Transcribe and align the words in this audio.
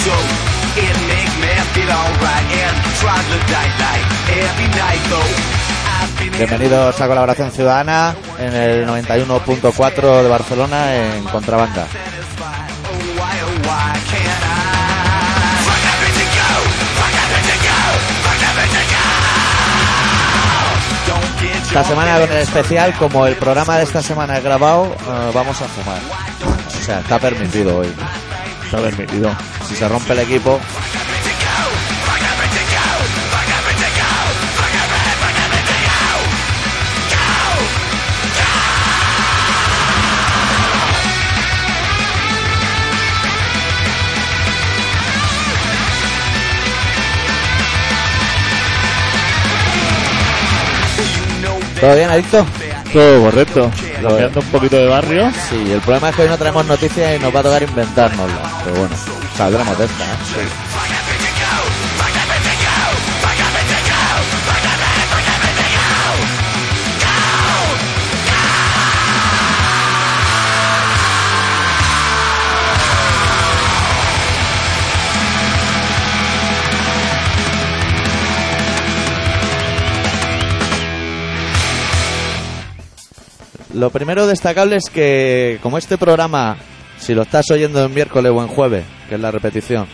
so 0.00 0.14
it 0.80 0.96
make 1.04 1.32
me 1.42 1.52
feel 1.76 1.92
alright 1.92 2.48
and 2.64 2.76
troglodyte 3.00 3.74
like 3.84 4.06
every 4.40 4.68
night 4.80 5.02
though. 5.12 5.32
I've 5.84 6.12
been 6.18 6.32
Bienvenidos 6.32 7.00
a 7.00 7.06
Colaboración 7.06 7.50
Ciudadana 7.52 8.14
en 8.38 8.54
el 8.54 8.86
91.4 8.86 10.22
de 10.22 10.28
Barcelona 10.28 10.96
en 10.96 11.24
Contrabanda. 11.24 11.86
Esta 21.72 21.84
semana 21.84 22.20
con 22.20 22.30
el 22.30 22.38
especial, 22.42 22.94
como 22.98 23.26
el 23.26 23.34
programa 23.34 23.78
de 23.78 23.84
esta 23.84 24.02
semana 24.02 24.36
es 24.36 24.44
grabado, 24.44 24.94
eh, 24.94 25.30
vamos 25.32 25.58
a 25.62 25.64
fumar. 25.64 25.98
O 26.66 26.84
sea, 26.84 27.00
está 27.00 27.18
permitido 27.18 27.78
hoy. 27.78 27.90
Está 28.66 28.78
permitido. 28.78 29.34
Si 29.72 29.78
se 29.78 29.88
rompe 29.88 30.12
el 30.12 30.18
equipo, 30.18 30.60
¿todo 51.80 51.96
bien, 51.96 52.10
Adicto? 52.10 52.46
Todo 52.92 53.22
correcto. 53.22 53.70
Cambiando 54.02 54.40
un 54.40 54.46
poquito 54.46 54.76
de 54.76 54.86
barrio. 54.86 55.30
Sí, 55.48 55.72
el 55.72 55.80
problema 55.80 56.10
es 56.10 56.16
que 56.16 56.22
hoy 56.22 56.28
no 56.28 56.36
traemos 56.36 56.66
noticias 56.66 57.16
y 57.16 57.18
nos 57.22 57.34
va 57.34 57.40
a 57.40 57.42
tocar 57.42 57.62
inventárnoslas. 57.62 58.52
Pero 58.64 58.76
bueno, 58.76 58.94
¿eh? 59.50 60.48
Lo 83.74 83.90
primero 83.90 84.26
destacable 84.26 84.76
es 84.76 84.84
que, 84.92 85.58
como 85.62 85.76
este 85.78 85.98
programa, 85.98 86.56
si 87.02 87.14
lo 87.14 87.22
estás 87.22 87.50
oyendo 87.50 87.84
en 87.84 87.92
miércoles 87.92 88.32
o 88.34 88.40
en 88.42 88.48
jueves, 88.48 88.84
que 89.08 89.16
es 89.16 89.20
la 89.20 89.30
repetición, 89.30 89.86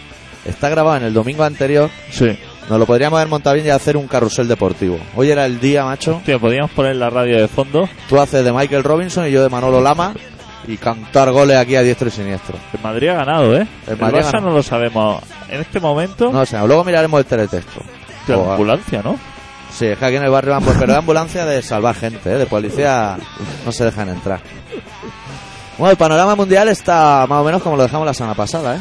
está 0.44 0.68
grabado 0.68 0.98
en 0.98 1.04
el 1.04 1.14
domingo 1.14 1.42
anterior, 1.44 1.90
Sí. 2.10 2.38
nos 2.68 2.78
lo 2.78 2.86
podríamos 2.86 3.16
haber 3.18 3.28
montado 3.28 3.54
bien 3.54 3.66
y 3.66 3.70
hacer 3.70 3.96
un 3.96 4.06
carrusel 4.06 4.46
deportivo. 4.48 4.98
Hoy 5.16 5.30
era 5.30 5.46
el 5.46 5.58
día, 5.60 5.84
macho. 5.84 6.20
Tío, 6.24 6.38
podríamos 6.38 6.70
poner 6.72 6.96
la 6.96 7.10
radio 7.10 7.40
de 7.40 7.48
fondo. 7.48 7.88
Tú 8.08 8.20
haces 8.20 8.44
de 8.44 8.52
Michael 8.52 8.84
Robinson 8.84 9.26
y 9.26 9.30
yo 9.30 9.42
de 9.42 9.48
Manolo 9.48 9.80
Lama 9.80 10.14
y 10.66 10.76
cantar 10.76 11.30
goles 11.32 11.56
aquí 11.56 11.76
a 11.76 11.82
diestro 11.82 12.08
y 12.08 12.10
siniestro. 12.10 12.56
El 12.74 12.80
Madrid 12.82 13.08
ha 13.08 13.14
ganado, 13.14 13.56
¿eh? 13.56 13.66
El 13.86 13.94
El, 13.94 13.98
Madrid 13.98 14.18
Barça 14.20 14.42
no 14.42 14.50
lo 14.50 14.62
sabemos. 14.62 15.22
En 15.48 15.60
este 15.62 15.80
momento, 15.80 16.30
No 16.30 16.44
sé, 16.44 16.58
luego 16.66 16.84
miraremos 16.84 17.18
el 17.20 17.26
teletexto. 17.26 17.80
tío, 18.26 18.40
o- 18.42 18.46
la 18.46 18.52
ambulancia, 18.52 19.00
¿no? 19.02 19.18
Sí, 19.70 19.86
es 19.86 19.98
que 19.98 20.04
aquí 20.04 20.16
en 20.16 20.24
el 20.24 20.30
barrio 20.30 20.52
van 20.52 20.62
por 20.64 20.78
pero 20.78 20.92
de 20.92 20.98
ambulancia 20.98 21.44
de 21.44 21.62
salvar 21.62 21.94
gente, 21.94 22.32
¿eh? 22.32 22.38
de 22.38 22.46
policía 22.46 23.16
no 23.64 23.72
se 23.72 23.84
dejan 23.84 24.08
entrar. 24.08 24.40
Bueno, 25.78 25.92
el 25.92 25.96
panorama 25.96 26.34
mundial 26.34 26.68
está 26.68 27.24
más 27.28 27.40
o 27.40 27.44
menos 27.44 27.62
como 27.62 27.76
lo 27.76 27.84
dejamos 27.84 28.06
la 28.06 28.14
semana 28.14 28.34
pasada, 28.34 28.76
¿eh? 28.76 28.80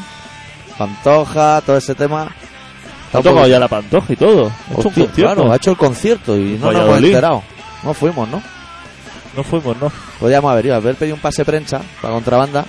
Pantoja, 0.78 1.62
todo 1.66 1.78
ese 1.78 1.96
tema. 1.96 2.24
Ha 2.24 3.12
tocado 3.18 3.35
poco- 3.35 3.47
ya 3.47 3.59
la 3.59 3.68
pantoja 3.68 4.13
y 4.13 4.16
todo. 4.16 4.47
Ha 4.47 4.74
hecho 4.80 4.90
un 4.90 5.03
Hostia, 5.03 5.08
claro, 5.13 5.52
ha 5.52 5.56
hecho 5.56 5.72
el 5.72 5.78
concierto 5.78 6.35
y 6.38 6.58
no 6.59 6.72
nos 6.72 6.81
hemos 6.81 6.97
enterado. 6.97 7.44
No 7.84 7.94
fuimos, 7.94 8.28
¿no? 8.30 8.41
No 9.35 9.44
fuimos, 9.44 9.78
no. 9.80 9.91
Podríamos 10.19 10.52
haber 10.52 10.66
ido, 10.66 10.75
haber 10.75 10.96
pedido 10.96 11.16
un 11.16 11.22
pase 11.22 11.46
prensa 11.46 11.80
para 12.02 12.16
contrabanda 12.16 12.66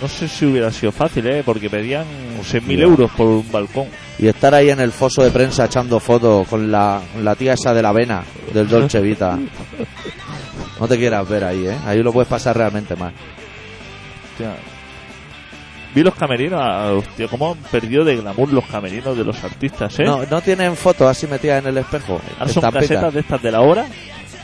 No 0.00 0.06
sé 0.08 0.28
si 0.28 0.46
hubiera 0.46 0.70
sido 0.70 0.92
fácil, 0.92 1.26
¿eh? 1.26 1.42
Porque 1.44 1.68
pedían 1.68 2.04
6.000 2.40 2.40
Hostia. 2.40 2.82
euros 2.84 3.10
por 3.12 3.26
un 3.26 3.50
balcón. 3.50 3.86
y 4.18 4.28
estar 4.28 4.54
ahí 4.54 4.70
en 4.70 4.80
el 4.80 4.92
foso 4.92 5.22
de 5.24 5.30
prensa 5.32 5.64
echando 5.64 5.98
fotos 5.98 6.46
con 6.48 6.70
la, 6.70 7.00
con 7.12 7.24
la 7.24 7.34
tía 7.34 7.54
esa 7.54 7.74
de 7.74 7.82
la 7.82 7.88
avena 7.88 8.22
del 8.52 8.68
Dolce 8.68 9.00
Vita. 9.00 9.36
No 10.80 10.88
te 10.88 10.98
quieras 10.98 11.28
ver 11.28 11.44
ahí, 11.44 11.66
¿eh? 11.68 11.76
Ahí 11.86 12.02
lo 12.02 12.12
puedes 12.12 12.28
pasar 12.28 12.56
realmente 12.56 12.96
mal. 12.96 13.12
Hostia. 14.34 14.56
Vi 15.94 16.02
los 16.02 16.14
camerinos, 16.16 16.60
ah, 16.60 16.92
hostia, 16.92 17.28
cómo 17.28 17.52
han 17.52 17.58
perdido 17.70 18.04
de 18.04 18.16
glamour 18.16 18.52
los 18.52 18.66
camerinos 18.66 19.16
de 19.16 19.22
los 19.22 19.44
artistas, 19.44 19.96
¿eh? 20.00 20.04
No, 20.04 20.26
no 20.26 20.40
tienen 20.40 20.74
fotos 20.74 21.08
así 21.08 21.28
metidas 21.28 21.62
en 21.62 21.68
el 21.68 21.78
espejo. 21.78 22.20
Ahora 22.40 22.52
son 22.52 22.70
casetas 22.72 23.14
de 23.14 23.20
estas 23.20 23.40
de 23.40 23.52
la 23.52 23.60
obra, 23.60 23.86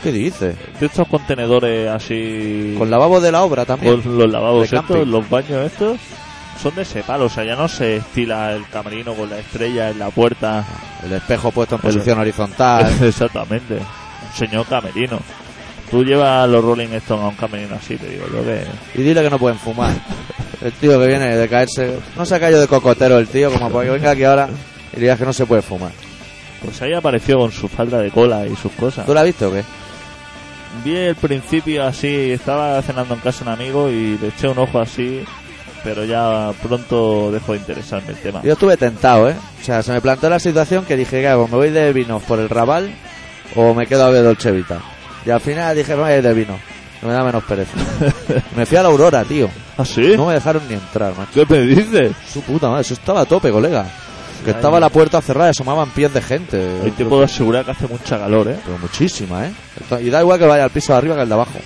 ¿Qué 0.01 0.13
dices? 0.13 0.55
de 0.79 0.85
estos 0.85 1.05
contenedores 1.09 1.89
así... 1.89 2.73
Con 2.77 2.89
lavabo 2.89 3.19
de 3.19 3.33
la 3.33 3.43
obra 3.43 3.65
también. 3.65 4.01
con 4.01 4.17
los 4.17 4.31
lavabos 4.31 4.71
de 4.71 4.77
estos, 4.77 4.95
camping. 4.95 5.11
los 5.11 5.29
baños 5.29 5.65
estos, 5.65 5.99
son 6.63 6.73
de 6.73 6.83
ese 6.83 7.03
palo, 7.03 7.25
o 7.25 7.29
sea, 7.29 7.43
ya 7.43 7.57
no 7.57 7.67
se 7.67 7.97
estila 7.97 8.53
el 8.53 8.65
camerino 8.69 9.13
con 9.13 9.29
la 9.29 9.37
estrella 9.39 9.89
en 9.89 9.99
la 9.99 10.09
puerta. 10.09 10.63
El 11.03 11.11
espejo 11.11 11.51
puesto 11.51 11.75
en 11.75 11.81
posición 11.81 12.17
horizontal. 12.17 12.89
Exactamente, 13.03 13.73
un 13.75 14.37
señor 14.37 14.65
camerino. 14.67 15.19
Tú 15.91 16.05
llevas 16.05 16.49
los 16.49 16.63
Rolling 16.63 16.87
Stones 16.87 17.25
a 17.25 17.27
un 17.27 17.35
camerino 17.35 17.75
así, 17.75 17.97
te 17.97 18.07
digo 18.07 18.25
yo 18.33 18.45
que... 18.45 18.63
y 18.95 19.03
dile 19.03 19.21
que 19.21 19.29
no 19.29 19.37
pueden 19.37 19.59
fumar. 19.59 19.93
El 20.61 20.71
tío 20.71 20.97
que 20.97 21.07
viene 21.07 21.35
de 21.35 21.49
caerse. 21.49 21.97
No 22.15 22.25
se 22.25 22.35
ha 22.35 22.39
caído 22.39 22.61
de 22.61 22.67
cocotero 22.67 23.17
el 23.17 23.27
tío, 23.27 23.51
como 23.51 23.69
para 23.69 23.85
que 23.85 23.91
venga 23.91 24.11
aquí 24.11 24.23
ahora 24.23 24.47
y 24.95 24.99
digas 25.01 25.19
que 25.19 25.25
no 25.25 25.33
se 25.33 25.45
puede 25.45 25.61
fumar. 25.61 25.91
Pues 26.63 26.81
ahí 26.81 26.93
apareció 26.93 27.39
con 27.39 27.51
su 27.51 27.67
falda 27.67 27.99
de 27.99 28.09
cola 28.09 28.47
y 28.47 28.55
sus 28.55 28.71
cosas. 28.71 29.05
¿Tú 29.05 29.13
lo 29.13 29.19
has 29.19 29.25
visto 29.25 29.49
o 29.49 29.51
qué? 29.51 29.63
Vi 30.85 30.95
el 30.95 31.15
principio 31.15 31.83
así, 31.83 32.31
estaba 32.31 32.81
cenando 32.81 33.15
en 33.15 33.19
casa 33.19 33.43
un 33.43 33.49
amigo 33.49 33.89
y 33.89 34.17
le 34.17 34.29
eché 34.29 34.47
un 34.47 34.59
ojo 34.59 34.79
así, 34.79 35.21
pero 35.83 36.05
ya 36.05 36.53
pronto 36.63 37.31
dejó 37.31 37.51
de 37.51 37.57
interesarme 37.57 38.11
el 38.11 38.17
tema. 38.17 38.41
Yo 38.43 38.53
estuve 38.53 38.77
tentado, 38.77 39.29
¿eh? 39.29 39.35
O 39.61 39.65
sea, 39.65 39.83
se 39.83 39.91
me 39.91 39.99
planteó 39.99 40.29
la 40.29 40.39
situación 40.39 40.85
que 40.85 40.95
dije, 40.95 41.19
¿qué 41.19 41.27
hago? 41.27 41.47
¿Me 41.49 41.57
voy 41.57 41.69
de 41.71 41.91
vinos 41.91 42.23
por 42.23 42.39
el 42.39 42.47
Raval 42.47 42.91
o 43.55 43.73
me 43.73 43.87
quedo 43.87 44.05
a 44.05 44.09
ver 44.09 44.23
Dolce 44.23 44.51
Vita? 44.51 44.79
Y 45.25 45.29
al 45.29 45.39
final 45.41 45.75
dije, 45.75 45.95
voy 45.95 46.09
a 46.11 46.17
ir 46.17 46.23
de 46.23 46.33
vino. 46.33 46.57
que 46.99 47.05
Me 47.05 47.13
da 47.13 47.23
menos 47.23 47.43
pereza. 47.43 47.71
me 48.55 48.65
fui 48.65 48.77
a 48.77 48.83
la 48.83 48.89
Aurora, 48.89 49.23
tío. 49.23 49.49
¿Ah, 49.77 49.85
sí? 49.85 50.13
No 50.15 50.25
me 50.27 50.33
dejaron 50.33 50.63
ni 50.67 50.73
entrar, 50.75 51.13
macho. 51.17 51.31
¿Qué 51.33 51.45
me 51.53 51.61
dices? 51.61 52.11
Su 52.31 52.41
puta 52.41 52.69
madre, 52.69 52.81
eso 52.81 52.93
estaba 52.93 53.21
a 53.21 53.25
tope, 53.25 53.51
colega. 53.51 53.85
Que 54.43 54.49
Ay. 54.51 54.55
estaba 54.55 54.79
la 54.79 54.89
puerta 54.89 55.21
cerrada 55.21 55.49
y 55.49 55.51
asomaban 55.51 55.89
pies 55.91 56.11
de 56.13 56.21
gente. 56.21 56.57
Hoy 56.83 56.91
te 56.91 57.05
puedo 57.05 57.23
asegurar 57.23 57.63
que 57.63 57.71
hace 57.71 57.87
mucha 57.87 58.17
calor, 58.17 58.47
¿eh? 58.47 58.57
Pero 58.65 58.77
muchísima, 58.79 59.45
¿eh? 59.45 59.51
Y 60.01 60.09
da 60.09 60.21
igual 60.21 60.39
que 60.39 60.45
vaya 60.47 60.63
al 60.63 60.71
piso 60.71 60.93
de 60.93 60.97
arriba 60.97 61.15
que 61.15 61.21
al 61.21 61.27
de 61.29 61.33
abajo. 61.35 61.59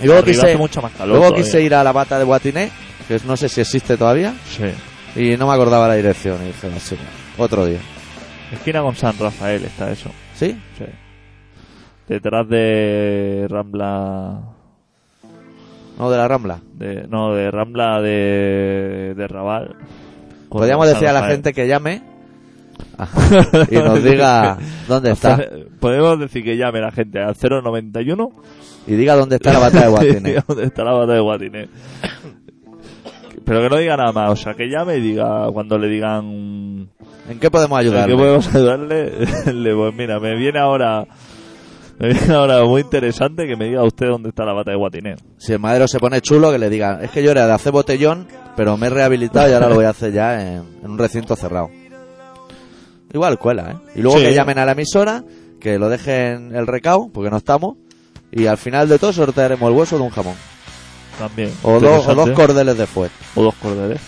Y 0.00 0.06
luego 0.06 0.22
Arriba 0.22 0.42
quise, 0.42 0.56
mucha 0.56 0.80
más 0.80 0.92
calor 0.92 1.08
luego 1.10 1.24
todavía. 1.26 1.44
quise 1.44 1.62
ir 1.62 1.74
a 1.74 1.84
la 1.84 1.92
bata 1.92 2.18
de 2.18 2.24
Guatiné, 2.24 2.70
que 3.06 3.20
no 3.26 3.36
sé 3.36 3.48
si 3.48 3.60
existe 3.60 3.96
todavía, 3.96 4.34
Sí. 4.56 5.20
y 5.20 5.36
no 5.36 5.46
me 5.46 5.52
acordaba 5.54 5.86
la 5.86 5.94
dirección. 5.94 6.38
Y 6.42 6.46
dije, 6.46 6.68
sí, 6.80 6.96
otro 7.38 7.64
día. 7.66 7.78
Esquina 8.50 8.80
con 8.82 8.96
San 8.96 9.16
Rafael 9.18 9.64
está 9.64 9.90
eso. 9.90 10.10
¿Sí? 10.34 10.56
Sí. 10.78 10.84
Detrás 12.08 12.48
de 12.48 13.46
Rambla... 13.48 14.40
No, 15.98 16.10
de 16.10 16.16
la 16.16 16.26
Rambla. 16.26 16.58
De, 16.74 17.06
no, 17.08 17.32
de 17.34 17.50
Rambla 17.50 18.00
de, 18.02 19.14
de 19.16 19.28
Raval. 19.28 19.76
Podríamos 20.48 20.88
decir 20.88 21.08
a 21.08 21.12
la 21.12 21.28
gente 21.28 21.52
que 21.52 21.68
llame 21.68 22.02
y 23.70 23.76
nos 23.76 24.02
diga 24.02 24.58
dónde 24.88 25.12
está. 25.12 25.38
Podemos 25.80 26.18
decir 26.18 26.44
que 26.44 26.56
llame 26.56 26.80
la 26.80 26.90
gente 26.90 27.20
al 27.20 27.36
091 27.40 28.30
Y 28.86 28.94
diga 28.94 29.14
dónde 29.16 29.36
está 29.36 29.52
la 29.52 29.58
bata 29.60 29.80
de 29.82 29.88
Guatiné. 29.90 30.36
¿Dónde 30.46 30.64
está 30.64 30.84
la 30.84 30.92
bata 30.92 31.12
de 31.12 31.20
Guatiné? 31.20 31.68
Pero 33.44 33.60
que 33.60 33.68
no 33.68 33.76
diga 33.76 33.96
nada 33.96 34.12
más, 34.12 34.30
o 34.30 34.36
sea, 34.36 34.54
que 34.54 34.68
llame 34.68 34.96
y 34.96 35.00
diga 35.00 35.50
cuando 35.52 35.76
le 35.76 35.88
digan 35.88 36.88
¿En 37.28 37.38
qué 37.40 37.50
podemos 37.50 37.78
¿en 37.78 37.86
ayudar? 37.86 38.08
qué 38.08 38.14
podemos 38.14 38.54
ayudarle, 38.54 39.12
le 39.52 39.74
pues 39.74 39.94
mira, 39.94 40.18
me 40.18 40.34
viene 40.36 40.58
ahora 40.58 41.06
me 41.98 42.08
viene 42.12 42.34
ahora 42.34 42.64
muy 42.64 42.80
interesante 42.82 43.46
que 43.46 43.56
me 43.56 43.66
diga 43.66 43.82
usted 43.84 44.06
dónde 44.08 44.28
está 44.30 44.44
la 44.44 44.52
bata 44.52 44.70
de 44.70 44.76
Guatiné. 44.76 45.16
Si 45.38 45.52
el 45.52 45.58
madero 45.58 45.86
se 45.88 45.98
pone 45.98 46.20
chulo, 46.20 46.50
que 46.52 46.58
le 46.58 46.68
diga, 46.70 47.00
es 47.02 47.10
que 47.10 47.22
yo 47.22 47.30
era 47.30 47.46
de 47.46 47.52
hacer 47.52 47.72
botellón, 47.72 48.26
pero 48.56 48.76
me 48.76 48.86
he 48.88 48.90
rehabilitado 48.90 49.48
y 49.48 49.52
ahora 49.52 49.68
lo 49.68 49.76
voy 49.76 49.84
a 49.84 49.90
hacer 49.90 50.12
ya 50.12 50.40
en, 50.40 50.64
en 50.82 50.90
un 50.90 50.98
recinto 50.98 51.36
cerrado. 51.36 51.70
Igual 53.12 53.38
cuela, 53.38 53.70
¿eh? 53.70 53.76
Y 53.96 54.02
luego 54.02 54.18
Sí. 54.18 54.24
que 54.24 54.34
llamen 54.34 54.58
a 54.58 54.64
la 54.64 54.72
emisora, 54.72 55.22
que 55.60 55.78
lo 55.78 55.88
dejen 55.88 56.54
el 56.54 56.66
recao, 56.66 57.10
porque 57.12 57.30
no 57.30 57.36
estamos, 57.36 57.76
y 58.32 58.46
al 58.46 58.58
final 58.58 58.88
de 58.88 58.98
todo 58.98 59.12
sortearemos 59.12 59.70
el 59.70 59.76
hueso 59.76 59.96
de 59.96 60.02
un 60.02 60.10
jamón. 60.10 60.34
También. 61.18 61.52
O, 61.62 61.78
dos- 61.78 62.08
o 62.08 62.14
dos 62.14 62.30
cordeles 62.30 62.76
de 62.76 62.86
fuet. 62.86 63.12
o 63.36 63.42
dos 63.44 63.54
cordeles. 63.54 64.00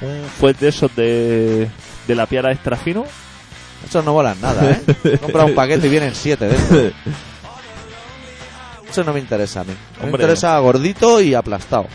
Un 0.00 0.22
fuet 0.38 0.56
de 0.58 0.68
esos 0.68 0.94
de, 0.96 1.68
de 2.06 2.14
la 2.14 2.24
piara 2.26 2.52
extra 2.52 2.76
fino. 2.76 3.04
Esos 3.88 4.04
no 4.04 4.12
molan 4.12 4.38
nada, 4.40 4.70
¿eh? 4.70 5.18
Compra 5.20 5.44
un 5.44 5.54
paquete 5.54 5.86
y 5.86 5.90
vienen 5.90 6.14
siete 6.14 6.46
dentro. 6.48 6.92
Eso 8.90 9.04
no 9.04 9.12
me 9.12 9.20
interesa 9.20 9.60
a 9.60 9.64
mí. 9.64 9.72
Me 9.98 10.04
Hombre. 10.04 10.22
interesa 10.22 10.58
gordito 10.58 11.20
y 11.20 11.34
aplastado. 11.34 11.86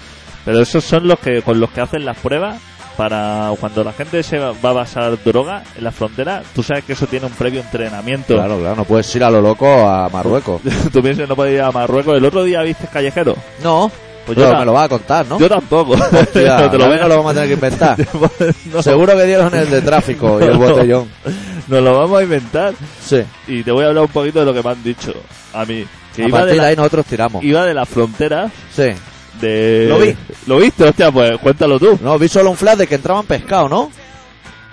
Pero 0.45 0.62
esos 0.62 0.84
son 0.84 1.07
los 1.07 1.19
que 1.19 1.42
con 1.42 1.60
los 1.60 1.69
que 1.72 1.81
hacen 1.81 2.04
las 2.06 2.18
pruebas 2.18 2.60
para 2.98 3.51
cuando 3.60 3.84
la 3.84 3.94
gente 3.94 4.22
se 4.24 4.38
va 4.38 4.50
a 4.51 4.74
pasar 4.74 5.18
droga 5.24 5.63
en 5.75 5.84
la 5.84 5.92
frontera, 5.92 6.44
tú 6.54 6.62
sabes 6.62 6.84
que 6.84 6.94
eso 6.94 7.07
tiene 7.07 7.25
un 7.25 7.31
previo 7.31 7.62
entrenamiento. 7.62 8.36
Claro, 8.36 8.60
claro, 8.60 8.75
no 8.75 8.86
puedes 8.86 9.16
ir 9.16 9.24
a 9.24 9.31
lo 9.31 9.42
loco 9.42 9.68
a 9.88 10.10
Marruecos. 10.10 10.62
tú 10.94 11.01
piensas 11.01 11.24
que 11.24 11.28
no 11.28 11.36
puedes 11.36 11.56
ir 11.56 11.62
a 11.62 11.72
Marruecos. 11.72 12.16
El 12.16 12.25
otro 12.25 12.44
día 12.44 12.62
viste 12.62 12.88
Callejero. 12.88 13.36
No, 13.63 13.92
Pues 14.25 14.38
pero 14.38 14.52
yo, 14.54 14.58
me 14.60 14.66
lo 14.66 14.74
vas 14.74 14.86
a 14.86 14.90
contar, 14.90 15.25
¿no? 15.28 15.38
yo 15.38 15.50
tampoco. 15.50 15.94
Hostia, 15.94 16.28
Pero 16.34 16.70
te 16.72 16.78
lo 16.78 16.88
nos 16.88 17.10
lo 17.10 17.18
vamos 17.18 17.31
a 17.31 17.34
tener 17.34 17.48
que 17.50 17.54
inventar. 17.56 17.98
No, 18.74 18.81
Seguro 18.81 19.18
que 19.18 19.24
dieron 19.25 19.54
el 19.54 19.70
de 19.70 19.81
tráfico 19.81 20.40
y 20.40 20.46
el 20.46 20.58
botellón. 20.58 21.10
Nos 21.68 21.84
lo 21.84 21.98
vamos 22.00 22.20
a 22.20 22.24
inventar. 22.24 22.74
Sí. 23.04 23.22
Y 23.48 23.64
te 23.64 23.72
voy 23.72 23.84
a 23.84 23.88
hablar 23.90 24.04
un 24.06 24.10
poquito 24.12 24.40
de 24.40 24.46
lo 24.46 24.54
que 24.54 24.64
me 24.64 24.70
han 24.70 24.81
dicho 24.84 25.14
a 25.54 25.66
mí. 25.66 25.86
Que 26.16 26.24
A 26.24 26.28
iba 26.28 26.38
de, 26.38 26.42
partir 26.44 26.56
de 26.56 26.62
la, 26.62 26.68
ahí 26.70 26.75
nosotros 26.75 27.06
tiramos. 27.06 27.44
iba 27.44 27.66
de 27.66 27.74
la 27.74 27.86
frontera 27.86 28.50
Sí. 28.74 28.92
de... 29.42 29.88
Lo 29.90 30.00
vi. 30.00 30.16
¿Lo 30.48 30.58
viste? 30.58 30.84
Hostia, 30.86 31.12
pues 31.12 31.38
cuéntalo 31.40 31.78
tú. 31.80 32.00
No, 32.02 32.18
vi 32.18 32.28
solo 32.30 32.50
un 32.52 32.58
flash 32.58 32.78
de 32.78 32.88
que 32.88 32.96
entraban 32.96 33.25
pescado, 33.25 33.68
¿no? 33.68 33.92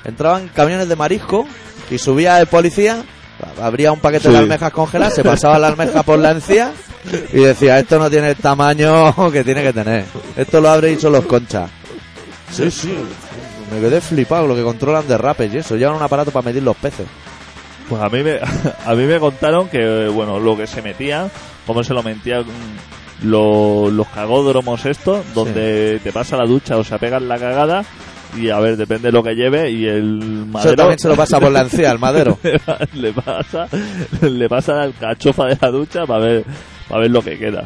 Entraban 0.05 0.49
camiones 0.55 0.88
de 0.88 0.97
marisco 0.97 1.47
y 1.91 1.99
subía 1.99 2.41
el 2.41 2.47
policía, 2.47 3.02
abría 3.60 3.92
un 3.92 4.00
paquete 4.00 4.28
Sí. 4.28 4.32
de 4.32 4.38
almejas 4.38 4.72
congeladas, 4.72 5.14
se 5.14 5.25
pasaba 5.25 5.58
la 5.58 5.69
almeja 5.69 6.02
por 6.02 6.19
la 6.19 6.32
encía 6.32 6.72
y 7.32 7.38
decía, 7.40 7.78
esto 7.78 7.98
no 7.98 8.10
tiene 8.10 8.31
el 8.31 8.37
tamaño 8.37 9.14
que 9.32 9.42
tiene 9.44 9.62
que 9.62 9.72
tener. 9.72 10.04
Esto 10.37 10.60
lo 10.60 10.70
abre 10.70 10.92
y 10.92 10.96
son 11.00 11.12
los 11.12 11.25
conchas. 11.26 11.70
Sí, 12.52 12.70
sí. 12.70 12.94
Me 13.72 13.81
quedé 13.81 14.00
flipado 14.00 14.46
lo 14.48 14.56
que 14.56 14.62
controlan 14.62 15.06
derrapes 15.06 15.54
y 15.54 15.58
eso. 15.58 15.76
Llevan 15.76 15.94
un 15.96 16.02
aparato 16.02 16.31
para 16.32 16.46
medir 16.46 16.62
los 16.62 16.76
peces. 16.76 17.06
Pues 17.88 18.02
a 18.02 18.08
mí 18.08 18.22
me, 18.22 18.38
a 18.87 18.94
mí 18.94 19.04
me 19.04 19.19
contaron 19.20 19.69
que, 19.69 20.08
bueno, 20.08 20.38
lo 20.40 20.56
que 20.56 20.66
se 20.66 20.82
metía, 20.82 21.28
cómo 21.66 21.82
se 21.84 21.94
lo 21.94 22.02
metían 22.02 22.44
lo- 23.22 23.90
los 23.90 24.08
cagódromos 24.08 24.84
estos, 24.87 25.25
donde 25.34 26.00
te 26.02 26.12
pasa 26.12 26.37
la 26.37 26.46
ducha 26.46 26.76
o 26.78 26.84
se 26.84 26.98
pegan 26.98 27.28
la 27.28 27.38
cagada 27.38 27.84
y 28.37 28.50
a 28.50 28.59
ver, 28.61 28.77
depende 28.77 29.09
de 29.09 29.12
lo 29.12 29.23
que 29.23 29.35
lleve 29.35 29.71
y 29.71 29.87
el 29.87 30.19
Eso 30.23 30.47
madero 30.47 30.77
también 30.77 30.99
se 30.99 31.09
lo 31.09 31.17
pasa 31.17 31.41
por 31.41 31.50
la 31.53 31.62
encía 31.62 31.91
al 31.91 31.99
madero. 31.99 32.38
le 32.94 33.12
pasa 33.12 33.67
le 34.23 34.49
pasa 34.49 34.75
la 34.87 34.93
cachofa 34.93 35.47
de 35.47 35.59
la 35.61 35.71
ducha 35.71 36.06
para 36.06 36.25
ver 36.25 36.44
para 36.88 37.03
ver 37.03 37.11
lo 37.11 37.23
que 37.23 37.38
queda 37.38 37.65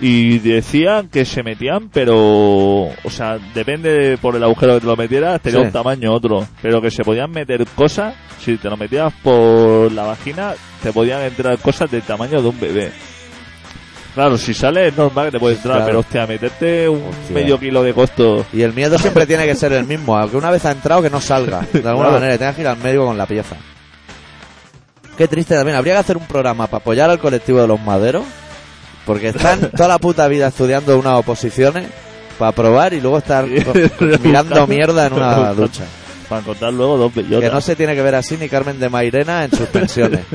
y 0.00 0.38
decían 0.40 1.08
que 1.08 1.24
se 1.24 1.42
metían 1.44 1.88
pero 1.88 2.16
o 2.18 3.10
sea 3.10 3.38
depende 3.54 3.90
de- 3.92 4.18
por 4.18 4.34
el 4.34 4.42
agujero 4.42 4.74
que 4.74 4.80
te 4.80 4.86
lo 4.86 4.96
metieras 4.96 5.40
tenía 5.40 5.60
Sí. 5.60 5.66
un 5.66 5.72
tamaño 5.72 6.12
otro 6.12 6.46
pero 6.60 6.82
que 6.82 6.90
se 6.90 7.04
podían 7.04 7.30
meter 7.30 7.64
cosas 7.76 8.14
si 8.40 8.56
te 8.56 8.68
lo 8.68 8.76
metías 8.76 9.12
por 9.22 9.92
la 9.92 10.02
vagina 10.02 10.52
te 10.82 10.92
podían 10.92 11.22
entrar 11.22 11.56
cosas 11.58 11.90
del 11.90 12.02
tamaño 12.02 12.42
de 12.42 12.48
un 12.48 12.58
bebé 12.60 12.92
Claro, 14.14 14.38
si 14.38 14.54
sale 14.54 14.88
es 14.88 14.96
normal 14.96 15.26
que 15.26 15.32
te 15.32 15.40
puede 15.40 15.56
entrar, 15.56 15.74
Claro. 15.78 15.86
pero 15.86 15.98
hostia, 16.00 16.26
meterte 16.26 16.88
un 16.88 17.02
Hostia. 17.02 17.34
medio 17.34 17.58
kilo 17.58 17.82
de 17.82 17.92
costo. 17.92 18.46
Y 18.52 18.62
el 18.62 18.72
miedo 18.72 18.96
siempre 18.98 19.26
tiene 19.26 19.44
que 19.44 19.56
ser 19.56 19.72
el 19.72 19.84
mismo, 19.84 20.16
aunque 20.16 20.36
una 20.36 20.50
vez 20.52 20.64
ha 20.66 20.70
entrado 20.70 21.02
que 21.02 21.10
no 21.10 21.20
salga. 21.20 21.60
De 21.72 21.78
alguna 21.80 21.94
Claro. 22.08 22.12
manera, 22.12 22.38
tengas 22.38 22.54
que 22.54 22.60
ir 22.62 22.68
al 22.68 22.78
médico 22.78 23.06
con 23.06 23.18
la 23.18 23.26
pieza. 23.26 23.56
Qué 25.18 25.26
triste 25.28 25.54
también. 25.56 25.76
Habría 25.76 25.94
que 25.94 26.00
hacer 26.00 26.16
un 26.16 26.26
programa 26.26 26.66
para 26.68 26.78
apoyar 26.80 27.10
al 27.10 27.18
colectivo 27.18 27.60
de 27.60 27.66
los 27.66 27.80
maderos. 27.80 28.24
Porque 29.04 29.28
están 29.28 29.70
toda 29.76 29.88
la 29.88 29.98
puta 29.98 30.26
vida 30.28 30.46
estudiando 30.48 30.98
unas 30.98 31.18
oposiciones 31.18 31.86
para 32.38 32.52
probar 32.52 32.94
y 32.94 33.00
luego 33.00 33.18
estar 33.18 33.46
mirando 34.22 34.66
mierda 34.66 35.06
en 35.06 35.12
una 35.12 35.52
ducha. 35.54 35.84
Para 36.28 36.40
encontrar 36.40 36.72
luego 36.72 36.96
dos 36.96 37.14
bellotas. 37.14 37.48
Que 37.48 37.54
no 37.54 37.60
se 37.60 37.76
tiene 37.76 37.94
que 37.94 38.02
ver 38.02 38.14
así 38.14 38.36
ni 38.36 38.48
Carmen 38.48 38.78
de 38.80 38.88
Mairena 38.88 39.44
en 39.44 39.50
sus 39.50 39.66
pensiones. 39.68 40.20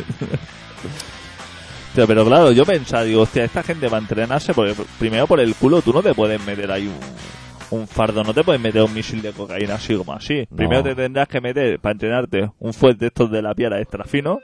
Pero 1.95 2.25
claro, 2.25 2.51
yo 2.51 2.65
pensaba, 2.65 3.03
digo, 3.03 3.21
hostia, 3.24 3.44
esta 3.44 3.63
gente 3.63 3.88
va 3.88 3.97
a 3.97 4.01
entrenarse 4.01 4.53
porque 4.53 4.75
primero 5.00 5.27
por 5.27 5.39
el 5.39 5.56
culo 5.56 5.81
tú 5.81 5.91
no 5.91 6.01
te 6.03 6.13
puedes 6.13 6.39
meter 6.45 6.71
ahí 6.71 6.88
un, 6.88 7.80
un 7.80 7.88
fardo, 7.88 8.24
no 8.24 8.33
te 8.33 8.44
puedes 8.44 8.62
meter 8.62 8.81
un 8.83 8.94
misil 8.94 9.21
de 9.21 9.31
cocaína 9.31 9.75
así 9.75 9.95
como 9.95 10.13
así. 10.13 10.45
No. 10.50 10.56
Primero 10.57 10.83
te 10.83 10.95
tendrás 10.95 11.27
que 11.27 11.41
meter, 11.41 11.80
para 11.80 11.94
entrenarte, 11.94 12.50
un 12.59 12.74
fuet 12.74 12.95
de 12.97 13.07
estos 13.07 13.31
de 13.31 13.41
la 13.41 13.53
piedra 13.56 13.80
extra 13.81 14.03
fino, 14.06 14.39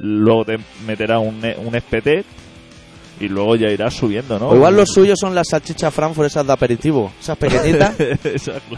luego 0.00 0.44
te 0.44 0.58
meterás 0.86 1.20
un, 1.22 1.40
un 1.64 1.74
espetet 1.74 2.26
y 3.20 3.28
luego 3.28 3.54
ya 3.54 3.68
irás 3.70 3.94
subiendo, 3.94 4.40
¿no? 4.40 4.48
O 4.48 4.56
igual 4.56 4.74
los 4.76 4.88
suyos 4.92 5.16
son 5.20 5.34
las 5.36 5.46
salchichas 5.48 5.94
Frankfurt 5.94 6.26
esas 6.26 6.44
de 6.44 6.52
aperitivo. 6.52 7.12
Esas 7.20 7.38
pequeñitas. 7.38 7.94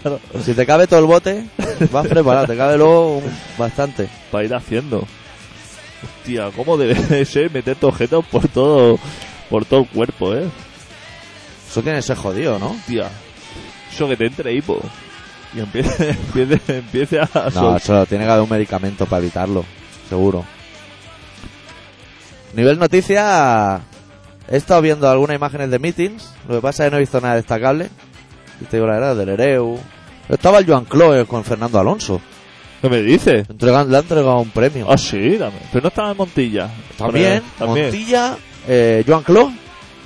Claro, 0.02 0.20
si 0.44 0.52
te 0.52 0.66
cabe 0.66 0.86
todo 0.86 1.00
el 1.00 1.06
bote, 1.06 1.46
vas 1.90 2.06
preparado. 2.06 2.46
Te 2.46 2.56
cabe 2.56 2.76
luego 2.76 3.16
un- 3.16 3.24
bastante. 3.56 4.08
para 4.30 4.44
ir 4.44 4.54
haciendo. 4.54 5.04
Hostia, 6.02 6.50
¿cómo 6.54 6.76
debe 6.76 6.94
de 7.08 7.24
ser 7.24 7.50
meterte 7.50 7.86
objetos 7.86 8.24
por 8.26 8.48
todo, 8.48 8.98
por 9.48 9.64
todo 9.64 9.80
el 9.80 9.88
cuerpo, 9.88 10.34
eh? 10.34 10.48
Eso 11.68 11.82
tiene 11.82 11.98
que 11.98 12.02
ser 12.02 12.16
jodido, 12.16 12.58
¿no? 12.58 12.70
Hostia, 12.70 13.10
eso 13.92 14.08
que 14.08 14.16
te 14.16 14.26
entre 14.26 14.54
hipo. 14.54 14.80
Y 15.54 15.60
empiece, 15.60 16.10
empiece, 16.34 16.78
empiece 16.78 17.20
a 17.20 17.28
No, 17.54 17.76
eso 17.76 18.06
tiene 18.06 18.24
que 18.24 18.30
haber 18.30 18.42
un 18.42 18.50
medicamento 18.50 19.06
para 19.06 19.22
evitarlo, 19.22 19.64
seguro. 20.08 20.44
Nivel 22.54 22.78
noticia, 22.78 23.80
he 24.48 24.56
estado 24.56 24.80
viendo 24.80 25.08
algunas 25.08 25.36
imágenes 25.36 25.70
de 25.70 25.78
meetings, 25.78 26.32
lo 26.48 26.56
que 26.56 26.60
pasa 26.62 26.84
es 26.84 26.86
que 26.86 26.90
no 26.92 26.96
he 26.96 27.00
visto 27.00 27.20
nada 27.20 27.34
destacable. 27.34 27.90
Y 28.60 28.64
te 28.64 28.78
digo 28.78 28.86
la 28.86 28.94
verdad, 28.94 29.16
del 29.16 29.28
Ereu. 29.28 29.78
Estaba 30.28 30.58
el 30.58 30.66
Joan 30.66 30.86
Cloe 30.86 31.26
con 31.26 31.44
Fernando 31.44 31.78
Alonso, 31.78 32.20
¿Qué 32.88 32.96
me 32.96 33.02
dices? 33.02 33.48
entregando, 33.48 33.90
le 33.90 33.96
ha 33.96 34.00
entregado 34.00 34.38
un 34.40 34.50
premio. 34.50 34.86
Ah, 34.88 34.96
sí, 34.96 35.36
también. 35.38 35.62
Pero 35.72 35.82
no 35.82 35.88
estaba 35.88 36.10
en 36.12 36.16
Montilla. 36.16 36.70
también, 36.96 37.42
También. 37.58 37.86
Montilla, 37.86 38.36
eh, 38.68 39.04
Joan 39.06 39.22
Cloe 39.22 39.50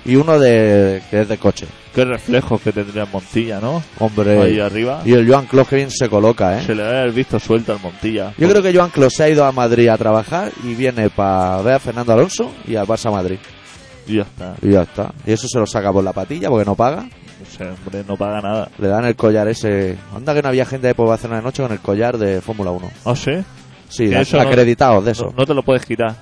y 0.05 0.17
uno 0.17 0.39
de 0.39 1.03
que 1.11 1.21
es 1.23 1.29
de 1.29 1.37
coche. 1.39 1.67
Qué 1.95 2.05
reflejos 2.05 2.61
que 2.63 2.73
tendría 2.73 3.03
en 3.03 3.11
Montilla, 3.11 3.61
¿no? 3.61 3.83
Hombre, 3.99 4.41
Ahí 4.41 4.61
arriba. 4.61 5.03
y 5.05 5.13
el 5.13 5.29
Joan 5.29 5.47
Cloe 5.47 5.65
que 5.67 5.77
bien 5.77 5.91
se 5.91 6.09
coloca, 6.09 6.59
¿eh? 6.59 6.63
Se 6.65 6.75
le 6.75 6.85
debe 6.85 6.99
haber 7.01 7.13
visto 7.13 7.39
suelto 7.39 7.73
al 7.73 7.81
Montilla. 7.81 8.33
Yo 8.39 8.49
creo 8.49 8.63
que 8.63 8.73
Joan 8.75 8.91
Clos 8.91 9.13
se 9.15 9.25
ha 9.25 9.29
ido 9.29 9.45
a 9.45 9.53
Madrid 9.53 9.89
a 9.89 9.99
trabajar 9.99 10.53
y 10.65 10.75
viene 10.75 11.11
para 11.11 11.61
ver 11.63 11.75
a 11.75 11.79
Fernando 11.81 12.13
Alonso 12.13 12.51
y 12.67 12.77
al 12.77 12.87
Barça 12.87 13.11
Madrid. 13.13 13.39
Y 14.07 14.17
ya 14.17 14.23
está. 14.23 14.55
Y 14.63 14.71
ya 14.73 14.83
está. 14.83 15.13
Y 15.27 15.33
eso 15.33 15.47
se 15.49 15.59
lo 15.59 15.67
saca 15.67 15.93
por 15.93 16.03
la 16.03 16.13
patilla 16.13 16.49
porque 16.49 16.65
no 16.65 16.75
paga. 16.75 17.09
O 17.43 17.57
sea, 17.57 17.73
hombre, 17.73 18.05
no 18.07 18.17
paga 18.17 18.41
nada. 18.41 18.69
Le 18.79 18.89
dan 18.89 19.05
el 19.05 19.17
collar 19.17 19.49
ese. 19.49 19.97
Anda 20.15 20.35
que 20.35 20.43
no 20.43 20.49
había 20.49 20.67
gente 20.67 20.87
de 20.89 20.95
por 20.95 21.09
Barcelona 21.09 21.39
de 21.41 21.45
noche 21.45 21.63
con 21.63 21.73
el 21.73 21.81
collar 21.81 22.19
de 22.19 22.41
Fórmula 22.41 22.71
1. 22.71 22.91
¿Ah, 23.05 23.17
sí? 23.17 23.33
Sí, 23.89 24.07
de- 24.07 24.21
eso 24.21 24.37
no- 24.37 24.43
acreditados 24.49 25.05
de 25.05 25.13
eso. 25.13 25.27
No, 25.27 25.35
no 25.39 25.47
te 25.47 25.55
lo 25.55 25.63
puedes 25.63 25.85
quitar. 25.87 26.15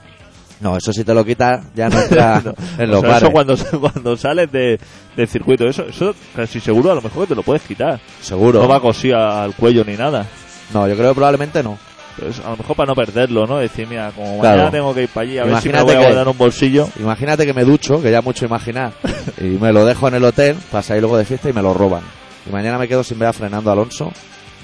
No, 0.61 0.77
eso 0.77 0.93
si 0.93 1.05
te 1.05 1.15
lo 1.15 1.25
quitas 1.25 1.67
ya 1.75 1.89
no 1.89 2.01
entra 2.03 2.43
en 2.79 2.91
los 2.91 2.99
O 2.99 3.01
sea, 3.03 3.09
bares. 3.11 3.23
eso 3.23 3.33
cuando, 3.33 3.57
cuando 3.81 4.17
sales 4.17 4.51
de, 4.51 4.79
del 5.17 5.29
circuito, 5.29 5.67
eso, 5.69 5.85
eso 5.85 6.15
casi 6.35 6.59
seguro 6.61 6.91
a 6.91 6.95
lo 6.97 7.03
mejor 7.03 7.25
que 7.25 7.29
te 7.29 7.35
lo 7.37 7.43
puedes 7.43 7.63
quitar. 7.63 8.01
Seguro. 8.21 8.61
No 8.63 8.69
va 8.69 8.81
cosido 8.81 9.19
al 9.19 9.55
cuello 9.55 9.85
ni 9.85 9.97
nada. 9.97 10.27
No, 10.75 10.87
yo 10.89 10.97
creo 10.97 11.11
que 11.11 11.15
probablemente 11.15 11.63
no. 11.63 11.79
Pues 12.21 12.41
a 12.41 12.51
lo 12.51 12.57
mejor 12.57 12.77
para 12.77 12.87
no 12.89 12.95
perderlo, 12.95 13.47
¿no? 13.47 13.59
Decir, 13.59 13.87
mira, 13.89 14.11
como 14.15 14.41
Claro. 14.41 14.57
mañana 14.57 14.71
tengo 14.71 14.95
que 14.95 15.03
ir 15.05 15.09
para 15.09 15.27
allí, 15.29 15.39
a 15.39 15.45
ver 15.45 15.61
si 15.61 15.69
me 15.69 15.83
voy 15.83 15.93
a 15.95 15.99
que- 15.99 16.05
guardar 16.05 16.29
un 16.29 16.39
bolsillo. 16.39 16.89
Imagínate 16.99 17.47
que 17.47 17.55
me 17.55 17.65
ducho, 17.65 18.03
que 18.03 18.11
ya 18.11 18.21
mucho 18.23 18.45
imaginar, 18.45 18.93
y 19.41 19.45
me 19.45 19.73
lo 19.73 19.85
dejo 19.85 20.09
en 20.09 20.15
el 20.15 20.25
hotel, 20.25 20.57
pasa 20.73 20.95
ahí 20.95 21.01
luego 21.01 21.17
de 21.17 21.25
fiesta 21.25 21.49
y 21.49 21.53
me 21.53 21.63
lo 21.63 21.75
roban. 21.75 22.03
Y 22.49 22.53
mañana 22.53 22.79
me 22.79 22.89
quedo 22.89 23.05
sin 23.05 23.19
ver 23.19 23.29
a 23.29 23.33
Fernando 23.33 23.71
Alonso. 23.71 24.11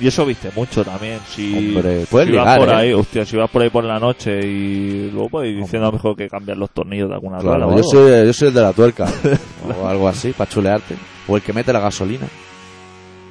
Y 0.01 0.09
eso 0.09 0.27
viste 0.27 0.51
mucho 0.57 0.85
también. 0.85 1.21
Si, 1.33 1.77
Hombre, 1.77 2.05
vas 2.35 2.59
por 2.59 2.69
¿eh? 2.69 2.75
ahí, 2.75 2.93
hostia, 2.93 3.25
si 3.25 3.37
vas 3.37 3.49
por 3.49 3.63
ahí 3.63 3.71
por 3.71 3.85
la 3.85 4.01
noche 4.01 4.41
y 4.45 5.09
luego 5.13 5.29
puedes 5.29 5.53
ir 5.53 5.59
diciendo 5.63 5.87
a 5.87 5.91
lo 5.91 5.97
mejor 5.97 6.17
que 6.17 6.29
cambiar 6.29 6.57
los 6.59 6.71
tornillos 6.71 7.09
de 7.09 7.15
alguna 7.15 7.39
Claro, 7.39 7.77
yo 7.77 7.83
soy, 7.85 8.27
yo 8.27 8.33
soy 8.33 8.49
el 8.49 8.55
de 8.55 8.61
la 8.63 8.73
tuerca. 8.73 9.07
o 9.81 9.87
algo 9.87 10.09
así, 10.09 10.33
para 10.33 10.51
chulearte. 10.51 10.97
O 11.29 11.37
el 11.37 11.43
que 11.43 11.53
mete 11.53 11.73
la 11.73 11.79
gasolina. 11.79 12.27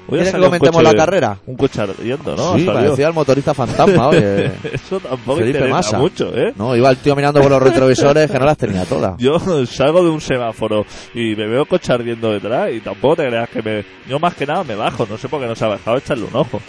Voy 0.07 0.19
a 0.19 0.23
¿Quieres 0.23 0.35
que 0.35 0.41
comentemos 0.41 0.83
la 0.83 0.93
carrera? 0.93 1.37
Un 1.45 1.55
coche 1.55 1.81
ardiendo, 1.81 2.35
¿no? 2.35 2.57
sí, 2.57 2.65
parecía 2.65 3.07
el 3.07 3.13
motorista 3.13 3.53
fantasma, 3.53 4.09
oye. 4.09 4.45
Eso 4.73 4.99
tampoco 4.99 5.37
Felipe 5.39 5.59
interesa 5.59 5.75
Massa. 5.75 5.97
mucho, 5.97 6.37
¿eh? 6.37 6.53
No, 6.57 6.75
iba 6.75 6.89
el 6.89 6.97
tío 6.97 7.15
mirando 7.15 7.41
por 7.41 7.49
los 7.49 7.61
retrovisores 7.63 8.29
que 8.29 8.37
no 8.39 8.45
las 8.45 8.57
tenía 8.57 8.83
todas. 8.85 9.17
Yo 9.17 9.39
salgo 9.65 10.03
de 10.03 10.09
un 10.09 10.19
semáforo 10.19 10.85
y 11.13 11.35
me 11.35 11.47
veo 11.47 11.65
coche 11.65 11.93
ardiendo 11.93 12.31
detrás 12.31 12.71
y 12.73 12.81
tampoco 12.81 13.17
te 13.17 13.27
creas 13.27 13.49
que 13.49 13.61
me... 13.61 13.85
Yo 14.07 14.19
más 14.19 14.35
que 14.35 14.45
nada 14.45 14.63
me 14.63 14.75
bajo, 14.75 15.07
no 15.09 15.17
sé 15.17 15.29
por 15.29 15.39
qué 15.39 15.47
no 15.47 15.55
se 15.55 15.63
ha 15.63 15.69
bajado, 15.69 15.97
echarle 15.97 16.25
un 16.25 16.35
ojo. 16.35 16.59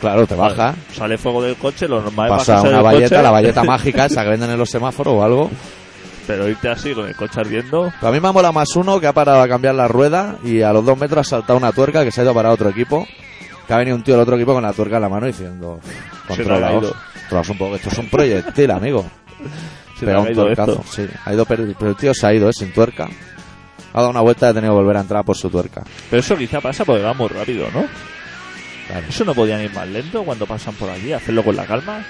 Claro, 0.00 0.26
te 0.26 0.34
baja, 0.34 0.74
Sale 0.92 1.16
fuego 1.16 1.42
del 1.42 1.56
coche, 1.56 1.88
lo 1.88 2.02
normal 2.02 2.26
es 2.32 2.36
pasa 2.36 2.60
una 2.62 2.82
valleta, 2.82 3.08
coche, 3.08 3.22
la 3.22 3.30
valleta 3.30 3.64
mágica 3.64 4.04
esa 4.04 4.24
que 4.24 4.30
venden 4.30 4.50
en 4.50 4.58
los 4.58 4.68
semáforos 4.68 5.14
o 5.14 5.22
algo. 5.24 5.50
Pero 6.26 6.48
irte 6.48 6.68
así 6.68 6.92
con 6.94 7.06
el 7.06 7.14
coche 7.16 7.40
ardiendo... 7.40 7.92
A 8.00 8.10
mí 8.10 8.20
me 8.20 8.32
mola 8.32 8.52
más 8.52 8.74
uno 8.76 8.98
que 9.00 9.06
ha 9.06 9.12
parado 9.12 9.40
a 9.42 9.48
cambiar 9.48 9.74
la 9.74 9.88
rueda 9.88 10.36
y 10.44 10.62
a 10.62 10.72
los 10.72 10.84
dos 10.84 10.98
metros 10.98 11.26
ha 11.26 11.30
saltado 11.30 11.58
una 11.58 11.72
tuerca 11.72 12.04
que 12.04 12.10
se 12.10 12.20
ha 12.20 12.24
ido 12.24 12.34
para 12.34 12.50
otro 12.50 12.68
equipo. 12.68 13.06
Que 13.66 13.72
ha 13.74 13.78
venido 13.78 13.96
un 13.96 14.02
tío 14.04 14.14
del 14.14 14.22
otro 14.22 14.36
equipo 14.36 14.52
con 14.54 14.62
la 14.62 14.72
tuerca 14.72 14.96
en 14.96 15.02
la 15.02 15.08
mano 15.08 15.26
diciendo, 15.26 15.80
ha 16.24 16.28
controlaos, 16.28 16.72
caído. 16.80 16.96
controlaos 17.20 17.48
un 17.50 17.58
poco, 17.58 17.76
esto 17.76 17.88
es 17.90 17.98
un 17.98 18.08
proyectil, 18.10 18.70
amigo. 18.70 19.04
Se 19.98 20.06
Pega 20.06 20.18
ha 20.18 20.20
un 20.20 20.32
tuercazo, 20.32 20.84
sí. 20.90 21.06
Ha 21.24 21.32
ido 21.32 21.44
pero 21.46 21.64
el 21.64 21.96
tío 21.96 22.12
se 22.14 22.26
ha 22.26 22.34
ido, 22.34 22.48
¿eh? 22.48 22.52
Sin 22.52 22.72
tuerca. 22.72 23.08
Ha 23.92 23.98
dado 23.98 24.10
una 24.10 24.20
vuelta 24.20 24.46
y 24.46 24.50
ha 24.50 24.54
tenido 24.54 24.72
que 24.74 24.80
volver 24.80 24.96
a 24.98 25.00
entrar 25.00 25.24
por 25.24 25.36
su 25.36 25.48
tuerca. 25.48 25.82
Pero 26.10 26.20
eso 26.20 26.36
quizá 26.36 26.60
pasa 26.60 26.84
porque 26.84 27.02
va 27.02 27.14
muy 27.14 27.28
rápido, 27.28 27.66
¿no? 27.72 27.86
Claro. 28.86 29.06
Eso 29.08 29.24
no 29.24 29.34
podían 29.34 29.62
ir 29.62 29.72
más 29.72 29.88
lento 29.88 30.22
cuando 30.22 30.46
pasan 30.46 30.74
por 30.74 30.90
allí, 30.90 31.12
hacerlo 31.12 31.42
con 31.42 31.56
la 31.56 31.64
calma. 31.64 32.04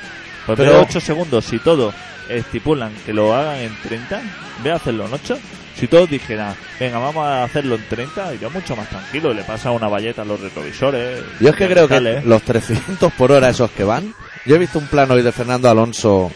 Pues 0.46 0.56
Pero- 0.56 0.70
pero 0.72 0.82
8 0.82 1.00
segundos, 1.00 1.44
si 1.44 1.58
todo 1.58 1.92
estipulan 2.28 2.92
que 3.04 3.12
lo 3.12 3.34
hagan 3.34 3.56
en 3.58 3.76
30, 3.82 4.20
ve 4.62 4.72
a 4.72 4.76
hacerlo 4.76 5.06
en 5.06 5.14
8. 5.14 5.38
Si 5.78 5.88
todos 5.88 6.08
dijeran, 6.08 6.54
venga, 6.80 6.98
vamos 6.98 7.26
a 7.26 7.44
hacerlo 7.44 7.74
en 7.74 7.86
30, 7.88 8.32
iría 8.34 8.48
mucho 8.48 8.74
más 8.74 8.88
tranquilo. 8.88 9.34
Le 9.34 9.42
pasa 9.44 9.70
una 9.72 9.88
valleta 9.88 10.22
a 10.22 10.24
los 10.24 10.40
retrovisores. 10.40 11.22
Yo 11.38 11.50
es 11.50 11.56
que 11.56 11.68
creo 11.68 11.86
que 11.86 12.22
los 12.24 12.42
300 12.42 13.12
por 13.12 13.30
hora 13.32 13.50
esos 13.50 13.70
que 13.72 13.84
van. 13.84 14.14
Yo 14.46 14.54
he 14.56 14.58
visto 14.58 14.78
un 14.78 14.86
plano 14.86 15.14
hoy 15.14 15.22
de 15.22 15.32
Fernando 15.32 15.68
Alonso 15.68 16.30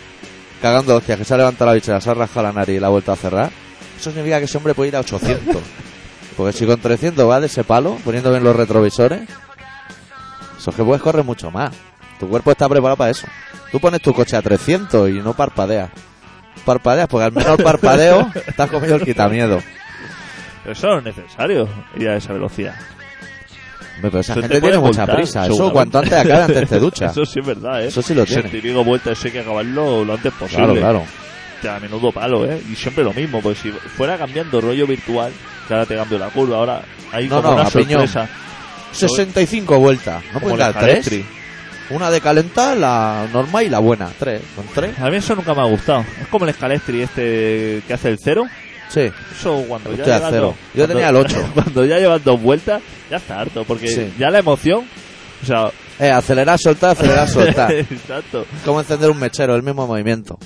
cagando 0.60 0.96
hostias, 0.96 1.16
que 1.18 1.24
se 1.24 1.32
ha 1.32 1.38
levantado 1.38 1.70
la 1.70 1.74
bichera, 1.74 2.00
se 2.02 2.10
ha 2.10 2.14
rajado 2.14 2.42
la 2.48 2.52
nariz 2.52 2.76
y 2.76 2.80
la 2.80 2.88
ha 2.88 2.90
vuelto 2.90 3.12
a 3.12 3.16
cerrar. 3.16 3.50
Eso 3.98 4.10
significa 4.10 4.38
que 4.40 4.44
ese 4.44 4.58
hombre 4.58 4.74
puede 4.74 4.88
ir 4.88 4.96
a 4.96 5.00
800. 5.00 5.56
Porque 6.36 6.52
si 6.52 6.66
con 6.66 6.78
300 6.78 7.26
va 7.26 7.40
de 7.40 7.46
ese 7.46 7.64
palo, 7.64 7.96
poniendo 8.04 8.30
bien 8.30 8.44
los 8.44 8.54
retrovisores, 8.54 9.22
eso 10.58 10.70
es 10.70 10.76
que 10.76 10.84
puedes 10.84 11.00
correr 11.02 11.24
mucho 11.24 11.50
más. 11.50 11.70
Tu 12.20 12.28
cuerpo 12.28 12.50
está 12.52 12.68
preparado 12.68 12.96
para 12.96 13.10
eso. 13.10 13.26
Tú 13.72 13.80
pones 13.80 14.00
tu 14.02 14.12
coche 14.12 14.36
a 14.36 14.42
300 14.42 15.08
y 15.08 15.14
no 15.14 15.32
parpadeas. 15.34 15.90
Parpadeas 16.64 17.08
porque 17.08 17.24
al 17.24 17.32
menor 17.32 17.62
parpadeo 17.62 18.30
te 18.56 18.62
has 18.62 18.70
comido 18.70 18.96
el 18.96 19.02
quitamiedo. 19.04 19.60
Pero 20.62 20.72
eso 20.74 20.86
no 20.88 20.98
es 20.98 21.04
necesario, 21.16 21.68
ir 21.96 22.08
a 22.10 22.16
esa 22.16 22.34
velocidad. 22.34 22.74
Hombre, 23.96 24.10
Pero 24.10 24.20
esa 24.20 24.32
Eso 24.32 24.40
te 24.42 24.48
gente 24.48 24.60
tiene 24.60 24.78
mucha 24.78 25.06
prisa. 25.06 25.46
Eso 25.46 25.72
cuanto 25.72 25.98
antes 25.98 26.12
acabe, 26.12 26.42
antes 26.42 26.68
te 26.68 26.78
ducha. 26.78 27.06
Eso 27.10 27.24
sí 27.24 27.40
es 27.40 27.46
verdad, 27.46 27.82
¿eh? 27.82 27.88
Eso 27.88 28.02
sí 28.02 28.14
lo 28.14 28.26
tiene. 28.26 28.42
Ese 28.42 28.50
típico 28.50 28.84
vuelta, 28.84 29.10
eso 29.12 29.26
hay 29.26 29.32
que 29.32 29.40
acabarlo 29.40 30.04
lo 30.04 30.12
antes 30.14 30.32
posible. 30.34 30.64
Claro, 30.64 30.80
claro. 30.80 31.04
Ya, 31.62 31.76
a 31.76 31.80
menudo 31.80 32.12
palo, 32.12 32.44
¿eh? 32.44 32.60
Y 32.70 32.74
siempre 32.74 33.04
lo 33.04 33.12
mismo, 33.12 33.40
pues 33.40 33.58
si 33.58 33.70
fuera 33.70 34.16
cambiando 34.18 34.60
rollo 34.60 34.86
virtual, 34.86 35.32
que 35.68 35.74
ahora 35.74 35.86
te 35.86 35.96
cambio 35.96 36.18
la 36.18 36.28
curva, 36.28 36.56
ahora 36.56 36.82
hay 37.12 37.28
No, 37.28 37.36
como 37.42 37.48
no, 37.48 37.54
una 37.60 37.68
a 37.68 37.70
piñón. 37.70 38.06
sorpresa. 38.08 38.28
65 38.92 39.78
vueltas. 39.78 40.22
¿No 40.32 40.40
puedes 40.40 40.58
dar 40.58 40.74
la 40.74 40.80
tres? 40.80 41.06
Calestri. 41.08 41.26
Una 41.90 42.10
de 42.10 42.20
calentar, 42.20 42.76
la 42.76 43.26
normal 43.32 43.64
y 43.64 43.68
la 43.68 43.80
buena. 43.80 44.10
Tres. 44.18 44.42
¿Con 44.54 44.64
tres? 44.74 44.98
A 45.00 45.10
mí 45.10 45.16
eso 45.16 45.34
nunca 45.34 45.54
me 45.54 45.62
ha 45.62 45.64
gustado. 45.66 46.04
Es 46.20 46.28
como 46.28 46.44
el 46.46 46.54
Scalestri 46.54 47.02
este 47.02 47.82
que 47.86 47.92
hace 47.94 48.08
el 48.08 48.18
cero. 48.22 48.44
Sí. 48.88 49.10
Eso 49.32 49.64
cuando 49.68 49.92
ya 49.94 50.04
llevas 50.04 50.22
cero. 50.30 50.42
dos- 50.46 50.54
Yo 50.74 50.86
cuando- 50.86 50.94
tenía 50.94 51.08
el 51.10 51.16
ocho. 51.16 51.50
Cuando 51.54 51.84
ya 51.84 51.98
llevas 51.98 52.24
dos 52.24 52.40
vueltas, 52.42 52.82
ya 53.10 53.16
está 53.18 53.40
harto, 53.40 53.64
porque 53.64 53.88
Sí. 53.88 54.12
ya 54.18 54.30
la 54.30 54.38
emoción, 54.38 54.84
o 55.42 55.46
sea, 55.46 55.70
Eh, 55.98 56.10
acelerar, 56.10 56.58
soltar, 56.58 56.90
acelerar, 56.92 57.28
soltar. 57.28 57.72
exacto. 57.74 58.46
como 58.64 58.80
encender 58.80 59.10
un 59.10 59.18
mechero, 59.18 59.54
el 59.54 59.62
mismo 59.62 59.86
movimiento. 59.86 60.38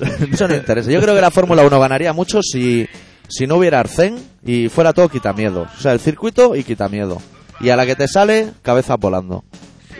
Eso 0.32 0.48
no 0.48 0.54
interesa. 0.56 0.90
Yo 0.90 1.00
creo 1.00 1.14
que 1.14 1.20
la 1.20 1.30
Fórmula 1.30 1.62
1 1.62 1.78
ganaría 1.78 2.12
mucho 2.12 2.40
si, 2.42 2.86
si 3.28 3.46
no 3.46 3.56
hubiera 3.56 3.80
arcén 3.80 4.16
y 4.44 4.68
fuera 4.68 4.92
todo 4.92 5.08
quitamiedo. 5.08 5.68
O 5.76 5.80
sea, 5.80 5.92
el 5.92 6.00
circuito 6.00 6.56
y 6.56 6.64
quitamiedo. 6.64 7.20
Y 7.60 7.68
a 7.68 7.76
la 7.76 7.84
que 7.86 7.94
te 7.96 8.08
sale, 8.08 8.52
cabeza 8.62 8.96
volando. 8.96 9.44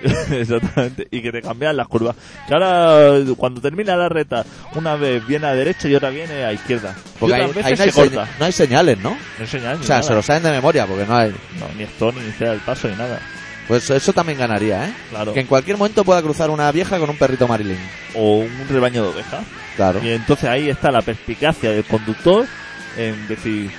Exactamente, 0.31 1.07
y 1.11 1.21
que 1.21 1.33
te 1.33 1.43
cambian 1.43 1.77
las 1.77 1.89
curvas. 1.89 2.17
Que 2.47 2.55
ahora, 2.55 3.23
cuando 3.37 3.61
termina 3.61 3.97
la 3.97 4.09
reta, 4.09 4.45
una 4.75 4.97
vez 4.97 5.27
viene 5.27 5.47
a 5.47 5.55
derecha 5.55 5.89
y 5.89 5.95
otra 5.95 6.11
viene 6.11 6.45
a 6.45 6.53
izquierda. 6.53 6.95
Porque 7.19 7.37
y 7.37 7.41
ahí, 7.41 7.51
otras 7.51 7.67
ahí 7.67 7.73
veces 7.73 7.97
no, 7.97 8.03
hay 8.03 8.09
se 8.09 8.15
corta. 8.17 8.37
no 8.39 8.45
hay 8.47 8.53
señales, 8.53 8.99
¿no? 8.99 9.11
No 9.11 9.45
enseñan 9.45 9.81
O 9.81 9.83
sea, 9.83 10.03
se 10.03 10.15
lo 10.15 10.23
saben 10.23 10.43
de 10.43 10.51
memoria 10.51 10.87
porque 10.87 11.05
no 11.05 11.17
hay. 11.17 11.31
No, 11.59 11.67
ni 11.77 11.85
stop, 11.85 12.15
ni 12.15 12.23
iniciar 12.23 12.55
el 12.55 12.61
paso, 12.61 12.89
ni 12.89 12.97
nada. 12.97 13.21
Pues 13.69 13.89
eso 13.91 14.13
también 14.13 14.39
ganaría, 14.39 14.89
¿eh? 14.89 14.93
Claro. 15.11 15.33
Que 15.33 15.41
en 15.41 15.47
cualquier 15.47 15.77
momento 15.77 16.03
pueda 16.03 16.21
cruzar 16.23 16.51
una 16.51 16.73
vieja 16.73 16.99
con 16.99 17.09
un 17.09 17.17
perrito 17.17 17.47
marilín. 17.47 17.79
O 18.17 18.39
un 18.39 18.67
rebaño 18.69 19.03
de 19.03 19.09
ovejas. 19.11 19.45
Claro. 19.77 20.01
Y 20.03 20.09
entonces 20.11 20.49
ahí 20.49 20.69
está 20.69 20.91
la 20.91 21.03
perspicacia 21.03 21.71
del 21.71 21.85
conductor 21.85 22.47
en 22.97 23.29
decir, 23.29 23.71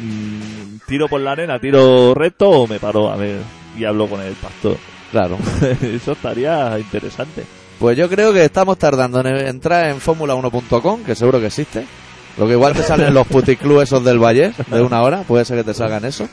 mm, 0.00 0.78
tiro 0.88 1.08
por 1.08 1.20
la 1.20 1.32
arena, 1.32 1.60
tiro 1.60 2.14
recto 2.14 2.50
o 2.50 2.66
me 2.66 2.80
paro 2.80 3.12
a 3.12 3.16
ver 3.16 3.40
y 3.78 3.84
hablo 3.84 4.08
con 4.08 4.20
el 4.20 4.34
pastor. 4.34 4.76
Claro. 5.12 5.38
Eso 5.82 6.12
estaría 6.12 6.76
interesante. 6.78 7.44
Pues 7.78 7.96
yo 7.96 8.08
creo 8.08 8.32
que 8.32 8.44
estamos 8.44 8.78
tardando 8.78 9.20
en 9.20 9.26
entrar 9.46 9.88
en 9.90 10.00
Fórmula1.com, 10.00 11.04
que 11.04 11.14
seguro 11.14 11.38
que 11.38 11.46
existe. 11.46 11.84
Lo 12.38 12.46
que 12.46 12.52
igual 12.54 12.72
te 12.74 12.82
salen 12.82 13.12
los 13.12 13.26
puticlubs 13.26 13.82
esos 13.84 14.04
del 14.04 14.18
Valle 14.18 14.52
de 14.68 14.80
una 14.82 15.02
hora, 15.02 15.22
puede 15.22 15.44
ser 15.44 15.58
que 15.58 15.64
te 15.64 15.74
salgan 15.74 16.04
eso. 16.04 16.26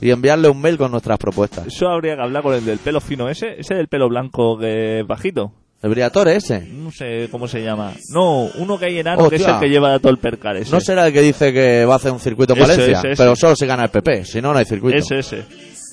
Y 0.00 0.10
enviarle 0.10 0.48
un 0.48 0.60
mail 0.60 0.76
con 0.78 0.90
nuestras 0.90 1.18
propuestas. 1.18 1.66
Eso 1.66 1.86
habría 1.88 2.16
que 2.16 2.22
hablar 2.22 2.42
con 2.42 2.54
el 2.54 2.64
del 2.64 2.78
pelo 2.78 3.00
fino 3.00 3.28
ese, 3.28 3.60
ese 3.60 3.74
del 3.74 3.88
pelo 3.88 4.08
blanco 4.08 4.58
que 4.58 5.00
es 5.00 5.06
bajito. 5.06 5.52
El 5.82 5.90
Briatore 5.90 6.36
ese. 6.36 6.60
No 6.60 6.90
sé 6.90 7.28
cómo 7.30 7.46
se 7.46 7.62
llama. 7.62 7.92
No, 8.10 8.44
uno 8.56 8.78
que 8.78 8.86
hay 8.86 8.98
enano 8.98 9.28
que 9.28 9.36
es 9.36 9.42
Hostia. 9.42 9.54
el 9.56 9.60
que 9.60 9.68
lleva 9.68 9.98
todo 9.98 10.10
el 10.12 10.18
percal 10.18 10.56
ese. 10.56 10.70
No 10.70 10.80
será 10.80 11.06
el 11.06 11.12
que 11.12 11.20
dice 11.20 11.52
que 11.52 11.84
va 11.84 11.94
a 11.94 11.96
hacer 11.96 12.10
un 12.10 12.20
circuito 12.20 12.54
en 12.54 12.60
Ese, 12.62 12.70
Valencia, 12.70 12.98
ese, 13.00 13.12
ese. 13.12 13.22
pero 13.22 13.36
solo 13.36 13.54
si 13.54 13.66
gana 13.66 13.84
el 13.84 13.90
PP, 13.90 14.24
si 14.24 14.40
no, 14.40 14.52
no 14.54 14.58
hay 14.58 14.64
circuito. 14.64 14.96
Ese, 14.96 15.18
ese. 15.18 15.44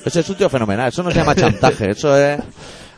Ese 0.05 0.19
es 0.21 0.29
un 0.29 0.35
tío 0.35 0.49
fenomenal, 0.49 0.87
eso 0.89 1.03
no 1.03 1.11
se 1.11 1.17
llama 1.19 1.35
chantaje, 1.35 1.91
eso 1.91 2.17
es... 2.17 2.39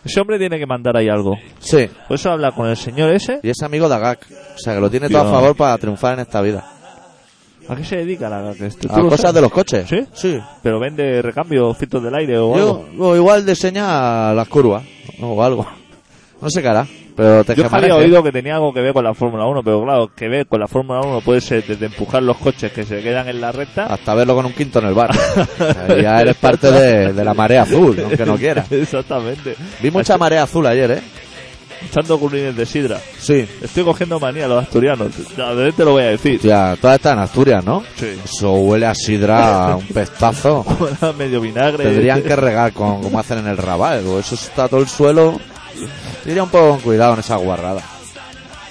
Ese 0.05 0.19
hombre 0.19 0.37
tiene 0.37 0.59
que 0.59 0.65
mandar 0.65 0.97
ahí 0.97 1.07
algo. 1.07 1.37
Sí, 1.59 1.89
Por 2.07 2.15
eso 2.15 2.29
habla 2.31 2.51
con 2.51 2.67
el 2.69 2.75
señor 2.75 3.13
ese. 3.13 3.39
y 3.41 3.49
es 3.49 3.61
amigo 3.61 3.87
de 3.87 3.95
Agak, 3.95 4.27
o 4.29 4.57
sea 4.57 4.73
que 4.75 4.81
lo 4.81 4.89
tiene 4.89 5.07
todo 5.09 5.21
a 5.21 5.31
favor 5.31 5.55
para 5.55 5.77
triunfar 5.77 6.13
en 6.15 6.19
esta 6.21 6.41
vida. 6.41 6.65
¿A 7.69 7.75
qué 7.77 7.85
se 7.85 7.95
dedica 7.97 8.27
la 8.29 8.51
este? 8.51 8.89
A 8.91 8.95
cosas 8.99 9.33
de 9.33 9.39
los 9.39 9.49
coches. 9.49 9.87
¿Sí? 9.87 10.05
Sí. 10.13 10.37
Pero 10.61 10.79
vende 10.81 11.21
recambio, 11.21 11.73
filtros 11.73 12.03
del 12.03 12.13
aire 12.15 12.37
o 12.37 12.53
algo. 12.53 12.89
O 12.99 13.15
igual 13.15 13.45
diseña 13.45 14.33
las 14.33 14.47
curvas, 14.49 14.83
o 15.21 15.41
algo. 15.41 15.65
No 16.41 16.49
sé 16.49 16.61
qué 16.61 16.67
hará, 16.67 16.85
pero 17.15 17.43
te 17.43 17.55
Yo 17.55 17.67
había 17.71 17.95
oído 17.95 18.23
que 18.23 18.31
tenía 18.31 18.55
algo 18.55 18.73
que 18.73 18.81
ver 18.81 18.93
con 18.93 19.03
la 19.03 19.13
Fórmula 19.13 19.45
1, 19.45 19.63
pero 19.63 19.83
claro, 19.83 20.11
que 20.15 20.27
ver 20.27 20.47
con 20.47 20.59
la 20.59 20.67
Fórmula 20.67 21.01
1 21.01 21.21
puede 21.21 21.41
ser 21.41 21.65
desde 21.65 21.85
empujar 21.85 22.23
los 22.23 22.37
coches 22.37 22.71
que 22.71 22.83
se 22.83 23.01
quedan 23.01 23.27
en 23.27 23.41
la 23.41 23.51
recta. 23.51 23.85
Hasta 23.85 24.13
verlo 24.15 24.35
con 24.35 24.45
un 24.45 24.53
quinto 24.53 24.79
en 24.79 24.87
el 24.87 24.93
bar. 24.93 25.11
Ya 26.01 26.21
eres 26.21 26.35
parte 26.35 26.71
de, 26.71 27.13
de 27.13 27.23
la 27.23 27.33
marea 27.33 27.63
azul, 27.63 27.99
aunque 28.03 28.25
no 28.25 28.35
quieras. 28.35 28.71
Exactamente. 28.71 29.55
Vi 29.81 29.91
mucha 29.91 30.17
marea 30.17 30.43
azul 30.43 30.65
ayer, 30.65 30.91
¿eh? 30.91 31.01
Echando 31.85 32.17
currines 32.19 32.55
de 32.55 32.65
sidra. 32.65 32.99
Sí. 33.19 33.45
Estoy 33.61 33.83
cogiendo 33.83 34.19
manía 34.19 34.45
a 34.45 34.47
los 34.47 34.63
asturianos. 34.63 35.11
De 35.35 35.71
te 35.71 35.85
lo 35.85 35.91
voy 35.91 36.03
a 36.03 36.07
decir. 36.07 36.39
Ya, 36.41 36.75
toda 36.79 36.95
esta 36.95 37.13
en 37.13 37.19
Asturias, 37.19 37.63
¿no? 37.63 37.83
Sí. 37.95 38.07
Eso 38.23 38.53
huele 38.53 38.85
a 38.85 38.95
sidra, 38.95 39.75
un 39.75 39.87
pestazo. 39.87 40.65
Medio 41.17 41.41
vinagre. 41.41 41.83
Tendrían 41.83 42.21
que 42.21 42.35
regar 42.35 42.73
con, 42.73 43.01
como 43.01 43.19
hacen 43.19 43.39
en 43.39 43.47
el 43.47 43.57
Raval, 43.57 44.05
o 44.07 44.19
eso 44.19 44.35
está 44.35 44.67
todo 44.67 44.79
el 44.79 44.87
suelo. 44.87 45.39
Yo 46.25 46.31
iría 46.31 46.43
un 46.43 46.49
poco 46.49 46.69
con 46.71 46.79
cuidado 46.81 47.13
en 47.13 47.19
esa 47.19 47.35
guarrada. 47.35 47.81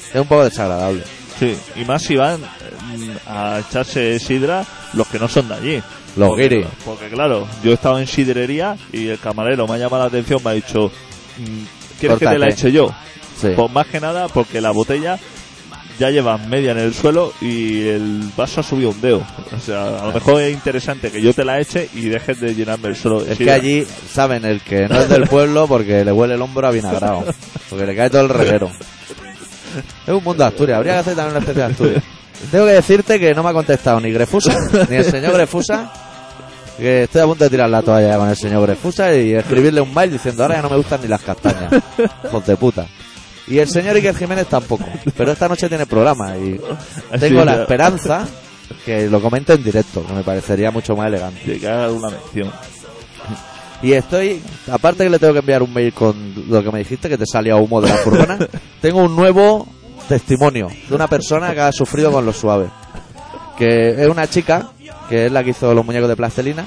Es 0.09 0.21
un 0.21 0.27
poco 0.27 0.45
desagradable. 0.45 1.03
Sí, 1.39 1.57
y 1.77 1.85
más 1.85 2.03
si 2.03 2.17
van 2.17 2.41
mm, 2.41 3.11
a 3.27 3.61
echarse 3.61 4.19
sidra 4.19 4.65
los 4.93 5.07
que 5.09 5.19
no 5.19 5.29
son 5.29 5.49
de 5.49 5.55
allí. 5.55 5.83
Los 6.17 6.29
porque, 6.29 6.49
guiris. 6.49 6.67
Porque 6.85 7.09
claro, 7.09 7.49
yo 7.65 7.71
he 7.71 7.75
estado 7.75 7.99
en 7.99 8.07
sidrería 8.07 8.77
y 8.93 9.09
el 9.09 9.19
camarero 9.19 9.67
me 9.67 9.75
ha 9.75 9.79
llamado 9.79 10.03
la 10.03 10.09
atención, 10.09 10.41
me 10.45 10.51
ha 10.51 10.55
dicho, 10.55 10.93
mm, 11.39 11.99
¿quieres 11.99 12.19
que 12.19 12.27
te 12.27 12.39
la 12.39 12.49
eche 12.49 12.71
yo? 12.71 12.95
Sí. 13.41 13.49
Pues 13.57 13.73
más 13.73 13.87
que 13.87 13.99
nada 13.99 14.29
porque 14.29 14.61
la 14.61 14.71
botella 14.71 15.19
ya 15.99 16.11
lleva 16.11 16.39
media 16.39 16.73
en 16.73 16.79
el 16.79 16.95
suelo 16.95 17.33
y 17.41 17.89
el 17.89 18.23
vaso 18.37 18.61
ha 18.61 18.63
subido 18.63 18.91
un 18.91 19.01
dedo. 19.01 19.27
O 19.57 19.61
sea, 19.61 20.03
a 20.03 20.07
lo 20.07 20.13
mejor 20.13 20.43
es 20.43 20.53
interesante 20.53 21.11
que 21.11 21.21
yo 21.21 21.33
te 21.33 21.45
la 21.45 21.61
eche 21.61 21.89
y 21.95 22.09
dejes 22.09 22.41
de 22.41 22.55
llenarme 22.55 22.89
el 22.89 22.97
suelo. 22.97 23.25
Es 23.25 23.39
que 23.39 23.51
allí 23.51 23.87
saben 24.11 24.45
el 24.45 24.61
que 24.61 24.89
no 24.89 25.01
es 25.01 25.09
del 25.09 25.29
pueblo 25.29 25.67
porque 25.67 26.05
le 26.05 26.13
huele 26.13 26.35
el 26.35 26.43
hombro 26.43 26.67
a 26.67 26.71
vinagrado. 26.71 27.25
Porque 27.69 27.87
le 27.87 27.97
cae 27.97 28.11
todo 28.11 28.23
el 28.23 28.29
reguero. 28.29 28.71
Es 30.07 30.13
un 30.13 30.23
mundo 30.23 30.45
de 30.45 30.49
Asturias. 30.49 30.79
Habría 30.79 30.95
que 30.95 30.99
hacer 30.99 31.17
también 31.17 31.37
una 31.37 31.41
especie 31.41 31.63
de 31.63 31.71
Asturias. 31.71 32.05
Tengo 32.51 32.67
que 32.67 32.73
decirte 32.73 33.21
que 33.21 33.35
no 33.35 33.43
me 33.43 33.51
ha 33.51 33.53
contestado 33.53 34.01
ni 34.01 34.11
Grefusa, 34.11 34.55
ni 34.89 34.97
el 34.97 35.05
señor 35.05 35.33
Grefusa. 35.33 35.93
Que 36.77 37.05
estoy 37.05 37.23
a 37.23 37.27
punto 37.27 37.45
de 37.45 37.51
tirar 37.51 37.71
la 37.71 37.83
toalla 37.83 38.17
con 38.17 38.29
el 38.29 38.37
señor 38.37 38.63
Grefusa 38.63 39.15
y 39.15 39.35
escribirle 39.35 39.81
un 39.81 39.93
mail 39.95 40.11
diciendo 40.11 40.43
ahora 40.43 40.57
ya 40.57 40.63
no 40.63 40.71
me 40.71 40.77
gustan 40.77 41.01
ni 41.03 41.09
las 41.09 41.23
castañas. 41.23 41.73
Hijos 42.25 42.47
de 42.47 42.57
puta. 42.57 42.87
Y 43.49 43.59
el 43.59 43.69
señor 43.69 43.97
Iker 43.97 44.17
Jiménez 44.17 44.47
tampoco. 44.47 44.85
Pero 45.17 45.33
esta 45.33 45.49
noche 45.49 45.69
tiene 45.69 45.87
programa 45.87 46.37
y 46.37 46.61
tengo 47.19 47.45
la 47.45 47.63
esperanza 47.63 48.27
que 48.85 49.09
lo 49.09 49.21
comente 49.21 49.53
en 49.53 49.63
directo, 49.63 50.05
que 50.07 50.13
me 50.13 50.23
parecería 50.23 50.71
mucho 50.71 50.97
más 50.97 51.09
elegante. 51.09 51.59
que 51.59 51.69
haga 51.69 51.91
una 51.91 52.11
mención. 52.11 52.51
Y 53.83 53.93
estoy, 53.93 54.41
aparte 54.71 55.03
que 55.05 55.11
le 55.11 55.19
tengo 55.19 55.33
que 55.33 55.41
enviar 55.41 55.63
un 55.63 55.73
mail 55.73 55.93
con 55.93 56.15
lo 56.49 56.63
que 56.63 56.71
me 56.71 56.79
dijiste, 56.79 57.09
que 57.09 57.19
te 57.19 57.27
salía 57.27 57.57
humo 57.57 57.81
de 57.81 57.89
la 57.89 57.97
furgona, 57.97 58.39
tengo 58.81 59.03
un 59.03 59.17
nuevo 59.17 59.67
testimonio 60.09 60.69
de 60.89 60.95
una 60.95 61.09
persona 61.09 61.53
que 61.53 61.61
ha 61.61 61.73
sufrido 61.73 62.13
con 62.13 62.25
los 62.25 62.37
suaves. 62.37 62.71
Que 63.59 63.91
es 63.91 64.09
una 64.09 64.29
chica, 64.29 64.71
que 65.09 65.27
es 65.27 65.33
la 65.33 65.43
que 65.43 65.51
hizo 65.51 65.75
los 65.75 65.85
muñecos 65.85 66.09
de 66.09 66.17
plastelina, 66.17 66.65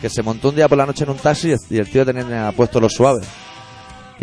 que 0.00 0.08
se 0.08 0.22
montó 0.22 0.48
un 0.48 0.56
día 0.56 0.68
por 0.68 0.78
la 0.78 0.86
noche 0.86 1.04
en 1.04 1.10
un 1.10 1.18
taxi 1.18 1.54
y 1.70 1.78
el 1.78 1.90
tío 1.90 2.04
tenía 2.04 2.50
puesto 2.52 2.80
los 2.80 2.92
suaves. 2.92 3.26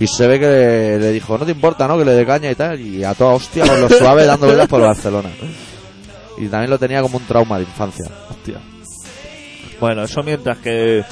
Y 0.02 0.08
se 0.08 0.28
ve 0.28 0.40
que 0.40 0.48
le, 0.48 1.00
le 1.00 1.12
dijo, 1.12 1.38
no 1.38 1.46
te 1.46 1.52
importa, 1.52 1.88
¿no? 1.88 1.98
Que 1.98 2.04
le 2.06 2.12
dé 2.14 2.26
caña 2.26 2.50
y 2.52 2.56
tal. 2.56 2.80
Y 2.80 3.04
a 3.04 3.14
toda 3.14 3.34
hostia 3.36 3.66
con 3.68 3.82
los 3.82 3.92
suaves 3.98 4.26
dando 4.28 4.48
vueltas 4.48 4.68
por 4.68 4.82
Barcelona. 4.82 5.30
Y 6.38 6.48
también 6.48 6.72
lo 6.72 6.80
tenía 6.80 7.02
como 7.02 7.18
un 7.20 7.26
trauma 7.26 7.58
de 7.58 7.64
infancia. 7.64 8.06
Hostia. 8.30 8.56
Bueno, 9.80 10.04
eso 10.04 10.24
mientras 10.24 10.58
que... 10.58 11.04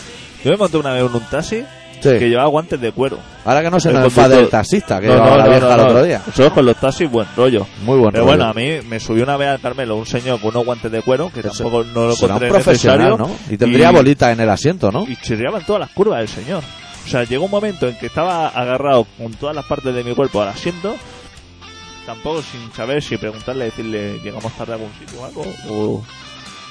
Yo 0.43 0.51
me 0.51 0.57
monté 0.57 0.77
una 0.77 0.93
vez 0.93 1.03
en 1.05 1.13
un 1.15 1.21
taxi 1.29 1.63
Sí. 2.01 2.11
que 2.17 2.29
llevaba 2.29 2.47
guantes 2.47 2.79
de 2.79 2.93
cuero. 2.93 3.17
Ahora 3.43 3.61
que 3.61 3.69
no 3.69 3.77
se 3.77 3.89
El 3.89 3.95
nos 3.95 4.05
enfade 4.05 4.39
el 4.39 4.47
taxista, 4.47 5.01
que 5.01 5.07
No, 5.07 5.15
llevaba 5.15 5.31
no, 5.31 5.37
la 5.37 5.47
vieja 5.49 5.67
no, 5.67 5.73
el 5.73 5.79
otro 5.81 6.03
día. 6.03 6.21
Nosotros 6.25 6.53
con 6.53 6.65
los 6.65 6.77
taxis, 6.77 7.11
buen 7.11 7.27
rollo. 7.35 7.67
Muy 7.83 7.97
bueno. 7.97 8.11
Pero 8.13 8.23
bueno, 8.23 8.45
a 8.45 8.53
mí 8.53 8.79
me 8.87 9.01
subió 9.01 9.23
una 9.25 9.35
vez 9.35 9.49
al 9.49 9.59
Carmelo 9.59 9.97
un 9.97 10.05
señor 10.05 10.39
con 10.39 10.51
unos 10.51 10.63
guantes 10.65 10.89
de 10.93 11.01
cuero 11.01 11.29
que 11.33 11.41
Eso- 11.41 11.49
tampoco 11.49 11.83
no 11.93 12.05
lo 12.07 12.15
Será 12.15 12.35
un 12.35 12.39
profesional, 12.47 12.99
necesario. 13.11 13.27
¿no? 13.27 13.53
Y 13.53 13.57
tendría 13.57 13.91
y- 13.91 13.93
bolita 13.95 14.31
en 14.31 14.39
el 14.39 14.49
asiento, 14.49 14.89
¿no? 14.93 15.03
Y 15.09 15.17
chirriaban 15.17 15.65
todas 15.65 15.81
las 15.81 15.89
curvas 15.89 16.19
del 16.19 16.29
señor. 16.29 16.63
O 17.05 17.07
sea, 17.07 17.23
llegó 17.23 17.45
un 17.45 17.51
momento 17.51 17.87
en 17.87 17.97
que 17.97 18.05
estaba 18.07 18.49
agarrado 18.49 19.05
con 19.17 19.33
todas 19.33 19.55
las 19.55 19.65
partes 19.65 19.93
de 19.93 20.03
mi 20.03 20.13
cuerpo 20.13 20.41
al 20.41 20.49
asiento, 20.49 20.95
tampoco 22.05 22.41
sin 22.41 22.71
saber 22.73 23.01
si 23.01 23.17
preguntarle, 23.17 23.65
decirle, 23.65 24.19
llegamos 24.19 24.53
tarde 24.53 24.73
a 24.73 24.75
algún 24.75 24.91
sitio 24.99 25.21
o 25.21 25.25
algo, 25.25 25.45
o... 25.69 26.03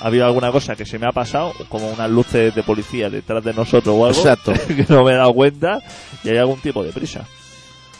ha 0.00 0.06
habido 0.06 0.26
alguna 0.26 0.52
cosa 0.52 0.76
que 0.76 0.86
se 0.86 0.98
me 0.98 1.06
ha 1.06 1.12
pasado, 1.12 1.52
como 1.68 1.90
unas 1.90 2.10
luces 2.10 2.54
de 2.54 2.62
policía 2.62 3.10
detrás 3.10 3.42
de 3.42 3.52
nosotros 3.52 3.94
o 3.96 4.06
algo, 4.06 4.18
Exacto. 4.20 4.52
que 4.68 4.86
no 4.88 5.04
me 5.04 5.12
he 5.12 5.16
dado 5.16 5.34
cuenta 5.34 5.80
y 6.22 6.28
hay 6.30 6.38
algún 6.38 6.60
tipo 6.60 6.84
de 6.84 6.92
prisa. 6.92 7.24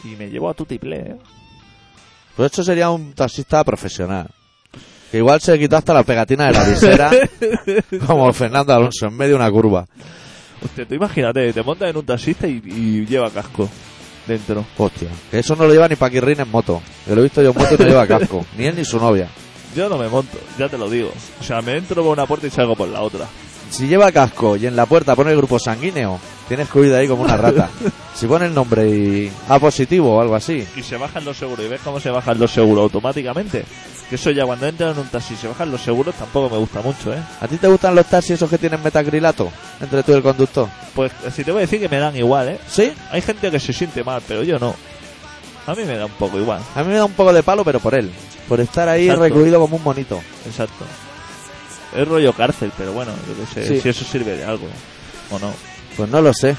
Y 0.04 0.08
me 0.16 0.28
llevo 0.28 0.48
a 0.48 0.54
tutiplé, 0.54 0.96
¿eh? 0.96 1.16
Pues 2.36 2.52
esto 2.52 2.62
sería 2.62 2.88
un 2.90 3.14
taxista 3.14 3.64
profesional. 3.64 4.28
Que 5.10 5.18
igual 5.18 5.40
se 5.40 5.58
quitó 5.58 5.76
hasta 5.76 5.92
la 5.92 6.04
pegatina 6.04 6.46
de 6.46 6.52
la 6.52 6.64
visera, 6.64 7.10
como 8.06 8.32
Fernando 8.32 8.72
Alonso, 8.74 9.06
en 9.06 9.16
medio 9.16 9.30
de 9.30 9.36
una 9.36 9.50
curva. 9.50 9.86
Hostia, 10.64 10.86
tú 10.86 10.94
imagínate, 10.94 11.52
te 11.52 11.62
montas 11.62 11.90
en 11.90 11.96
un 11.96 12.04
taxista 12.04 12.46
y, 12.46 12.60
y 12.64 13.06
lleva 13.06 13.30
casco 13.30 13.68
dentro. 14.26 14.64
Hostia, 14.76 15.08
que 15.30 15.38
eso 15.38 15.56
no 15.56 15.66
lo 15.66 15.72
lleva 15.72 15.88
ni 15.88 15.96
Paquirrin 15.96 16.40
en 16.40 16.50
moto. 16.50 16.82
Yo 17.06 17.14
lo 17.14 17.20
he 17.20 17.24
visto 17.24 17.42
yo 17.42 17.50
en 17.50 17.58
moto 17.58 17.74
y 17.74 17.78
no 17.82 17.88
lleva 17.88 18.06
casco. 18.06 18.44
Ni 18.56 18.66
él 18.66 18.76
ni 18.76 18.84
su 18.84 18.98
novia. 18.98 19.28
Yo 19.76 19.88
no 19.88 19.98
me 19.98 20.08
monto, 20.08 20.38
ya 20.58 20.68
te 20.68 20.78
lo 20.78 20.88
digo. 20.88 21.12
O 21.40 21.42
sea, 21.42 21.60
me 21.62 21.76
entro 21.76 22.02
por 22.02 22.12
una 22.12 22.26
puerta 22.26 22.46
y 22.46 22.50
salgo 22.50 22.74
por 22.74 22.88
la 22.88 23.02
otra. 23.02 23.26
Si 23.70 23.86
lleva 23.86 24.10
casco 24.12 24.56
y 24.56 24.66
en 24.66 24.74
la 24.76 24.86
puerta 24.86 25.14
pone 25.14 25.30
el 25.30 25.36
grupo 25.36 25.58
sanguíneo, 25.58 26.18
tienes 26.48 26.68
que 26.68 26.78
huir 26.78 26.90
de 26.90 26.98
ahí 26.98 27.08
como 27.08 27.22
una 27.22 27.36
rata. 27.36 27.68
Si 28.18 28.26
pone 28.26 28.46
el 28.46 28.54
nombre 28.54 28.88
y 28.88 29.30
A 29.48 29.60
positivo 29.60 30.16
o 30.16 30.20
algo 30.20 30.34
así, 30.34 30.66
Y 30.74 30.82
se 30.82 30.96
bajan 30.96 31.24
los 31.24 31.36
seguros 31.36 31.64
y 31.64 31.68
ves 31.68 31.80
cómo 31.84 32.00
se 32.00 32.10
bajan 32.10 32.36
los 32.36 32.50
seguros 32.50 32.82
automáticamente. 32.82 33.64
Que 34.10 34.16
eso 34.16 34.32
ya 34.32 34.44
cuando 34.44 34.66
entran 34.66 34.90
en 34.90 34.98
un 34.98 35.06
taxi 35.06 35.34
y 35.34 35.36
se 35.36 35.46
bajan 35.46 35.70
los 35.70 35.80
seguros 35.82 36.16
tampoco 36.16 36.50
me 36.50 36.58
gusta 36.58 36.80
mucho, 36.80 37.12
¿eh? 37.12 37.18
¿a 37.40 37.46
ti 37.46 37.58
te 37.58 37.68
gustan 37.68 37.94
los 37.94 38.06
taxis 38.06 38.32
esos 38.32 38.50
que 38.50 38.58
tienen 38.58 38.82
metacrilato 38.82 39.52
entre 39.80 40.02
tú 40.02 40.10
y 40.10 40.14
el 40.16 40.22
conductor? 40.24 40.66
Pues 40.96 41.12
si 41.32 41.44
te 41.44 41.52
voy 41.52 41.58
a 41.58 41.66
decir 41.66 41.78
que 41.78 41.88
me 41.88 41.98
dan 42.00 42.16
igual, 42.16 42.48
¿eh? 42.48 42.58
¿Sí? 42.68 42.92
Hay 43.12 43.22
gente 43.22 43.52
que 43.52 43.60
se 43.60 43.72
siente 43.72 44.02
mal, 44.02 44.20
pero 44.26 44.42
yo 44.42 44.58
no. 44.58 44.74
A 45.68 45.74
mí 45.76 45.84
me 45.84 45.96
da 45.96 46.06
un 46.06 46.12
poco 46.12 46.38
igual. 46.40 46.60
A 46.74 46.82
mí 46.82 46.88
me 46.88 46.96
da 46.96 47.04
un 47.04 47.12
poco 47.12 47.32
de 47.32 47.42
palo, 47.44 47.62
pero 47.64 47.78
por 47.78 47.94
él. 47.96 48.10
Por 48.48 48.58
estar 48.60 48.88
ahí 48.88 49.04
Exacto. 49.04 49.22
recluido 49.22 49.60
como 49.60 49.76
un 49.76 49.84
monito. 49.84 50.18
Exacto. 50.44 50.84
Es 51.96 52.06
rollo 52.06 52.32
cárcel, 52.32 52.70
pero 52.76 52.92
bueno, 52.92 53.12
yo 53.26 53.34
qué 53.34 53.54
sé, 53.62 53.68
Sí. 53.68 53.80
si 53.80 53.88
eso 53.88 54.04
sirve 54.04 54.36
de 54.36 54.44
algo. 54.44 54.66
O 55.30 55.38
no. 55.38 55.52
Pues 55.96 56.08
no 56.10 56.20
lo 56.20 56.32
sé. 56.34 56.54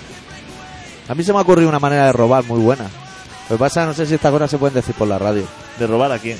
A 1.08 1.16
mí 1.16 1.24
se 1.24 1.32
me 1.32 1.40
ha 1.40 1.42
ocurrido 1.42 1.70
una 1.70 1.80
manera 1.80 2.06
de 2.08 2.12
robar 2.14 2.44
muy 2.46 2.60
buena. 2.60 2.86
Lo 3.50 3.56
que 3.56 3.60
pasa, 3.60 3.86
no 3.86 3.94
sé 3.94 4.06
si 4.06 4.16
estas 4.16 4.32
cosas 4.32 4.50
se 4.52 4.58
pueden 4.58 4.76
decir 4.76 4.94
por 4.96 5.08
la 5.08 5.18
radio. 5.18 5.44
¿De 5.80 5.88
robar 5.88 6.12
a 6.12 6.20
quién? 6.20 6.38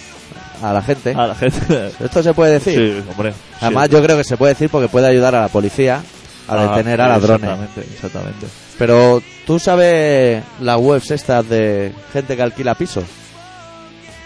A 0.62 0.74
la 0.74 0.82
gente. 0.82 1.14
A 1.16 1.28
la 1.28 1.36
gente. 1.36 1.92
¿Esto 2.00 2.22
se 2.22 2.34
puede 2.34 2.54
decir? 2.54 3.04
Sí, 3.04 3.10
hombre. 3.12 3.34
Además, 3.62 3.88
Sí. 3.88 3.94
yo 3.94 4.04
creo 4.04 4.18
que 4.18 4.24
se 4.24 4.38
puede 4.38 4.54
decir 4.54 4.70
porque 4.70 4.88
puede 4.90 5.08
ayudar 5.08 5.34
a 5.36 5.42
la 5.42 5.48
policía 5.48 6.04
a 6.48 6.54
Ah, 6.54 6.76
detener 6.78 7.00
a 7.02 7.08
ladrones. 7.08 7.50
Exactamente, 7.50 7.94
exactamente. 7.94 8.48
Pero, 8.78 9.22
¿tú 9.46 9.60
sabes 9.60 10.44
las 10.62 10.78
webs 10.78 11.12
estas 11.12 11.48
de 11.48 11.94
gente 12.14 12.36
que 12.36 12.42
alquila 12.44 12.76
pisos? 12.76 13.04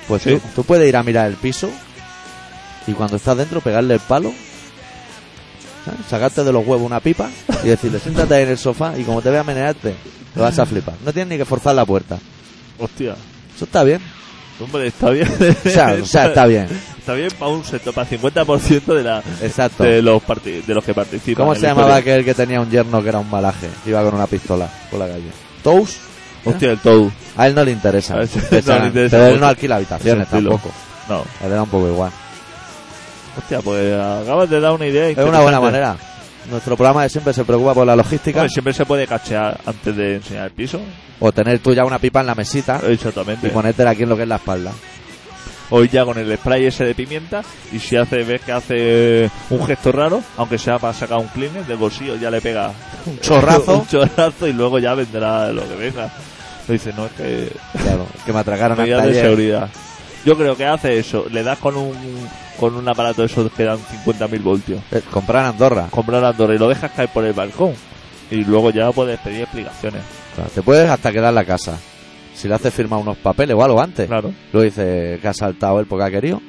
Pues 0.08 0.22
Sí. 0.24 0.32
tú, 0.36 0.41
tú 0.55 0.63
puedes 0.63 0.88
ir 0.88 0.96
a 0.98 1.03
mirar 1.03 1.27
el 1.27 1.36
piso 1.36 1.70
y 2.88 2.91
cuando 2.93 3.15
estás 3.17 3.38
dentro 3.38 3.62
pegarle 3.62 3.93
el 3.93 4.00
palo, 4.01 4.34
¿sabes? 5.86 6.00
sacarte 6.10 6.44
de 6.44 6.52
los 6.52 6.66
huevos 6.66 6.86
una 6.86 7.00
pipa 7.00 7.30
y 7.63 7.68
decirle, 7.68 8.00
siéntate 8.00 8.36
ahí 8.36 8.44
en 8.44 8.50
el 8.50 8.58
sofá 8.58 8.98
y 8.98 9.04
como 9.04 9.22
te 9.22 9.30
vea 9.30 9.44
menearte, 9.44 9.94
te 10.34 10.40
vas 10.40 10.58
a 10.60 10.66
flipar. 10.66 10.96
No 11.06 11.13
tienes 11.13 11.32
ni 11.32 11.38
que 11.38 11.46
forzar 11.46 11.75
la 11.75 11.86
puerta. 11.86 12.18
Hostia. 12.80 13.16
Eso 13.56 13.66
está 13.66 13.84
bien. 13.84 14.02
Hombre, 14.60 14.88
está 14.88 15.10
bien. 15.10 15.28
O 15.66 15.70
sea, 15.70 15.98
o 16.02 16.06
sea, 16.06 16.28
está 16.28 16.46
bien. 16.46 16.68
Está 16.98 17.13
bien 17.13 17.30
para 17.38 17.52
un 17.52 17.63
sector, 17.66 17.94
para 17.94 18.08
el 18.10 18.20
50% 18.20 18.86
de, 18.96 19.04
la, 19.04 19.24
Exacto. 19.42 19.84
de, 19.84 20.02
los 20.02 20.22
de 20.46 20.74
los 20.74 20.84
que 20.84 20.94
participan. 20.94 21.46
¿Cómo 21.46 21.56
se 21.56 21.62
la 21.63 21.70
llamaba 21.70 21.98
aquel 21.98 22.24
que 22.24 22.34
tenía 22.34 22.62
un 22.62 22.70
yerno 22.70 23.02
que 23.02 23.10
era 23.10 23.20
un 23.20 23.30
malaje? 23.30 23.68
Iba 23.86 24.04
con 24.04 24.13
una 24.13 24.28
pistola 24.28 24.70
por 24.90 25.00
la 25.00 25.08
calle. 25.08 25.32
¿Tous? 25.63 25.98
Hostia, 26.46 26.72
el 26.72 26.80
Toad. 26.80 27.10
A 27.38 27.48
él 27.48 27.56
no 27.56 27.63
le 27.63 27.72
interesa. 27.72 28.16
A 28.20 28.24
ese 28.24 28.40
no 28.40 28.80
le 28.80 28.88
interesa 28.88 29.18
pero 29.18 29.28
él 29.28 29.40
no 29.40 29.48
alquila 29.48 29.78
habitaciones 29.78 30.28
tampoco. 30.28 30.72
No. 31.10 31.18
A 31.18 31.44
él 31.44 31.50
le 31.50 31.56
da 31.56 31.63
un 31.63 31.70
poco 31.70 31.88
igual. 31.88 32.12
Hostia, 33.38 33.62
pues 33.62 33.94
acabas 33.94 34.50
de 34.50 34.60
dar 34.60 34.72
una 34.74 34.86
idea 34.88 35.10
Es 35.10 35.18
una 35.18 35.40
buena 35.42 35.60
manera. 35.60 35.96
Nuestro 36.50 36.75
programa 36.75 37.04
de 37.04 37.10
siempre 37.10 37.34
se 37.34 37.46
preocupa 37.46 37.74
por 37.74 37.88
la 37.88 37.96
logística 37.96 38.39
Hombre, 38.41 38.50
siempre 38.50 38.74
se 38.74 38.86
puede 38.86 39.08
cachear 39.08 39.60
antes 39.65 39.96
de 39.96 40.15
enseñar 40.15 40.46
el 40.46 40.52
piso. 40.52 40.80
o 41.22 41.32
tener 41.32 41.60
tú 41.60 41.74
ya 41.74 41.86
una 41.86 42.00
pipa 42.00 42.19
en 42.19 42.28
la 42.28 42.36
mesita 42.36 42.82
Exactamente. 42.86 43.48
y 43.48 43.50
ponértela 43.50 43.91
aquí 43.91 44.04
en 44.04 44.10
lo 44.10 44.17
que 44.17 44.24
es 44.24 44.28
la 44.28 44.36
espalda. 44.36 44.72
Hoy 45.69 45.88
ya 45.88 46.04
con 46.04 46.17
el 46.17 46.36
spray 46.38 46.65
ese 46.65 46.84
de 46.84 46.93
pimienta 46.93 47.41
y 47.72 47.80
si 47.80 47.96
hace 47.96 48.24
ves 48.24 48.41
que 48.41 48.52
hace 48.52 49.30
un 49.50 49.65
gesto 49.65 49.91
raro, 49.93 50.22
aunque 50.38 50.58
sea 50.58 50.78
para 50.78 50.93
sacar 50.93 51.17
un 51.17 51.28
cleaner 51.28 51.65
del 51.65 51.78
bolsillo, 51.78 52.15
ya 52.17 52.30
le 52.30 52.41
pega 52.41 52.72
Un 53.06 53.19
chorrazo. 53.19 53.78
un 53.80 53.88
chorrazo 53.88 54.46
y 54.48 54.54
luego 54.54 54.78
ya 54.80 54.93
vendrá 54.93 55.50
lo 55.52 55.67
que 55.67 55.76
venga. 55.76 56.12
Lo 56.67 56.74
dice, 56.74 56.91
no 56.96 57.06
es 57.06 57.12
que 57.13 57.52
claro, 57.82 58.06
que 58.26 58.34
me 58.34 58.39
atracaron 58.39 58.78
al 58.80 58.84
medidas 58.86 59.04
de 59.04 59.08
taller. 59.10 59.24
seguridad. 59.26 59.69
Yo 60.26 60.38
creo 60.38 60.56
que 60.56 60.66
hace 60.66 60.98
eso, 60.98 61.26
le 61.32 61.44
das 61.44 61.60
con 61.60 61.76
un 61.76 61.94
con 62.60 62.76
un 62.76 62.88
aparato 62.88 63.22
de 63.22 63.28
esos 63.28 63.52
que 63.52 63.64
dan 63.64 63.78
50.000 63.80 64.42
voltios. 64.42 64.82
Eh, 64.92 65.02
comprar 65.12 65.44
en 65.44 65.50
Andorra. 65.52 65.88
Comprar 65.90 66.24
Andorra 66.24 66.56
y 66.56 66.58
lo 66.58 66.70
dejas 66.70 66.92
caer 66.92 67.10
por 67.10 67.26
el 67.26 67.34
balcón. 67.34 67.74
Y 68.32 68.44
luego 68.46 68.70
ya 68.70 68.92
puedes 68.92 69.20
pedir 69.20 69.42
explicaciones. 69.42 70.02
Claro, 70.36 70.50
te 70.54 70.62
puedes 70.62 70.90
hasta 70.90 71.12
quedar 71.12 71.34
la 71.34 71.44
casa. 71.44 71.78
Si 72.34 72.48
le 72.48 72.54
haces 72.56 72.74
firmar 72.74 73.00
unos 73.00 73.18
papeles 73.18 73.56
o 73.56 73.64
algo 73.64 73.82
antes. 73.82 74.08
Claro. 74.08 74.32
Luego 74.54 74.64
dice 74.66 75.20
que 75.22 75.28
ha 75.28 75.34
saltado 75.34 75.80
él 75.80 75.88
porque 75.88 76.06
ha 76.06 76.12
querido. 76.12 76.42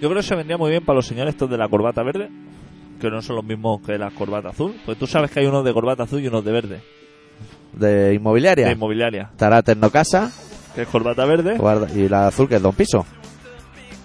Yo 0.00 0.08
creo 0.08 0.20
que 0.20 0.26
se 0.26 0.34
vendría 0.34 0.56
muy 0.56 0.70
bien 0.70 0.84
para 0.84 0.96
los 0.96 1.06
señores 1.06 1.34
estos 1.34 1.50
de 1.50 1.58
la 1.58 1.68
corbata 1.68 2.02
verde, 2.02 2.30
que 3.00 3.10
no 3.10 3.20
son 3.20 3.36
los 3.36 3.44
mismos 3.44 3.80
que 3.84 3.98
la 3.98 4.10
corbata 4.10 4.50
azul. 4.50 4.74
Pues 4.86 4.96
tú 4.98 5.06
sabes 5.06 5.30
que 5.30 5.40
hay 5.40 5.46
unos 5.46 5.64
de 5.64 5.72
corbata 5.74 6.04
azul 6.04 6.22
y 6.22 6.28
unos 6.28 6.44
de 6.44 6.52
verde, 6.52 6.80
De 7.72 8.14
inmobiliaria. 8.14 8.66
de 8.66 8.72
inmobiliaria. 8.72 9.28
Estará 9.32 9.62
Tecnocasa 9.62 10.30
Que 10.76 10.82
es 10.82 10.88
corbata 10.88 11.24
verde. 11.24 11.56
guarda- 11.58 11.88
y 11.92 12.08
la 12.08 12.28
azul 12.28 12.48
que 12.48 12.54
es 12.56 12.62
Don 12.62 12.74
Piso. 12.74 13.04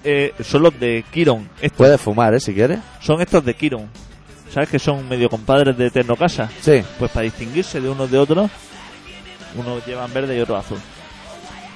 Eh, 0.04 0.34
son 0.44 0.64
los 0.64 0.80
de 0.80 1.06
Kiron. 1.12 1.48
Estos. 1.62 1.78
Puedes 1.78 2.02
fumar, 2.02 2.34
¿eh? 2.34 2.40
Si 2.40 2.54
quieres. 2.56 2.80
Son 3.02 3.22
estos 3.22 3.46
de 3.46 3.54
Kiron. 3.54 3.88
¿Sabes 4.52 4.68
que 4.70 4.80
son 4.80 5.08
medio 5.08 5.30
compadres 5.30 5.78
de 5.78 5.92
Tecnocasa? 5.92 6.50
Sí. 6.62 6.82
Pues 6.98 7.12
para 7.12 7.24
distinguirse 7.24 7.80
de 7.80 7.88
unos 7.90 8.10
de 8.10 8.18
otros, 8.18 8.50
unos 9.56 9.86
llevan 9.86 10.12
verde 10.14 10.36
y 10.36 10.40
otros 10.42 10.66
azul. 10.66 10.80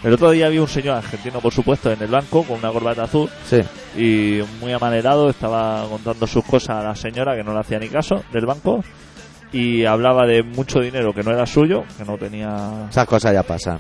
El 0.03 0.13
otro 0.13 0.29
día 0.31 0.47
había 0.47 0.62
un 0.62 0.67
señor 0.67 0.97
argentino, 0.97 1.39
por 1.39 1.53
supuesto, 1.53 1.91
en 1.91 2.01
el 2.01 2.10
banco 2.10 2.43
con 2.43 2.60
una 2.60 2.71
corbata 2.71 3.03
azul 3.03 3.29
Sí. 3.49 3.62
y 3.97 4.41
muy 4.60 4.71
amanerado 4.73 5.29
estaba 5.29 5.88
contando 5.89 6.27
sus 6.27 6.43
cosas 6.43 6.77
a 6.77 6.84
la 6.84 6.95
señora 6.95 7.36
que 7.36 7.43
no 7.43 7.53
le 7.53 7.60
hacía 7.60 7.79
ni 7.79 7.88
caso 7.88 8.23
del 8.31 8.45
banco 8.45 8.84
y 9.51 9.86
hablaba 9.86 10.25
de 10.27 10.43
mucho 10.43 10.79
dinero 10.79 11.13
que 11.13 11.23
no 11.23 11.31
era 11.31 11.45
suyo, 11.45 11.84
que 11.97 12.03
no 12.05 12.17
tenía... 12.17 12.88
Esas 12.89 13.08
cosas 13.08 13.34
ya 13.34 13.41
pasan. 13.43 13.79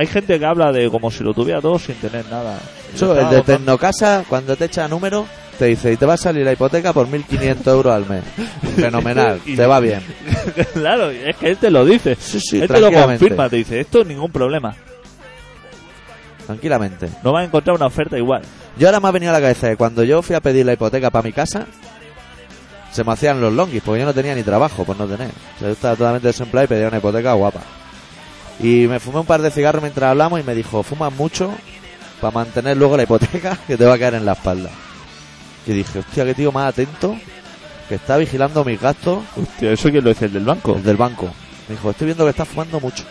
Hay 0.00 0.06
gente 0.06 0.38
que 0.38 0.46
habla 0.46 0.72
de 0.72 0.88
como 0.88 1.10
si 1.10 1.22
lo 1.22 1.34
tuviera 1.34 1.60
todo 1.60 1.78
sin 1.78 1.94
tener 1.96 2.24
nada. 2.30 2.58
Eso, 2.94 3.14
el 3.20 3.28
de 3.28 3.42
Tecnocasa, 3.42 4.24
cuando 4.26 4.56
te 4.56 4.64
echa 4.64 4.88
número, 4.88 5.26
te 5.58 5.66
dice, 5.66 5.92
y 5.92 5.98
te 5.98 6.06
va 6.06 6.14
a 6.14 6.16
salir 6.16 6.42
la 6.42 6.52
hipoteca 6.54 6.94
por 6.94 7.06
1.500 7.06 7.70
euros 7.70 7.92
al 7.92 8.08
mes. 8.08 8.24
Fenomenal, 8.76 9.42
Y- 9.44 9.56
te 9.56 9.66
va 9.66 9.78
bien. 9.78 10.00
claro, 10.72 11.10
es 11.10 11.36
que 11.36 11.50
él 11.50 11.58
te 11.58 11.70
lo 11.70 11.84
dice. 11.84 12.16
Sí, 12.18 12.40
sí, 12.40 12.62
él 12.62 12.68
te 12.68 12.80
lo 12.80 12.90
confirma, 12.90 13.50
te 13.50 13.56
dice, 13.56 13.78
esto 13.78 14.02
ningún 14.02 14.32
problema. 14.32 14.74
Tranquilamente. 16.46 17.10
No 17.22 17.32
vas 17.32 17.42
a 17.42 17.44
encontrar 17.44 17.76
una 17.76 17.84
oferta 17.84 18.16
igual. 18.16 18.40
Yo 18.78 18.88
ahora 18.88 19.00
me 19.00 19.08
ha 19.08 19.10
venido 19.10 19.32
a 19.32 19.34
la 19.34 19.40
cabeza 19.42 19.68
que 19.68 19.76
cuando 19.76 20.02
yo 20.02 20.22
fui 20.22 20.34
a 20.34 20.40
pedir 20.40 20.64
la 20.64 20.72
hipoteca 20.72 21.10
para 21.10 21.24
mi 21.24 21.32
casa, 21.34 21.66
se 22.90 23.04
me 23.04 23.12
hacían 23.12 23.38
los 23.38 23.52
longuis, 23.52 23.82
porque 23.84 24.00
yo 24.00 24.06
no 24.06 24.14
tenía 24.14 24.34
ni 24.34 24.44
trabajo 24.44 24.82
por 24.82 24.96
no 24.96 25.06
tener. 25.06 25.28
O 25.28 25.58
sea, 25.58 25.68
yo 25.68 25.72
estaba 25.74 25.94
totalmente 25.94 26.28
desempleado 26.28 26.64
y 26.64 26.68
pedía 26.68 26.88
una 26.88 26.96
hipoteca 26.96 27.34
guapa. 27.34 27.60
Y 28.62 28.86
me 28.86 29.00
fumé 29.00 29.20
un 29.20 29.26
par 29.26 29.40
de 29.40 29.50
cigarros 29.50 29.82
mientras 29.82 30.10
hablamos 30.10 30.40
y 30.40 30.42
me 30.42 30.54
dijo, 30.54 30.82
fumas 30.82 31.12
mucho 31.14 31.50
para 32.20 32.32
mantener 32.32 32.76
luego 32.76 32.96
la 32.96 33.04
hipoteca 33.04 33.58
que 33.66 33.76
te 33.76 33.84
va 33.84 33.94
a 33.94 33.98
caer 33.98 34.14
en 34.14 34.26
la 34.26 34.32
espalda. 34.32 34.70
Y 35.66 35.72
dije, 35.72 36.00
hostia, 36.00 36.24
qué 36.24 36.34
tío 36.34 36.52
más 36.52 36.68
atento, 36.68 37.16
que 37.88 37.94
está 37.94 38.16
vigilando 38.16 38.64
mis 38.64 38.80
gastos, 38.80 39.22
Hostia, 39.36 39.72
¿eso 39.72 39.90
quién 39.90 40.04
lo 40.04 40.10
dice? 40.10 40.26
¿El 40.26 40.32
del 40.32 40.44
banco? 40.44 40.74
el 40.76 40.82
del 40.82 40.96
banco. 40.96 41.26
Me 41.68 41.74
dijo, 41.74 41.90
estoy 41.90 42.06
viendo 42.06 42.24
que 42.24 42.30
estás 42.30 42.48
fumando 42.48 42.80
mucho. 42.80 43.04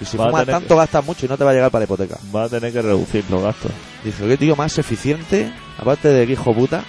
Y 0.00 0.04
si 0.04 0.16
Va 0.16 0.26
fumas 0.26 0.46
tanto, 0.46 0.76
gastas 0.76 1.04
mucho 1.04 1.26
y 1.26 1.28
no 1.28 1.36
te 1.36 1.44
va 1.44 1.50
a 1.50 1.54
llegar 1.54 1.70
para 1.70 1.80
la 1.80 1.84
hipoteca. 1.84 2.18
Va 2.34 2.44
a 2.44 2.48
tener 2.48 2.72
que 2.72 2.82
reducir 2.82 3.24
los 3.28 3.42
gastos. 3.42 3.70
Dice, 4.04 4.26
qué 4.26 4.36
tío 4.36 4.56
más 4.56 4.78
eficiente, 4.78 5.52
aparte 5.78 6.08
de 6.08 6.26
que 6.26 6.32
hijo 6.32 6.54
puta, 6.54 6.82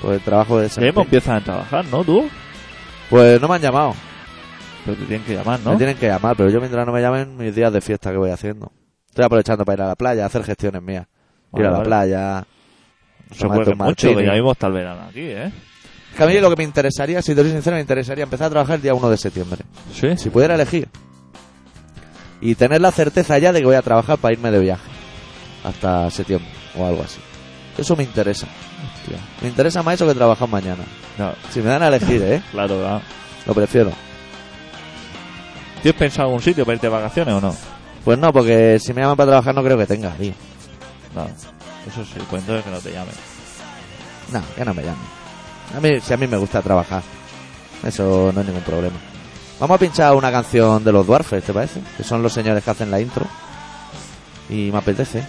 pues 0.00 0.16
el 0.16 0.20
trabajo 0.22 0.58
de 0.58 0.64
desempeño. 0.64 1.02
empiezas 1.02 1.40
a 1.40 1.44
trabajar, 1.44 1.84
¿no? 1.86 2.04
Tú. 2.04 2.28
Pues 3.08 3.40
no 3.40 3.48
me 3.48 3.56
han 3.56 3.62
llamado, 3.62 3.94
Pero 4.84 4.96
te 4.96 5.04
tienen 5.04 5.24
que 5.24 5.34
llamar, 5.34 5.60
me 5.60 5.70
¿no? 5.72 5.76
tienen 5.76 5.96
que 5.96 6.06
llamar, 6.08 6.36
pero 6.36 6.50
yo 6.50 6.58
mientras 6.58 6.84
no 6.86 6.92
me 6.92 7.00
llamen, 7.00 7.36
mis 7.36 7.54
días 7.54 7.72
de 7.72 7.80
fiesta 7.80 8.10
que 8.10 8.16
voy 8.16 8.30
haciendo. 8.30 8.72
Estoy 9.08 9.24
aprovechando 9.24 9.64
para 9.64 9.74
ir 9.76 9.82
a 9.82 9.88
la 9.88 9.96
playa, 9.96 10.26
hacer 10.26 10.42
gestiones 10.42 10.82
mías. 10.82 11.06
ir 11.54 11.60
a 11.60 11.70
la 11.70 11.78
vale. 11.78 11.84
playa. 11.84 12.46
Se 13.30 13.46
un 13.46 13.78
mucho, 13.78 14.16
que 14.16 14.24
ya 14.24 14.32
mismo 14.32 14.52
está 14.52 14.66
el 14.66 14.72
verano 14.72 15.02
aquí, 15.08 15.20
¿eh? 15.20 15.46
Es 16.10 16.16
que 16.16 16.22
a 16.22 16.26
mí 16.26 16.38
lo 16.40 16.50
que 16.50 16.56
me 16.56 16.64
interesaría, 16.64 17.22
si 17.22 17.34
te 17.34 17.40
soy 17.40 17.50
sincero, 17.50 17.76
me 17.76 17.80
interesaría 17.80 18.24
empezar 18.24 18.48
a 18.48 18.50
trabajar 18.50 18.76
el 18.76 18.82
día 18.82 18.92
1 18.92 19.08
de 19.08 19.16
septiembre. 19.16 19.62
Sí. 19.94 20.16
Si 20.18 20.28
pudiera 20.28 20.54
elegir. 20.54 20.88
Y 22.40 22.54
tener 22.54 22.80
la 22.80 22.90
certeza 22.90 23.38
ya 23.38 23.52
de 23.52 23.60
que 23.60 23.66
voy 23.66 23.76
a 23.76 23.82
trabajar 23.82 24.18
para 24.18 24.34
irme 24.34 24.50
de 24.50 24.58
viaje. 24.58 24.90
Hasta 25.64 26.10
septiembre 26.10 26.50
o 26.76 26.84
algo 26.84 27.02
así. 27.02 27.20
Eso 27.78 27.96
me 27.96 28.02
interesa. 28.02 28.46
Hostia. 28.46 29.18
Me 29.40 29.48
interesa 29.48 29.82
más 29.82 29.94
eso 29.94 30.06
que 30.06 30.14
trabajar 30.14 30.48
mañana. 30.48 30.84
No, 31.16 31.32
Si 31.50 31.60
me 31.60 31.66
dan 31.70 31.82
a 31.82 31.88
elegir, 31.88 32.20
¿eh? 32.22 32.42
claro, 32.50 32.78
¿verdad? 32.78 33.02
Lo 33.46 33.54
prefiero. 33.54 33.92
¿Tienes 35.82 35.98
pensado 35.98 36.28
algún 36.28 36.42
sitio 36.42 36.64
para 36.64 36.74
irte 36.74 36.86
de 36.86 36.92
vacaciones 36.92 37.34
o 37.34 37.40
no? 37.40 37.54
Pues 38.04 38.18
no, 38.18 38.32
porque 38.32 38.78
si 38.78 38.92
me 38.92 39.00
llaman 39.00 39.16
para 39.16 39.30
trabajar 39.30 39.54
no 39.54 39.62
creo 39.62 39.76
que 39.76 39.86
tenga, 39.86 40.10
tío. 40.10 40.32
No. 41.14 41.24
Eso 41.24 42.04
sí, 42.04 42.20
pues 42.30 42.42
entonces 42.42 42.64
que 42.64 42.70
no 42.70 42.78
te 42.78 42.92
llamen. 42.92 43.14
No, 44.32 44.42
que 44.54 44.64
no 44.64 44.74
me 44.74 44.82
llamen. 44.82 45.22
A 45.76 45.80
mí, 45.80 46.00
si 46.00 46.12
a 46.12 46.16
mí 46.16 46.26
me 46.26 46.36
gusta 46.36 46.62
trabajar. 46.62 47.02
Eso 47.84 48.30
no 48.32 48.40
es 48.40 48.46
ningún 48.46 48.62
problema. 48.62 48.96
Vamos 49.58 49.74
a 49.74 49.78
pinchar 49.78 50.14
una 50.14 50.30
canción 50.30 50.84
de 50.84 50.92
los 50.92 51.06
Dwarfes, 51.06 51.44
¿te 51.44 51.52
parece? 51.52 51.80
Que 51.96 52.04
son 52.04 52.22
los 52.22 52.32
señores 52.32 52.62
que 52.62 52.70
hacen 52.70 52.90
la 52.90 53.00
intro. 53.00 53.26
Y 54.48 54.70
me 54.70 54.78
apetece. 54.78 55.24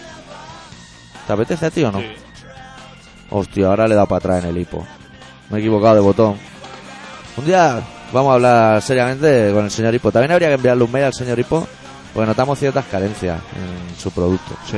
¿Te 1.25 1.33
apetece 1.33 1.65
a 1.65 1.71
ti 1.71 1.83
o 1.83 1.91
no? 1.91 1.99
Sí. 1.99 2.07
Hostia, 3.31 3.67
ahora 3.67 3.87
le 3.87 3.93
he 3.93 3.95
dado 3.95 4.07
para 4.07 4.17
atrás 4.17 4.43
en 4.43 4.49
el 4.51 4.57
hipo. 4.57 4.85
Me 5.49 5.57
he 5.57 5.61
equivocado 5.61 5.95
de 5.95 6.01
botón. 6.01 6.37
Un 7.37 7.45
día 7.45 7.81
vamos 8.13 8.31
a 8.31 8.33
hablar 8.35 8.81
seriamente 8.81 9.51
con 9.53 9.65
el 9.65 9.71
señor 9.71 9.93
Hipo. 9.95 10.11
También 10.11 10.31
habría 10.31 10.49
que 10.49 10.55
enviarle 10.55 10.83
un 10.83 10.91
mail 10.91 11.05
al 11.05 11.13
señor 11.13 11.39
Hipo 11.39 11.67
porque 12.13 12.27
notamos 12.27 12.59
ciertas 12.59 12.85
carencias 12.85 13.39
en 13.55 13.99
su 13.99 14.11
producto. 14.11 14.53
Sí. 14.69 14.77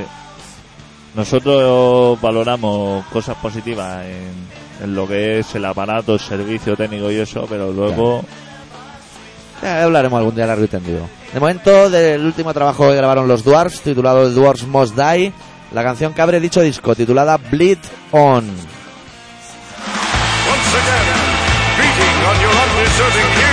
Nosotros 1.15 2.19
valoramos 2.21 3.05
cosas 3.07 3.35
positivas 3.37 4.05
en, 4.05 4.83
en 4.83 4.95
lo 4.95 5.07
que 5.07 5.39
es 5.39 5.55
el 5.55 5.65
aparato, 5.65 6.13
el 6.13 6.19
servicio 6.19 6.75
técnico 6.75 7.11
y 7.11 7.15
eso, 7.17 7.45
pero 7.49 7.71
luego 7.71 8.23
Ya 9.61 9.83
hablaremos 9.83 10.17
algún 10.19 10.35
día 10.35 10.45
largo 10.45 10.65
y 10.65 10.67
tendido. 10.67 11.07
De 11.33 11.39
momento, 11.39 11.89
del 11.89 12.25
último 12.25 12.53
trabajo 12.53 12.89
que 12.89 12.95
grabaron 12.95 13.27
los 13.27 13.43
Dwarfs, 13.43 13.81
titulado 13.81 14.27
The 14.27 14.33
Dwarfs 14.35 14.67
Must 14.67 14.95
Die, 14.95 15.33
la 15.73 15.83
canción 15.83 16.13
que 16.13 16.21
abre 16.21 16.39
dicho 16.39 16.61
disco, 16.61 16.95
titulada 16.95 17.37
Bleed 17.37 17.79
On. 18.11 18.45
serving 22.97 23.44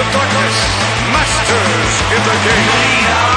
Spartacus, 0.00 0.56
masters 1.12 2.00
in 2.10 2.22
the 2.24 2.36
game. 2.48 3.29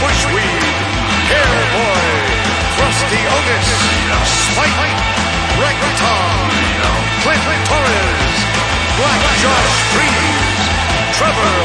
Bushweed. 0.00 0.64
Hairboy. 1.28 2.08
Frosty 2.76 3.20
Otis. 3.36 3.68
Spike. 4.48 5.00
Rectom. 5.60 6.50
Clint 7.20 7.44
Torres. 7.68 8.36
Black 8.96 9.22
Josh 9.44 9.76
Freeze. 9.92 10.70
Trevor 11.16 11.59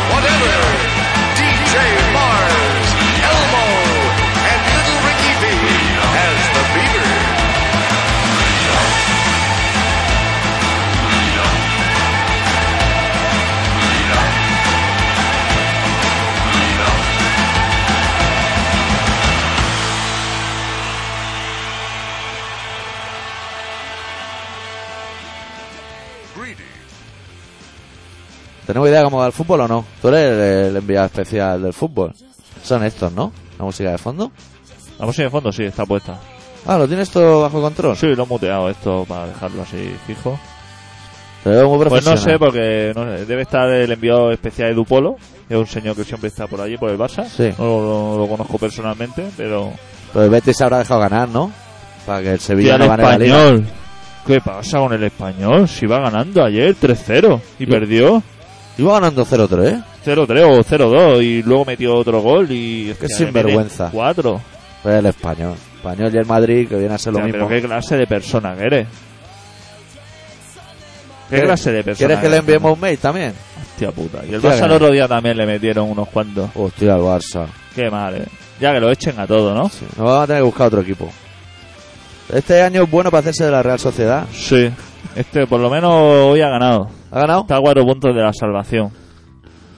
¿Tenemos 28.75 28.89
idea 28.89 29.03
cómo 29.03 29.19
va 29.19 29.27
el 29.27 29.31
fútbol 29.31 29.61
o 29.61 29.67
no? 29.69 29.85
Tú 30.01 30.09
eres 30.09 30.67
el, 30.67 30.75
enviado 30.75 31.05
especial 31.05 31.61
del 31.63 31.71
fútbol. 31.71 32.11
Son 32.61 32.83
estos, 32.83 33.09
¿no? 33.13 33.31
La 33.57 33.63
música 33.63 33.89
de 33.89 33.97
fondo. 33.97 34.33
la 34.99 35.05
música 35.05 35.23
de 35.23 35.29
fondo 35.29 35.49
sí 35.53 35.63
está 35.63 35.85
puesta. 35.85 36.19
Ah, 36.65 36.77
¿lo 36.77 36.85
tienes 36.85 37.09
todo 37.09 37.43
bajo 37.43 37.61
control? 37.61 37.95
Sí, 37.95 38.07
lo 38.07 38.23
he 38.23 38.25
muteado 38.25 38.69
esto 38.69 39.05
para 39.07 39.27
dejarlo 39.27 39.61
así 39.61 39.95
fijo. 40.05 40.38
Muy 41.45 41.85
Pues 41.88 42.05
no 42.05 42.17
sé, 42.17 42.38
porque 42.38 42.91
no 42.93 43.05
sé, 43.05 43.25
debe 43.25 43.43
estar 43.43 43.69
el 43.69 43.93
enviado 43.93 44.29
especial 44.33 44.71
Edu 44.71 44.83
Polo, 44.83 45.15
que 45.47 45.53
es 45.53 45.59
un 45.61 45.67
señor 45.67 45.95
que 45.95 46.03
siempre 46.03 46.27
está 46.27 46.45
por 46.45 46.59
allí, 46.59 46.75
por 46.75 46.89
el 46.89 46.97
Barça. 46.97 47.23
Sí. 47.29 47.53
No 47.57 47.63
lo, 47.63 47.81
no 47.81 48.17
lo 48.17 48.27
conozco 48.27 48.57
personalmente, 48.57 49.29
pero... 49.38 49.71
Pero 50.11 50.25
el 50.25 50.31
Betis 50.31 50.59
habrá 50.59 50.79
dejado 50.79 50.99
ganar, 50.99 51.29
¿no? 51.29 51.49
Para 52.05 52.21
que 52.23 52.31
el 52.33 52.39
Sevilla 52.41 52.77
no 52.77 52.89
gane 52.89 53.03
la 53.03 53.17
liga. 53.17 53.38
español. 53.38 53.67
¿Qué 54.27 54.41
pasa 54.41 54.79
con 54.79 54.91
el 54.91 55.03
español? 55.05 55.65
Si 55.69 55.85
va 55.85 55.99
ganando 55.99 56.43
ayer 56.43 56.75
3-0 56.75 57.39
y 57.59 57.63
Sí. 57.63 57.71
perdió 57.71 58.21
Iba 58.77 58.93
ganando 58.93 59.25
0-3. 59.25 59.83
0-3 60.05 60.43
o 60.43 60.63
0-2 60.63 61.23
y 61.23 61.41
luego 61.43 61.65
metió 61.65 61.95
otro 61.95 62.21
gol 62.21 62.47
y... 62.51 62.93
Qué 62.99 63.07
sinvergüenza. 63.07 63.89
4. 63.91 64.41
Pues 64.83 64.95
el 64.95 65.05
español. 65.05 65.55
Español 65.77 66.11
y 66.13 66.17
el 66.17 66.25
Madrid, 66.25 66.67
que 66.67 66.75
viene 66.75 66.93
a 66.93 66.97
ser 66.97 67.13
lo 67.13 67.19
mismo. 67.19 67.33
pero 67.33 67.47
qué 67.47 67.61
clase 67.61 67.95
de 67.97 68.05
persona 68.07 68.55
que 68.55 68.63
eres. 68.63 68.88
¿Qué 71.29 71.38
¿Quieres- 71.38 71.45
clase 71.47 71.71
de 71.71 71.83
persona 71.83 72.07
¿Quieres 72.07 72.23
que 72.23 72.29
le 72.29 72.38
enviemos 72.38 72.73
un 72.73 72.79
mail 72.79 72.97
también? 72.99 73.33
Hostia 73.71 73.91
puta. 73.91 74.19
Y 74.25 74.29
el 74.29 74.35
Hostia, 74.35 74.51
Barça 74.51 74.65
el 74.65 74.71
otro 74.71 74.91
día 74.91 75.07
también 75.07 75.38
le 75.38 75.45
metieron 75.45 75.89
unos 75.89 76.07
cuantos. 76.09 76.49
Hostia, 76.53 76.95
el 76.95 77.01
Barça. 77.01 77.47
Qué 77.73 77.89
mal, 77.89 78.15
eh. 78.15 78.25
Ya 78.59 78.73
que 78.73 78.79
lo 78.79 78.91
echen 78.91 79.19
a 79.19 79.25
todo, 79.27 79.53
¿no? 79.53 79.67
Sí, 79.69 79.85
Nos 79.97 80.05
vamos 80.05 80.23
a 80.23 80.27
tener 80.27 80.41
que 80.41 80.45
buscar 80.45 80.67
otro 80.67 80.81
equipo. 80.81 81.09
Este 82.31 82.61
año 82.61 82.83
es 82.83 82.91
bueno 82.91 83.09
para 83.11 83.19
hacerse 83.21 83.45
de 83.45 83.51
la 83.51 83.63
Real 83.63 83.79
Sociedad. 83.79 84.25
Sí. 84.31 84.69
Este 85.15 85.45
por 85.47 85.59
lo 85.59 85.69
menos 85.69 85.91
hoy 85.93 86.41
ha 86.41 86.49
ganado. 86.49 86.89
¿Ha 87.15 87.19
ganado? 87.21 87.41
Está 87.43 87.56
a 87.56 87.62
cuatro 87.62 87.86
puntos 87.86 88.13
de 88.13 88.21
la 88.21 88.34
salvación. 88.34 88.91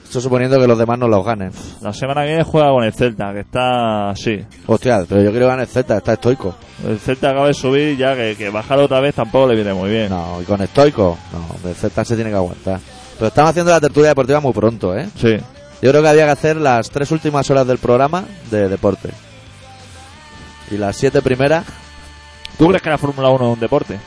Esto 0.03 0.19
suponiendo 0.21 0.59
que 0.59 0.65
los 0.65 0.77
demás 0.77 0.97
no 0.97 1.07
los 1.07 1.23
ganen. 1.23 1.51
La 1.81 1.93
semana 1.93 2.21
que 2.21 2.29
viene 2.29 2.43
juega 2.43 2.71
con 2.71 2.83
el 2.83 2.91
Celta, 2.91 3.31
que 3.31 3.41
está 3.41 4.09
así. 4.09 4.39
Hostia, 4.65 5.05
pero 5.07 5.21
yo 5.21 5.29
quiero 5.29 5.45
ganar 5.45 5.61
el 5.61 5.67
Z, 5.67 5.97
está 5.97 6.13
estoico. 6.13 6.55
El 6.83 6.97
Celta 6.97 7.29
acaba 7.29 7.45
de 7.45 7.53
subir 7.53 7.95
ya 7.95 8.15
que, 8.15 8.35
que 8.35 8.49
bajar 8.49 8.79
otra 8.79 9.01
vez 9.01 9.13
tampoco 9.13 9.49
le 9.49 9.53
viene 9.53 9.71
muy 9.71 9.91
bien. 9.91 10.09
No, 10.09 10.41
y 10.41 10.45
con 10.45 10.59
estoico, 10.63 11.15
no, 11.31 11.69
el 11.69 11.75
Z 11.75 12.05
se 12.05 12.15
tiene 12.15 12.31
que 12.31 12.37
aguantar. 12.37 12.79
Pero 13.17 13.27
estamos 13.27 13.51
haciendo 13.51 13.71
la 13.71 13.81
tertulia 13.81 14.09
deportiva 14.09 14.39
muy 14.39 14.53
pronto, 14.53 14.97
¿eh? 14.97 15.07
Sí. 15.15 15.37
Yo 15.79 15.91
creo 15.91 16.01
que 16.01 16.09
había 16.09 16.25
que 16.25 16.31
hacer 16.31 16.55
las 16.55 16.89
tres 16.89 17.11
últimas 17.11 17.47
horas 17.51 17.67
del 17.67 17.77
programa 17.77 18.23
de 18.49 18.67
deporte. 18.67 19.09
Y 20.71 20.77
las 20.77 20.95
siete 20.95 21.21
primeras, 21.21 21.65
¿Tú 22.57 22.67
crees 22.67 22.81
que 22.81 22.89
la 22.89 22.97
Fórmula 22.97 23.29
1 23.29 23.45
es 23.45 23.53
un 23.53 23.59
deporte? 23.59 23.99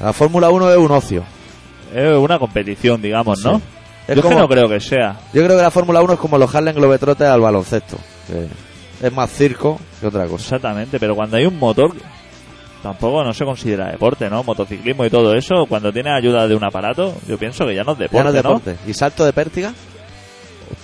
la 0.00 0.12
Fórmula 0.12 0.50
1 0.50 0.70
es 0.70 0.78
un 0.78 0.92
ocio. 0.92 1.37
Es 1.94 2.16
una 2.16 2.38
competición, 2.38 3.00
digamos, 3.02 3.42
¿no? 3.44 3.58
Sí. 3.58 3.62
Es 4.08 4.16
Yo 4.16 4.22
que 4.22 4.34
no 4.34 4.48
creo 4.48 4.68
que 4.68 4.80
sea. 4.80 5.16
Yo 5.34 5.44
creo 5.44 5.56
que 5.56 5.62
la 5.62 5.70
Fórmula 5.70 6.00
1 6.02 6.14
es 6.14 6.18
como 6.18 6.38
los 6.38 6.54
Harlem 6.54 6.74
Globetrotters 6.74 7.30
al 7.30 7.40
baloncesto. 7.40 7.96
que 8.26 9.06
es 9.06 9.12
más 9.12 9.30
circo 9.30 9.78
que 10.00 10.06
otra 10.06 10.26
cosa. 10.26 10.56
Exactamente, 10.56 10.98
pero 10.98 11.14
cuando 11.14 11.36
hay 11.36 11.44
un 11.46 11.58
motor, 11.58 11.92
tampoco 12.82 13.22
no 13.22 13.32
se 13.34 13.44
considera 13.44 13.90
deporte, 13.90 14.28
¿no? 14.30 14.42
Motociclismo 14.42 15.04
y 15.04 15.10
todo 15.10 15.34
eso, 15.34 15.66
cuando 15.68 15.92
tiene 15.92 16.10
ayuda 16.10 16.48
de 16.48 16.54
un 16.54 16.64
aparato, 16.64 17.14
yo 17.26 17.36
pienso 17.38 17.66
que 17.66 17.74
ya 17.74 17.84
no 17.84 17.92
es 17.92 17.98
Ya 17.98 18.02
deporte, 18.04 18.24
no 18.24 18.28
es 18.38 18.44
¿no? 18.44 18.50
deporte. 18.58 18.76
¿Y 18.86 18.94
salto 18.94 19.24
de 19.26 19.32
pértiga? 19.32 19.72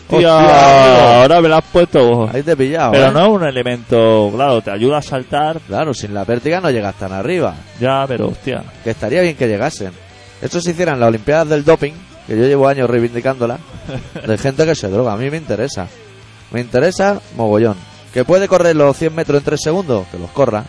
Hostia, 0.09 0.37
Hostia, 0.37 1.23
ahora 1.23 1.41
me 1.41 1.49
lo 1.49 1.57
has 1.57 1.65
puesto. 1.65 2.29
Ahí 2.33 2.43
te 2.43 2.53
he 2.53 2.57
pillado. 2.57 2.93
Pero 2.93 3.07
¿eh? 3.09 3.11
no 3.13 3.23
es 3.23 3.29
un 3.29 3.45
elemento, 3.45 4.31
claro, 4.35 4.61
te 4.61 4.71
ayuda 4.71 4.99
a 4.99 5.03
saltar, 5.03 5.61
Claro, 5.67 5.95
sin 5.95 6.13
la 6.15 6.25
pértiga 6.25 6.61
no 6.61 6.71
llegas 6.71 6.95
tan 6.97 7.13
arriba. 7.13 7.55
ya, 7.81 8.05
pero 8.07 8.29
hostia. 8.29 8.63
Que 8.83 8.91
estaría 8.91 9.23
bien 9.23 9.35
que 9.37 9.49
llegasen. 9.49 9.93
Eso 10.43 10.61
se 10.61 10.73
hicieran 10.73 11.01
las 11.01 11.09
Olimpiadas 11.09 11.49
del 11.49 11.65
Doping, 11.65 11.93
que 12.27 12.37
yo 12.37 12.45
llevo 12.45 12.69
años 12.69 12.89
reivindicándola, 12.89 13.59
de 14.27 14.39
gente 14.39 14.65
que 14.67 14.75
se 14.75 14.89
droga. 14.89 15.13
A 15.15 15.17
mí 15.17 15.31
me 15.31 15.37
interesa. 15.37 15.87
Me 16.51 16.61
interesa 16.61 17.21
mogollón. 17.37 17.77
¿Que 18.13 18.25
puede 18.25 18.47
correr 18.47 18.77
los 18.77 18.97
100 18.97 19.15
metros 19.15 19.39
en 19.39 19.45
3 19.45 19.61
segundos? 19.61 20.07
Que 20.09 20.19
los 20.19 20.31
corra. 20.31 20.65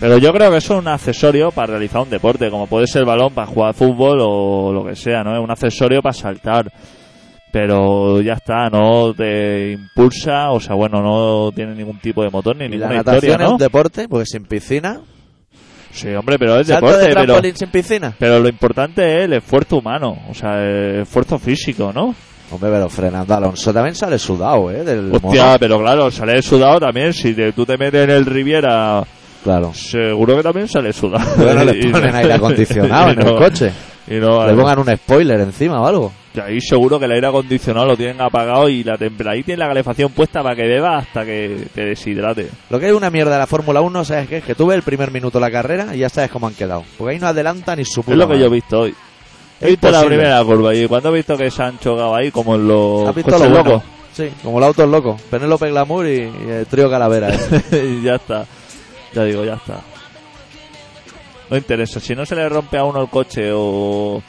Pero 0.00 0.18
yo 0.18 0.32
creo 0.32 0.50
que 0.50 0.56
eso 0.56 0.74
es 0.74 0.80
un 0.80 0.88
accesorio 0.88 1.52
para 1.52 1.74
realizar 1.74 2.00
un 2.02 2.10
deporte, 2.10 2.50
como 2.50 2.66
puede 2.66 2.88
ser 2.88 3.02
el 3.02 3.06
balón 3.06 3.32
para 3.32 3.46
jugar 3.46 3.72
fútbol 3.74 4.18
o 4.20 4.72
lo 4.72 4.84
que 4.84 4.96
sea, 4.96 5.22
¿no? 5.22 5.36
Es 5.36 5.40
un 5.40 5.50
accesorio 5.50 6.02
para 6.02 6.12
saltar. 6.12 6.72
Pero 7.52 8.20
ya 8.20 8.32
está, 8.32 8.68
no 8.70 9.14
te 9.14 9.72
impulsa, 9.72 10.50
o 10.50 10.58
sea, 10.58 10.74
bueno, 10.74 11.02
no 11.02 11.52
tiene 11.52 11.74
ningún 11.74 11.98
tipo 11.98 12.22
de 12.24 12.30
motor 12.30 12.56
ni 12.56 12.64
Y 12.64 12.68
la 12.68 12.88
ninguna 12.88 12.94
natación 12.96 13.16
historia, 13.24 13.34
es 13.44 13.48
¿no? 13.48 13.52
un 13.52 13.58
deporte, 13.58 14.08
porque 14.08 14.26
sin 14.26 14.44
piscina. 14.44 15.00
Sí, 15.92 16.08
hombre, 16.14 16.38
pero 16.38 16.58
es 16.58 16.66
Salto 16.66 16.86
deporte, 16.86 17.06
de 17.08 17.14
pero, 17.14 17.26
trampolín 17.26 17.56
sin 17.56 17.68
piscina. 17.70 18.14
pero 18.18 18.40
lo 18.40 18.48
importante 18.48 19.18
es 19.18 19.24
el 19.26 19.34
esfuerzo 19.34 19.76
humano, 19.76 20.16
o 20.28 20.34
sea, 20.34 20.54
el 20.62 21.00
esfuerzo 21.02 21.38
físico, 21.38 21.92
¿no? 21.94 22.14
Hombre, 22.50 22.70
pero 22.70 22.88
Fernando 22.88 23.34
Alonso 23.34 23.72
también 23.72 23.94
sale 23.94 24.18
sudado, 24.18 24.70
¿eh? 24.70 24.84
Del 24.84 25.10
Hostia, 25.12 25.44
mono. 25.44 25.56
pero 25.60 25.78
claro, 25.80 26.10
sale 26.10 26.40
sudado 26.42 26.80
también, 26.80 27.12
si 27.12 27.34
te- 27.34 27.52
tú 27.52 27.64
te 27.64 27.76
metes 27.78 28.04
en 28.04 28.10
el 28.10 28.26
Riviera, 28.26 29.02
Claro. 29.44 29.72
seguro 29.74 30.36
que 30.36 30.42
también 30.42 30.68
sale 30.68 30.92
sudado. 30.92 31.24
Bueno, 31.36 31.64
le 31.64 31.74
ponen 31.90 32.14
aire 32.14 32.32
acondicionado 32.34 33.10
en 33.12 33.20
el 33.20 33.34
coche. 33.36 33.72
Y 34.08 34.14
no, 34.14 34.46
Le 34.46 34.54
pongan 34.54 34.78
un 34.80 34.96
spoiler 34.96 35.40
encima 35.40 35.80
o 35.80 35.86
algo. 35.86 36.12
Y 36.34 36.40
ahí 36.40 36.60
seguro 36.60 36.98
que 36.98 37.04
el 37.04 37.12
aire 37.12 37.26
acondicionado 37.26 37.86
lo 37.86 37.96
tienen 37.96 38.20
apagado 38.20 38.68
y 38.68 38.82
la 38.82 38.96
temperatura 38.96 39.32
ahí 39.32 39.42
tiene 39.42 39.58
la 39.58 39.68
calefacción 39.68 40.10
puesta 40.12 40.42
para 40.42 40.56
que 40.56 40.62
beba 40.66 40.96
hasta 40.98 41.24
que 41.24 41.66
te 41.74 41.84
deshidrate. 41.84 42.48
Lo 42.70 42.80
que 42.80 42.88
es 42.88 42.94
una 42.94 43.10
mierda 43.10 43.32
de 43.32 43.38
la 43.38 43.46
Fórmula 43.46 43.80
1, 43.82 44.04
¿sabes 44.04 44.28
qué? 44.28 44.38
Es 44.38 44.44
que 44.44 44.54
tú 44.54 44.66
ves 44.66 44.76
el 44.76 44.82
primer 44.82 45.10
minuto 45.10 45.38
de 45.38 45.42
la 45.42 45.50
carrera 45.50 45.94
y 45.94 45.98
ya 45.98 46.08
sabes 46.08 46.30
cómo 46.30 46.46
han 46.46 46.54
quedado. 46.54 46.84
Porque 46.96 47.14
ahí 47.14 47.20
no 47.20 47.26
adelantan 47.28 47.78
ni 47.78 47.84
su 47.84 48.02
puta 48.02 48.12
es 48.12 48.18
lo 48.18 48.28
que 48.28 48.38
yo 48.38 48.46
he 48.46 48.50
visto 48.50 48.80
hoy. 48.80 48.94
He 49.60 49.66
visto 49.68 49.90
la 49.90 50.02
primera 50.04 50.42
curva 50.42 50.74
y 50.74 50.88
cuando 50.88 51.10
he 51.10 51.14
visto 51.16 51.36
que 51.36 51.50
se 51.50 51.62
han 51.62 51.78
chocado 51.78 52.16
ahí 52.16 52.30
como 52.32 52.56
en 52.56 52.66
los 52.66 53.08
¿Has 53.08 53.14
visto 53.14 53.30
coches 53.30 53.46
lo 53.48 53.54
bueno? 53.54 53.70
locos. 53.70 53.82
Sí, 54.14 54.28
como 54.42 54.58
el 54.58 54.64
auto 54.64 54.86
loco. 54.86 55.16
Penélope 55.30 55.68
Glamour 55.70 56.06
y, 56.06 56.10
y 56.46 56.50
el 56.50 56.66
trío 56.66 56.90
Calavera. 56.90 57.28
ese. 57.28 57.62
y 57.86 58.02
ya 58.02 58.16
está. 58.16 58.44
Ya 59.14 59.24
digo, 59.24 59.44
ya 59.44 59.54
está. 59.54 59.80
No 61.52 61.58
interesa. 61.58 62.00
Si 62.00 62.14
no 62.14 62.24
se 62.24 62.34
le 62.34 62.48
rompe 62.48 62.78
a 62.78 62.84
uno 62.84 63.02
el 63.02 63.08
coche 63.10 63.50
o, 63.52 64.22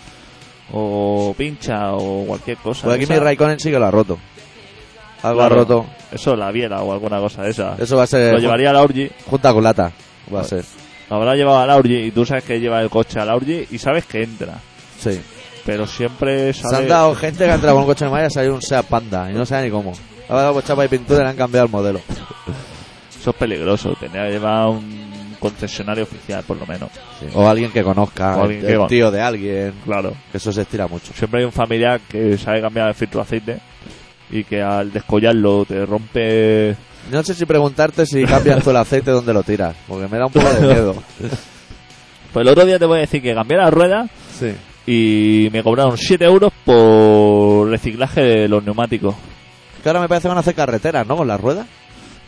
o 0.73 1.35
pincha 1.37 1.93
o 1.93 2.25
cualquier 2.25 2.57
cosa. 2.57 2.83
Pues 2.83 2.95
aquí 2.95 3.03
esa- 3.05 3.13
mi 3.13 3.19
Raikkonen 3.19 3.59
sí 3.59 3.71
que 3.71 3.79
lo 3.79 3.85
ha 3.85 3.91
roto. 3.91 4.17
Algo 5.21 5.39
Claro. 5.39 5.55
ha 5.55 5.57
roto. 5.59 5.85
Eso, 6.11 6.35
la 6.35 6.51
viera 6.51 6.81
o 6.83 6.91
alguna 6.91 7.19
cosa 7.19 7.43
de 7.43 7.51
esa. 7.51 7.75
Eso 7.79 7.95
va 7.95 8.03
a 8.03 8.07
ser 8.07 8.33
Lo 8.33 8.39
llevaría 8.39 8.71
a 8.71 8.73
la 8.73 8.83
Urgi. 8.83 9.09
junta 9.29 9.53
con 9.53 9.63
lata. 9.63 9.91
Va 10.33 10.41
a 10.41 10.43
ser. 10.43 10.65
Lo 11.09 11.15
habrá 11.15 11.35
llevado 11.35 11.59
a 11.59 11.65
la 11.65 11.77
Urgi 11.77 11.95
y 12.07 12.11
tú 12.11 12.25
sabes 12.25 12.43
que 12.43 12.59
lleva 12.59 12.81
el 12.81 12.89
coche 12.89 13.19
a 13.19 13.25
la 13.25 13.35
Urgi 13.37 13.67
y 13.71 13.77
sabes 13.77 14.05
que 14.05 14.23
entra. 14.23 14.55
Sí. 14.99 15.21
Pero 15.65 15.87
siempre 15.87 16.51
Se 16.53 16.63
sale... 16.63 16.77
han 16.77 16.87
dado 16.89 17.15
gente 17.15 17.45
que 17.45 17.51
ha 17.51 17.55
entrado 17.55 17.75
con 17.77 17.83
un 17.83 17.89
coche 17.89 18.03
de 18.03 18.11
malla 18.11 18.23
y 18.23 18.27
ha 18.27 18.29
salido 18.31 18.53
un 18.55 18.61
Seat 18.61 18.85
Panda. 18.85 19.31
Y 19.31 19.33
no 19.33 19.45
sabe 19.45 19.63
ni 19.63 19.71
cómo. 19.71 19.93
Ha 20.27 20.35
dado 20.35 20.53
pues 20.53 20.65
chapa 20.65 20.83
y 20.83 20.89
pintura 20.89 21.21
y 21.21 21.23
le 21.23 21.29
han 21.29 21.37
cambiado 21.37 21.67
el 21.67 21.71
modelo. 21.71 22.01
Eso 23.17 23.29
es 23.29 23.35
peligroso. 23.37 23.93
Tenía 23.97 24.23
que 24.25 24.31
llevar 24.31 24.67
un 24.67 25.12
concesionario 25.43 26.03
oficial, 26.03 26.43
por 26.47 26.57
lo 26.57 26.65
menos. 26.65 26.89
Sí. 27.19 27.27
O 27.35 27.47
alguien 27.47 27.71
que 27.71 27.83
conozca. 27.83 28.37
O 28.37 28.43
alguien 28.43 28.61
el, 28.61 28.65
que 28.65 28.71
el 28.73 28.79
con- 28.79 28.87
tío 28.87 29.11
de 29.11 29.21
alguien. 29.21 29.73
Claro. 29.85 30.13
Que 30.31 30.37
eso 30.37 30.51
se 30.51 30.61
estira 30.61 30.87
mucho. 30.87 31.13
Siempre 31.13 31.41
hay 31.41 31.45
un 31.45 31.51
familiar 31.51 31.99
que 32.09 32.37
sabe 32.37 32.61
cambiar 32.61 32.87
el 32.89 32.95
filtro 32.95 33.19
de 33.19 33.23
aceite 33.25 33.57
y 34.31 34.43
que 34.43 34.61
al 34.61 34.91
descollarlo 34.91 35.65
te 35.65 35.85
rompe... 35.85 36.75
No 37.11 37.21
sé 37.23 37.33
si 37.35 37.45
preguntarte 37.45 38.05
si 38.05 38.23
cambias 38.23 38.63
tú 38.63 38.69
el 38.71 38.77
aceite 38.77 39.11
donde 39.11 39.33
lo 39.33 39.43
tiras. 39.43 39.75
Porque 39.87 40.07
me 40.07 40.17
da 40.17 40.25
un 40.27 40.31
poco 40.31 40.49
de 40.53 40.61
miedo. 40.61 40.95
Pues 42.33 42.45
el 42.47 42.51
otro 42.51 42.65
día 42.65 42.79
te 42.79 42.85
voy 42.85 42.97
a 42.97 43.01
decir 43.01 43.21
que 43.21 43.35
cambié 43.35 43.57
la 43.57 43.69
rueda 43.69 44.07
Sí. 44.39 44.53
y 44.87 45.49
me 45.51 45.61
cobraron 45.61 45.95
7 45.99 46.25
euros 46.25 46.51
por 46.65 47.69
reciclaje 47.69 48.21
de 48.21 48.47
los 48.47 48.63
neumáticos. 48.63 49.13
Que 49.83 49.89
ahora 49.89 50.01
me 50.01 50.07
parece 50.07 50.23
que 50.23 50.29
van 50.29 50.37
a 50.37 50.39
hacer 50.39 50.55
carreteras, 50.55 51.05
¿no? 51.05 51.15
Con 51.15 51.27
las 51.27 51.39
ruedas. 51.39 51.67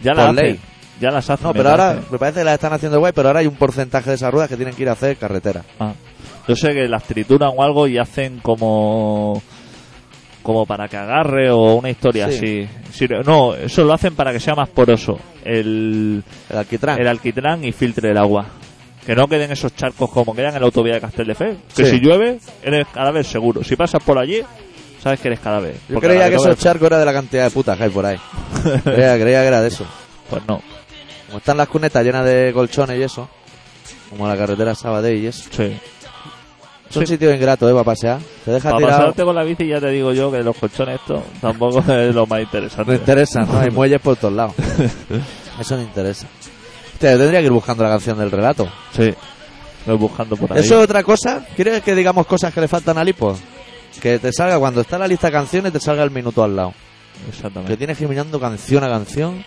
Ya 0.03 0.13
las 0.13 0.29
hacen. 0.29 0.59
Ya 0.99 1.11
las 1.11 1.29
hacen. 1.29 1.43
No, 1.47 1.53
me 1.53 1.57
pero 1.57 1.69
ahora 1.71 1.87
parece. 1.93 2.07
me 2.11 2.17
parece 2.19 2.39
que 2.39 2.45
las 2.45 2.53
están 2.53 2.73
haciendo 2.73 2.99
guay, 2.99 3.11
pero 3.13 3.27
ahora 3.29 3.39
hay 3.41 3.47
un 3.47 3.55
porcentaje 3.55 4.09
de 4.11 4.15
esas 4.15 4.31
ruedas 4.31 4.49
que 4.49 4.55
tienen 4.55 4.73
que 4.75 4.83
ir 4.83 4.89
a 4.89 4.93
hacer 4.93 5.17
carretera. 5.17 5.63
Ah. 5.79 5.93
Yo 6.47 6.55
sé 6.55 6.73
que 6.73 6.87
las 6.87 7.03
trituran 7.03 7.51
o 7.55 7.63
algo 7.63 7.87
y 7.87 7.97
hacen 7.97 8.39
como 8.39 9.41
como 10.43 10.65
para 10.67 10.87
que 10.87 10.95
agarre 10.95 11.49
o 11.49 11.73
una 11.75 11.89
historia 11.89 12.29
Sí. 12.29 12.67
así. 12.93 13.07
Sí, 13.07 13.07
no, 13.25 13.55
eso 13.55 13.83
lo 13.83 13.93
hacen 13.93 14.13
para 14.15 14.31
que 14.31 14.39
sea 14.39 14.53
más 14.53 14.69
poroso 14.69 15.17
el, 15.43 16.23
El 16.49 16.57
alquitrán. 16.57 16.99
el 17.01 17.07
alquitrán 17.07 17.63
y 17.65 17.71
filtre 17.71 18.11
el 18.11 18.17
agua. 18.17 18.45
Que 19.05 19.15
no 19.15 19.27
queden 19.27 19.51
esos 19.51 19.75
charcos 19.75 20.09
como 20.11 20.35
quedan 20.35 20.53
en 20.53 20.61
la 20.61 20.65
autovía 20.67 20.93
de 20.95 21.01
Castelldefels. 21.01 21.57
Que 21.75 21.85
Sí. 21.85 21.91
si 21.91 21.99
llueve, 21.99 22.39
eres 22.63 22.87
cadáver 22.93 23.25
seguro. 23.25 23.63
Si 23.63 23.75
pasas 23.75 24.03
por 24.03 24.19
allí, 24.19 24.41
sabes 25.01 25.19
que 25.19 25.27
eres 25.29 25.39
cadáver. 25.39 25.73
Yo 25.89 25.95
Porque 25.95 26.07
creía 26.09 26.29
que 26.29 26.35
esos 26.35 26.57
charcos 26.59 26.87
era 26.87 26.99
de 26.99 27.05
la 27.05 27.13
cantidad 27.13 27.43
de 27.45 27.49
putas 27.51 27.75
que 27.77 27.83
hay 27.85 27.89
por 27.89 28.05
ahí. 28.05 28.17
creía, 28.83 29.19
creía 29.19 29.41
que 29.41 29.47
era 29.47 29.61
de 29.61 29.67
eso. 29.69 29.85
Pues 30.29 30.43
no. 30.47 30.61
Como 31.35 31.39
están 31.41 31.57
las 31.57 31.67
cunetas 31.67 32.01
llenas 32.01 32.23
de 32.23 32.51
colchones 32.53 32.97
y 32.97 33.03
eso, 33.03 33.27
como 34.09 34.25
la 34.25 34.37
carretera 34.37 34.73
Sabadell 34.73 35.21
y 35.21 35.27
eso. 35.27 35.43
Sí. 35.51 35.63
Es 36.89 36.95
un 36.95 37.05
Sí. 37.05 37.13
sitio 37.15 37.29
ingrato, 37.35 37.67
¿eh? 37.67 37.73
Para 37.73 37.83
pasear. 37.83 38.19
Te 38.45 38.51
deja 38.51 38.69
Para 38.69 38.77
tirado. 38.77 38.99
pasarte 38.99 39.23
con 39.25 39.35
la 39.35 39.43
bici 39.43 39.67
ya 39.67 39.81
te 39.81 39.89
digo 39.89 40.13
yo 40.13 40.31
que 40.31 40.41
los 40.41 40.55
colchones 40.55 41.01
esto 41.01 41.21
tampoco 41.41 41.79
es 41.91 42.15
lo 42.15 42.25
más 42.25 42.39
interesante. 42.39 42.89
No 42.89 42.97
interesa, 42.97 43.41
¿no? 43.41 43.59
Hay 43.59 43.69
muelles 43.69 43.99
por 43.99 44.15
todos 44.15 44.33
lados. 44.33 44.53
Eso 45.59 45.75
no 45.75 45.81
interesa. 45.83 46.25
Yo 47.01 47.17
tendría 47.17 47.41
que 47.41 47.47
ir 47.47 47.51
buscando 47.51 47.83
la 47.83 47.89
canción 47.89 48.17
del 48.17 48.31
relato. 48.31 48.69
Sí. 48.95 49.13
Voy 49.87 49.97
buscando 49.97 50.37
por 50.37 50.53
ahí. 50.53 50.59
¿Eso 50.61 50.77
es 50.77 50.83
otra 50.85 51.03
cosa? 51.03 51.45
¿Quieres 51.53 51.81
que 51.83 51.93
digamos 51.95 52.25
cosas 52.27 52.53
que 52.53 52.61
le 52.61 52.69
faltan 52.69 52.97
al 52.97 53.09
hipo? 53.09 53.37
Que 54.01 54.19
te 54.19 54.31
salga, 54.31 54.57
cuando 54.57 54.79
está 54.79 54.97
la 54.97 55.05
lista 55.09 55.27
de 55.27 55.33
canciones, 55.33 55.73
te 55.73 55.81
salga 55.81 56.01
el 56.03 56.11
minuto 56.11 56.41
al 56.45 56.55
lado. 56.55 56.73
Que 57.25 57.31
Exactamente. 57.31 57.75
tienes 57.75 57.97
que 57.97 58.05
ir 58.05 58.09
mirando 58.09 58.39
canción 58.39 58.85
a 58.85 58.87
canción, 58.87 59.43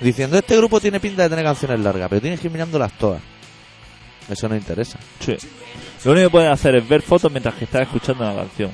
diciendo, 0.00 0.36
este 0.38 0.56
grupo 0.56 0.80
tiene 0.80 1.00
pinta 1.00 1.22
de 1.22 1.30
tener 1.30 1.44
canciones 1.44 1.80
largas, 1.80 2.08
pero 2.08 2.20
tienes 2.20 2.40
que 2.40 2.46
ir 2.48 2.52
mirándolas 2.52 2.92
todas. 2.92 3.22
Eso 4.28 4.48
no 4.48 4.56
interesa. 4.56 4.98
Sí. 5.20 5.36
Lo 6.04 6.12
único 6.12 6.26
que 6.28 6.32
puedes 6.32 6.50
hacer 6.50 6.74
es 6.76 6.88
ver 6.88 7.02
fotos 7.02 7.30
mientras 7.30 7.54
que 7.54 7.64
estás 7.64 7.82
escuchando 7.82 8.24
una 8.24 8.34
canción. 8.34 8.70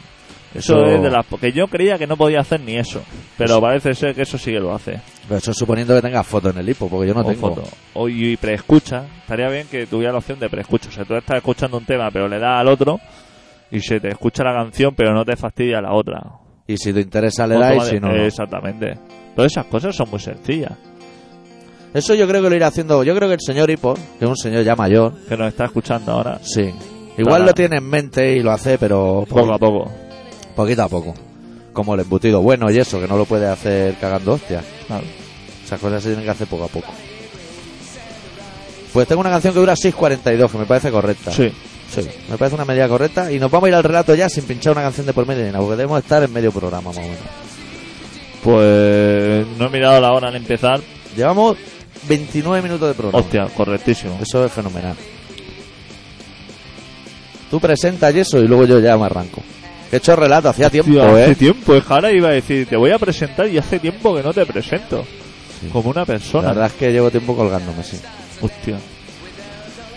Eso, 0.54 0.74
Eso- 0.84 0.86
es 0.96 1.02
de 1.02 1.10
las... 1.10 1.24
Porque 1.26 1.52
yo 1.52 1.66
creía 1.66 1.96
que 1.98 2.06
no 2.06 2.16
podía 2.16 2.40
hacer 2.40 2.60
ni 2.60 2.76
eso. 2.76 3.02
Pero 3.38 3.60
parece 3.60 3.94
ser 3.94 4.14
que 4.14 4.22
eso 4.22 4.36
sí 4.36 4.50
que 4.50 4.60
lo 4.60 4.74
hace. 4.74 5.00
Pero 5.26 5.38
eso 5.38 5.54
suponiendo 5.54 5.94
que 5.94 6.02
tengas 6.02 6.26
foto 6.26 6.50
en 6.50 6.58
el 6.58 6.68
hipo, 6.68 6.88
porque 6.88 7.08
yo 7.08 7.14
no 7.14 7.20
o 7.20 7.24
tengo. 7.24 7.54
foto. 7.54 7.62
O 7.94 8.08
y 8.08 8.36
preescucha. 8.36 9.04
Estaría 9.22 9.48
bien 9.48 9.66
que 9.70 9.86
tuviera 9.86 10.12
la 10.12 10.18
opción 10.18 10.38
de 10.38 10.50
preescucha. 10.50 10.88
O 10.88 10.92
sea, 10.92 11.04
tú 11.04 11.14
estás 11.14 11.38
escuchando 11.38 11.78
un 11.78 11.86
tema, 11.86 12.10
pero 12.10 12.28
le 12.28 12.38
das 12.38 12.60
al 12.60 12.68
otro 12.68 13.00
y 13.70 13.80
se 13.80 13.98
te 14.00 14.08
escucha 14.08 14.44
la 14.44 14.52
canción, 14.52 14.94
pero 14.94 15.14
no 15.14 15.24
te 15.24 15.36
fastidia 15.36 15.80
la 15.80 15.94
otra. 15.94 16.20
Y 16.66 16.76
si 16.76 16.92
te 16.92 17.00
interesa, 17.00 17.46
le 17.46 17.58
das 17.58 17.86
y 17.86 17.90
si 17.90 18.00
no. 18.00 18.10
Exactamente. 18.14 18.98
Todas 19.34 19.52
esas 19.52 19.66
cosas 19.66 19.96
son 19.96 20.10
muy 20.10 20.20
sencillas. 20.20 20.72
Eso 21.94 22.14
yo 22.14 22.26
creo 22.26 22.42
que 22.42 22.48
lo 22.50 22.56
irá 22.56 22.68
haciendo. 22.68 23.02
Yo 23.04 23.14
creo 23.14 23.28
que 23.28 23.34
el 23.34 23.40
señor 23.40 23.70
Hipo, 23.70 23.94
que 23.94 24.24
es 24.24 24.28
un 24.28 24.36
señor 24.36 24.64
ya 24.64 24.74
mayor, 24.76 25.12
Que 25.28 25.36
nos 25.36 25.48
está 25.48 25.66
escuchando 25.66 26.12
ahora. 26.12 26.38
sí. 26.42 26.72
Igual 27.18 27.40
Para- 27.40 27.46
lo 27.46 27.52
tiene 27.52 27.76
en 27.76 27.84
mente 27.84 28.32
y 28.36 28.40
lo 28.42 28.50
hace, 28.52 28.78
pero 28.78 29.26
Poco 29.28 29.52
a 29.52 29.58
poco. 29.58 29.90
poquito 30.56 30.82
a 30.82 30.88
poco. 30.88 31.12
Como 31.74 31.94
el 31.94 32.00
embutido 32.00 32.40
bueno 32.40 32.70
y 32.70 32.78
eso, 32.78 32.98
que 32.98 33.06
no 33.06 33.18
lo 33.18 33.26
puede 33.26 33.46
hacer 33.46 33.96
cagando 34.00 34.32
hostias. 34.32 34.64
Claro. 34.86 35.04
Esas 35.62 35.78
cosas 35.78 36.02
se 36.02 36.08
tienen 36.08 36.24
que 36.24 36.30
hacer 36.30 36.46
poco 36.46 36.64
a 36.64 36.68
poco. 36.68 36.88
Pues 38.94 39.06
tengo 39.08 39.20
una 39.20 39.30
canción 39.30 39.52
que 39.52 39.60
dura 39.60 39.74
6.42, 39.74 40.50
que 40.50 40.58
me 40.58 40.64
parece 40.66 40.90
correcta. 40.90 41.30
Sí. 41.32 41.50
Sí, 41.90 42.00
me 42.30 42.38
parece 42.38 42.54
una 42.54 42.64
medida 42.64 42.88
correcta. 42.88 43.30
Y 43.30 43.38
nos 43.38 43.50
vamos 43.50 43.66
a 43.66 43.68
ir 43.68 43.74
al 43.74 43.84
relato 43.84 44.14
ya 44.14 44.30
sin 44.30 44.44
pinchar 44.44 44.72
una 44.72 44.80
canción 44.82 45.04
de 45.06 45.12
por 45.12 45.26
medio 45.26 45.42
ni 45.44 45.48
nada, 45.50 45.60
porque 45.60 45.76
debemos 45.76 45.98
estar 46.02 46.22
en 46.22 46.32
medio 46.32 46.50
programa 46.50 46.88
más 46.88 46.96
o 46.96 47.00
menos. 47.02 47.18
Pues 48.42 49.46
no 49.58 49.66
he 49.66 49.70
mirado 49.70 50.00
la 50.00 50.12
hora 50.12 50.28
al 50.28 50.36
empezar. 50.36 50.80
Llevamos 51.16 51.56
29 52.08 52.62
minutos 52.62 52.88
de 52.88 52.94
programa. 52.94 53.18
Hostia, 53.24 53.46
correctísimo. 53.56 54.18
Eso 54.20 54.44
es 54.44 54.52
fenomenal. 54.52 54.96
Tú 57.50 57.60
presentas 57.60 58.14
y 58.14 58.20
eso 58.20 58.38
y 58.38 58.46
luego 58.48 58.64
yo 58.64 58.80
ya 58.80 58.96
me 58.96 59.04
arranco. 59.04 59.42
He 59.90 59.96
hecho 59.96 60.16
relato, 60.16 60.48
hacía 60.48 60.70
tiempo, 60.70 60.90
Hostia, 60.92 61.22
hace 61.24 61.32
¿eh? 61.32 61.34
tiempo, 61.34 61.74
es 61.74 61.84
ahora 61.90 62.10
iba 62.10 62.30
a 62.30 62.32
decir, 62.32 62.66
te 62.66 62.76
voy 62.76 62.90
a 62.92 62.98
presentar 62.98 63.46
y 63.48 63.58
hace 63.58 63.78
tiempo 63.78 64.14
que 64.16 64.22
no 64.22 64.32
te 64.32 64.46
presento. 64.46 65.04
Como 65.70 65.90
una 65.90 66.00
La 66.00 66.06
persona. 66.06 66.48
verdad 66.48 66.66
es 66.66 66.72
que 66.72 66.90
llevo 66.90 67.10
tiempo 67.10 67.36
colgándome, 67.36 67.82
sí. 67.84 67.98
Hostia. 68.40 68.78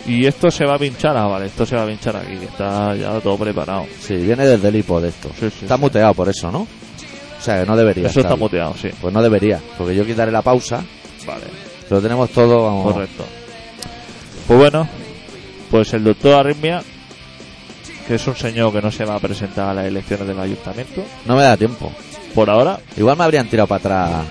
Y 0.05 0.25
esto 0.25 0.51
se 0.51 0.65
va 0.65 0.75
a 0.75 0.77
pinchar, 0.77 1.15
ah, 1.17 1.25
vale, 1.27 1.45
esto 1.47 1.65
se 1.65 1.75
va 1.75 1.83
a 1.83 1.87
pinchar 1.87 2.15
aquí, 2.17 2.35
que 2.35 2.45
está 2.45 2.93
ya 2.95 3.19
todo 3.21 3.37
preparado. 3.37 3.85
Sí, 3.99 4.15
viene 4.17 4.45
desde 4.45 4.67
el 4.67 4.75
hipo 4.75 4.99
de 5.01 5.09
esto. 5.09 5.29
Sí, 5.39 5.49
sí, 5.49 5.59
está 5.61 5.77
muteado 5.77 6.13
por 6.13 6.29
eso, 6.29 6.51
¿no? 6.51 6.59
O 6.59 7.41
sea, 7.41 7.61
que 7.61 7.65
no 7.65 7.75
debería. 7.77 8.07
Eso 8.07 8.19
está 8.19 8.35
muteado, 8.35 8.75
sí. 8.79 8.89
Pues 9.01 9.13
no 9.13 9.21
debería, 9.23 9.59
porque 9.77 9.95
yo 9.95 10.05
quitaré 10.05 10.31
la 10.31 10.41
pausa, 10.41 10.83
Vale, 11.25 11.45
pero 11.89 12.01
tenemos 12.01 12.29
todo. 12.29 12.63
vamos, 12.65 12.93
correcto. 12.93 13.23
Pues 14.47 14.59
bueno, 14.59 14.87
pues 15.71 15.93
el 15.93 16.03
doctor 16.03 16.33
Arritmia, 16.35 16.83
que 18.07 18.15
es 18.15 18.27
un 18.27 18.35
señor 18.35 18.71
que 18.71 18.81
no 18.81 18.91
se 18.91 19.05
va 19.05 19.15
a 19.15 19.19
presentar 19.19 19.69
a 19.69 19.73
las 19.73 19.85
elecciones 19.85 20.27
del 20.27 20.39
ayuntamiento, 20.39 21.03
No 21.25 21.35
me 21.35 21.43
da 21.43 21.57
tiempo. 21.57 21.91
por 22.33 22.49
ahora, 22.49 22.79
Igual 22.97 23.17
me 23.17 23.23
habrían 23.23 23.47
tirado 23.47 23.67
para 23.67 24.05
atrás 24.05 24.25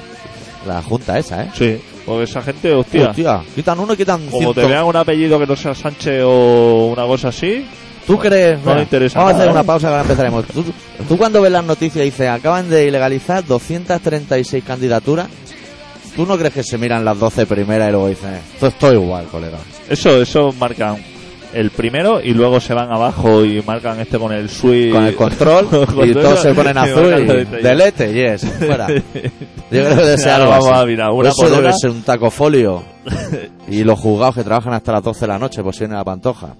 la 0.66 0.82
junta 0.82 1.18
esa, 1.18 1.42
¿eh? 1.44 1.50
sí. 1.54 1.80
Porque 2.06 2.24
esa 2.24 2.42
gente, 2.42 2.70
hostia, 2.72 3.08
Hostia, 3.10 3.40
quitan 3.54 3.78
uno 3.80 3.96
quitan 3.96 4.26
como 4.26 4.52
te 4.52 4.60
ciento- 4.60 4.68
vean 4.68 4.84
un 4.84 4.96
apellido 4.96 5.38
que 5.38 5.46
no 5.46 5.56
sea 5.56 5.74
Sánchez 5.74 6.22
o 6.24 6.90
una 6.92 7.06
cosa 7.06 7.28
así, 7.28 7.66
¿Tú 8.06 8.18
crees? 8.18 8.62
No 8.62 8.74
le 8.74 8.82
interesa 8.82 9.18
Vamos 9.18 9.32
a 9.32 9.36
hacer 9.38 9.50
una 9.50 9.62
pausa 9.62 9.86
que 9.86 9.92
ahora 9.92 10.02
empezaremos. 10.02 10.44
¿Tú, 10.48 10.62
tú 11.08 11.16
cuando 11.16 11.40
ves 11.40 11.50
las 11.50 11.64
noticias 11.64 12.04
dices, 12.04 12.28
acaban 12.28 12.68
de 12.68 12.84
ilegalizar 12.86 13.42
236 13.46 14.62
candidaturas. 14.62 15.26
¿Tú 16.16 16.24
no 16.26 16.38
crees 16.38 16.54
que 16.54 16.62
se 16.62 16.78
miran 16.78 17.04
las 17.04 17.18
12 17.18 17.46
primeras 17.46 17.88
y 17.88 17.92
luego 17.92 18.08
dicen, 18.08 18.34
esto 18.34 18.66
es 18.68 18.78
todo 18.78 18.92
igual, 18.92 19.26
colega? 19.26 19.58
eso, 19.88 20.20
eso 20.22 20.52
marcan 20.58 20.96
el 21.52 21.70
primero 21.70 22.20
y 22.20 22.34
luego 22.34 22.60
se 22.60 22.74
van 22.74 22.90
abajo 22.92 23.44
y 23.44 23.62
marcan 23.62 24.00
este 24.00 24.18
con 24.18 24.32
el 24.32 24.48
switch. 24.48 24.92
Con 24.92 25.04
el 25.06 25.14
control 25.14 25.68
Con 25.94 26.08
y 26.08 26.12
todo 26.12 26.22
todos 26.22 26.40
se 26.42 26.54
ponen 26.54 26.76
azul 26.78 27.14
y 27.18 27.62
delete, 27.62 28.12
yes, 28.12 28.44
fuera. 28.58 28.88
Yo 28.88 29.00
creo 29.70 29.88
que 29.88 29.94
debe 29.94 30.18
ser 30.18 30.30
algo 30.32 30.50
vamos 30.50 30.68
así. 30.70 30.82
a 30.82 30.86
mirar 30.86 31.10
una 31.10 31.28
Eso 31.30 31.50
debe 31.50 31.72
ser 31.72 31.90
un 31.90 32.02
tacofolio. 32.02 32.82
y 33.68 33.84
los 33.84 33.98
juzgados 33.98 34.36
que 34.36 34.44
trabajan 34.44 34.72
hasta 34.72 34.92
las 34.92 35.02
12 35.02 35.20
de 35.20 35.26
la 35.28 35.38
noche, 35.38 35.62
pues 35.62 35.78
viene 35.78 35.94
la 35.94 36.04
pantoja. 36.04 36.54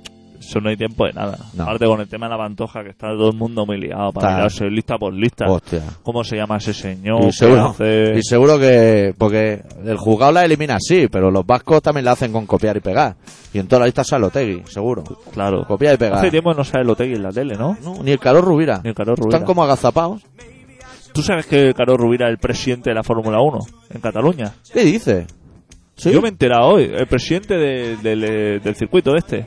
Eso 0.55 0.61
no 0.61 0.69
hay 0.69 0.77
tiempo 0.77 1.05
de 1.05 1.12
nada. 1.12 1.37
No. 1.55 1.64
Aparte 1.64 1.85
con 1.85 2.01
el 2.01 2.07
tema 2.07 2.27
de 2.27 2.31
la 2.31 2.38
pantoja 2.38 2.85
que 2.85 2.90
está 2.90 3.09
todo 3.09 3.31
el 3.31 3.37
mundo 3.37 3.67
muy 3.67 3.77
liado 3.77 4.12
para 4.12 4.37
mirarse 4.37 4.71
lista 4.71 4.97
por 4.99 5.12
lista. 5.12 5.47
Hostia. 5.49 5.83
¿Cómo 6.05 6.23
se 6.23 6.37
llama 6.37 6.59
ese 6.59 6.73
señor? 6.73 7.23
Y 7.23 7.27
¿Qué 7.27 7.33
seguro, 7.33 7.67
hace? 7.71 8.14
y 8.17 8.23
seguro 8.23 8.57
que. 8.57 9.12
Porque 9.19 9.61
el 9.85 9.97
juzgado 9.97 10.31
la 10.31 10.45
elimina 10.45 10.77
sí, 10.79 11.09
pero 11.11 11.33
los 11.33 11.45
vascos 11.45 11.83
también 11.83 12.05
la 12.05 12.12
hacen 12.12 12.31
con 12.31 12.47
copiar 12.47 12.77
y 12.77 12.81
pegar. 12.81 13.17
Y 13.53 13.59
en 13.59 13.67
toda 13.67 13.81
la 13.81 13.87
lista 13.87 14.05
sale 14.05 14.27
Otegui, 14.27 14.62
seguro. 14.67 15.03
Claro. 15.33 15.64
Copiar 15.67 15.95
y 15.95 15.97
pegar. 15.97 16.19
Hace 16.19 16.31
tiempo 16.31 16.55
no 16.55 16.62
sale 16.62 16.85
lo 16.85 16.95
en 17.01 17.21
la 17.21 17.33
tele, 17.33 17.57
¿no? 17.57 17.77
No, 17.83 18.01
ni 18.05 18.12
el 18.12 18.21
calor 18.21 18.45
Rubira. 18.45 18.81
Ni 18.85 18.90
el 18.90 18.95
Carol 18.95 19.17
Rubira. 19.17 19.37
Están 19.38 19.45
como 19.47 19.64
agazapados. 19.64 20.23
¿Tú 21.12 21.21
sabes 21.23 21.47
que 21.47 21.75
Carol 21.75 21.99
Rubira 21.99 22.27
es 22.29 22.33
el 22.33 22.38
presidente 22.38 22.90
de 22.90 22.95
la 22.95 23.03
Fórmula 23.03 23.40
1 23.40 23.59
en 23.90 24.01
Cataluña? 24.01 24.53
¿Qué 24.73 24.85
dice? 24.85 25.27
¿Sí? 25.97 26.12
Yo 26.12 26.21
me 26.21 26.29
he 26.29 26.31
enterado 26.31 26.69
hoy. 26.69 26.90
El 26.93 27.07
presidente 27.07 27.57
de- 27.57 27.97
del, 27.97 28.25
eh, 28.25 28.61
del 28.61 28.75
circuito 28.77 29.12
de 29.12 29.19
este. 29.19 29.47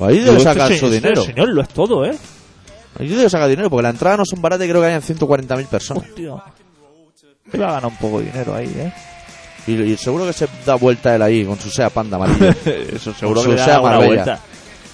Pues 0.00 0.10
ahí 0.16 0.18
debe 0.24 0.38
este 0.38 0.44
sacar 0.44 0.68
se- 0.68 0.78
su 0.78 0.86
este 0.86 0.96
dinero. 1.00 1.22
señor 1.24 1.48
lo 1.50 1.62
es 1.62 1.68
todo, 1.68 2.04
¿eh? 2.06 2.16
Ahí 2.98 3.08
debe 3.08 3.28
sacar 3.30 3.48
dinero, 3.48 3.68
porque 3.70 3.82
la 3.82 3.90
entrada 3.90 4.16
no 4.16 4.24
son 4.24 4.40
baratas 4.40 4.66
y 4.66 4.70
creo 4.70 4.80
que 4.80 4.86
hayan 4.88 5.02
140.000 5.02 5.66
personas. 5.66 6.04
Hostia. 6.08 6.30
Va 6.32 7.68
a 7.68 7.72
ganar 7.72 7.86
un 7.86 7.96
poco 7.96 8.20
de 8.20 8.26
dinero 8.26 8.54
ahí, 8.54 8.72
¿eh? 8.76 8.92
Y, 9.66 9.72
y 9.92 9.96
seguro 9.96 10.24
que 10.26 10.32
se 10.32 10.48
da 10.64 10.74
vuelta 10.76 11.14
él 11.14 11.22
ahí 11.22 11.44
con 11.44 11.58
su 11.58 11.70
SEA 11.70 11.90
Panda 11.90 12.16
amarillo. 12.16 12.48
Eso 12.64 13.12
seguro 13.12 13.42
Con 13.42 13.50
que 13.52 13.58
su 13.58 13.64
Sea 13.64 13.74
alguna 13.76 13.98
vuelta. 13.98 14.40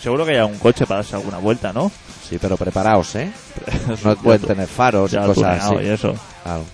Seguro 0.03 0.27
que 0.27 0.33
hay 0.39 0.41
un 0.45 0.59
coche 0.59 0.87
para 0.87 0.99
darse 1.01 1.15
alguna 1.17 1.39
vuelta, 1.39 1.73
¿no? 1.73 1.91
sí, 2.29 2.39
pero 2.41 2.57
preparaos, 2.57 3.15
¿eh? 3.15 3.31
No 4.05 4.17
pueden 4.17 4.43
tener 4.43 4.67
faros 4.67 5.13
y 5.13 5.17
cosas 5.17 5.65
así. 5.65 5.75
y 5.85 5.89
eso. 5.89 6.13
Claro. 6.43 6.65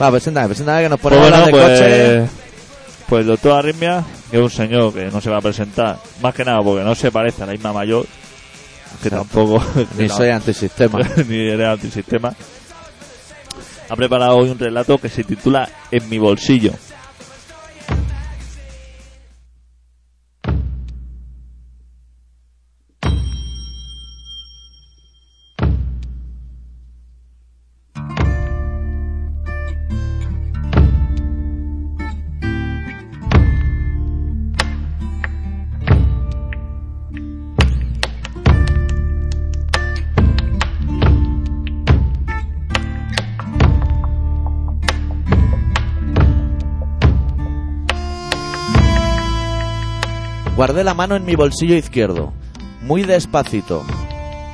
Va, 0.00 0.10
preséntame, 0.10 0.46
preséntame 0.48 0.82
que 0.82 0.88
nos 0.90 1.00
Pues 1.00 1.14
ponemos 1.14 1.32
a 1.38 1.42
bueno, 1.50 1.58
de 1.58 1.62
coche. 2.26 2.30
Pues, 3.12 3.20
el 3.20 3.26
doctor 3.26 3.58
Arritmia, 3.58 4.02
que 4.30 4.38
es 4.38 4.42
un 4.42 4.48
señor 4.48 4.94
que 4.94 5.10
no 5.10 5.20
se 5.20 5.28
va 5.28 5.36
a 5.36 5.42
presentar, 5.42 5.98
más 6.22 6.34
que 6.34 6.46
nada 6.46 6.62
porque 6.62 6.82
no 6.82 6.94
se 6.94 7.12
parece 7.12 7.42
a 7.42 7.46
la 7.46 7.54
Isma 7.54 7.70
Mayor, 7.70 8.06
que 9.02 9.08
Exacto. 9.08 9.16
tampoco 9.16 9.62
Ni 9.98 10.08
soy 10.08 10.30
antisistema. 10.30 10.98
ni 11.28 11.36
era 11.36 11.72
antisistema. 11.72 12.32
Ha 13.90 13.96
preparado 13.96 14.38
hoy 14.38 14.48
un 14.48 14.58
relato 14.58 14.96
que 14.96 15.10
se 15.10 15.24
titula 15.24 15.68
En 15.90 16.08
mi 16.08 16.16
bolsillo. 16.16 16.72
Guardé 50.62 50.84
la 50.84 50.94
mano 50.94 51.16
en 51.16 51.24
mi 51.24 51.34
bolsillo 51.34 51.74
izquierdo, 51.74 52.32
muy 52.82 53.02
despacito, 53.02 53.82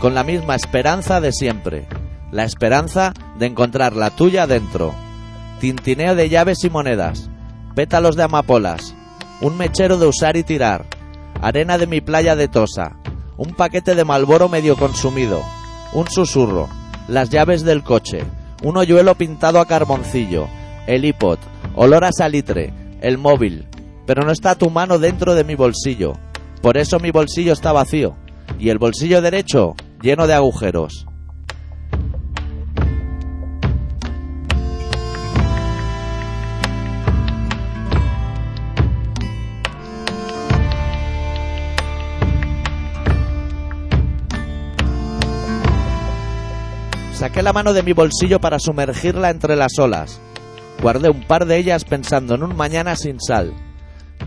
con 0.01 0.15
la 0.15 0.25
misma 0.25 0.55
esperanza 0.55 1.21
de 1.21 1.33
siempre, 1.33 1.87
la 2.33 2.45
esperanza 2.45 3.13
de 3.39 3.45
encontrar 3.45 3.95
la 3.95 4.09
tuya 4.09 4.47
dentro. 4.47 4.95
Tintineo 5.61 6.15
de 6.15 6.31
llaves 6.31 6.65
y 6.65 6.71
monedas, 6.71 7.29
pétalos 7.75 8.17
de 8.17 8.23
amapolas, 8.23 8.95
un 9.43 9.59
mechero 9.59 9.99
de 9.99 10.07
usar 10.07 10.39
y 10.39 10.45
tirar, 10.45 10.87
arena 11.43 11.77
de 11.77 11.87
mi 11.87 12.01
playa 12.01 12.37
de 12.37 12.49
Tosa, 12.49 12.97
un 13.37 13.53
paquete 13.53 13.95
de 13.95 14.07
malboro 14.07 14.49
medio 14.49 14.77
consumido, 14.77 15.43
un 15.93 16.09
susurro, 16.09 16.71
las 17.07 17.29
llaves 17.29 17.65
del 17.65 17.83
coche, 17.83 18.25
un 18.63 18.79
hoyuelo 18.79 19.15
pintado 19.15 19.61
a 19.61 19.67
carboncillo, 19.67 20.49
el 20.87 21.05
iPod, 21.05 21.39
olor 21.75 22.07
a 22.07 22.13
salitre, 22.13 22.73
el 23.03 23.19
móvil, 23.19 23.67
pero 24.09 24.25
no 24.25 24.33
está 24.33 24.55
tu 24.55 24.71
mano 24.71 24.99
dentro 24.99 25.35
de 25.35 25.45
mi 25.45 25.55
bolsillo. 25.55 26.15
Por 26.63 26.79
eso 26.79 26.99
mi 26.99 27.11
bolsillo 27.11 27.53
está 27.53 27.73
vacío 27.73 28.17
y 28.59 28.71
el 28.71 28.79
bolsillo 28.79 29.21
derecho 29.21 29.75
lleno 30.01 30.27
de 30.27 30.33
agujeros. 30.33 31.05
Saqué 47.13 47.43
la 47.43 47.53
mano 47.53 47.75
de 47.75 47.83
mi 47.83 47.93
bolsillo 47.93 48.41
para 48.41 48.59
sumergirla 48.59 49.29
entre 49.29 49.55
las 49.55 49.79
olas. 49.79 50.19
Guardé 50.81 51.11
un 51.11 51.25
par 51.25 51.45
de 51.45 51.59
ellas 51.59 51.85
pensando 51.85 52.37
en 52.37 52.43
un 52.43 52.57
mañana 52.57 52.97
sin 52.97 53.21
sal. 53.21 53.68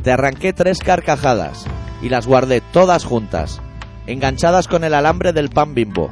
Te 0.04 0.12
arranqué 0.12 0.52
tres 0.52 0.80
carcajadas 0.80 1.66
y 2.02 2.10
las 2.10 2.26
guardé 2.26 2.62
todas 2.74 3.06
juntas, 3.06 3.62
enganchadas 4.08 4.68
con 4.68 4.84
el 4.84 4.96
alambre 4.96 5.32
del 5.32 5.50
pan 5.50 5.76
bimbo. 5.76 6.12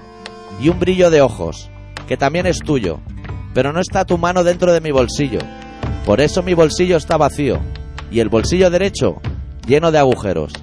Y 0.62 0.70
un 0.70 0.80
brillo 0.80 1.10
de 1.10 1.22
ojos, 1.22 1.72
que 2.08 2.18
también 2.18 2.46
es 2.46 2.60
tuyo, 2.60 3.00
pero 3.54 3.74
no 3.74 3.80
está 3.80 4.06
tu 4.06 4.18
mano 4.18 4.44
dentro 4.44 4.74
de 4.74 4.82
mi 4.82 4.92
bolsillo. 4.92 5.40
Por 6.06 6.22
eso 6.22 6.44
mi 6.44 6.54
bolsillo 6.54 6.98
está 6.98 7.18
vacío 7.18 7.60
y 8.12 8.20
el 8.20 8.30
bolsillo 8.30 8.70
derecho 8.70 9.22
lleno 9.66 9.92
de 9.92 10.00
agujeros. 10.00 10.54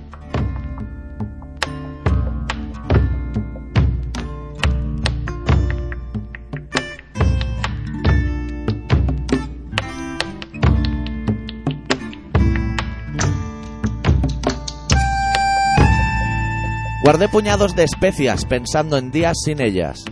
Guardé 17.06 17.28
puñados 17.28 17.76
de 17.76 17.84
especias 17.84 18.44
pensando 18.46 18.98
en 18.98 19.12
días 19.12 19.36
sin 19.44 19.60
ellas, 19.60 20.04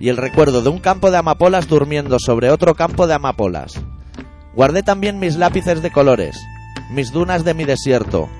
y 0.00 0.08
el 0.08 0.16
recuerdo 0.16 0.62
de 0.62 0.70
un 0.70 0.78
campo 0.78 1.10
de 1.10 1.18
amapolas 1.18 1.68
durmiendo 1.68 2.16
sobre 2.18 2.50
otro 2.50 2.74
campo 2.74 3.06
de 3.06 3.12
amapolas. 3.12 3.78
Guardé 4.54 4.82
también 4.82 5.18
mis 5.18 5.36
lápices 5.36 5.82
de 5.82 5.90
colores, 5.90 6.40
mis 6.90 7.12
dunas 7.12 7.44
de 7.44 7.52
mi 7.52 7.66
desierto, 7.66 8.30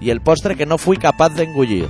y 0.00 0.10
el 0.10 0.20
postre 0.20 0.54
que 0.54 0.64
no 0.64 0.78
fui 0.78 0.96
capaz 0.96 1.30
de 1.30 1.42
engullir. 1.42 1.88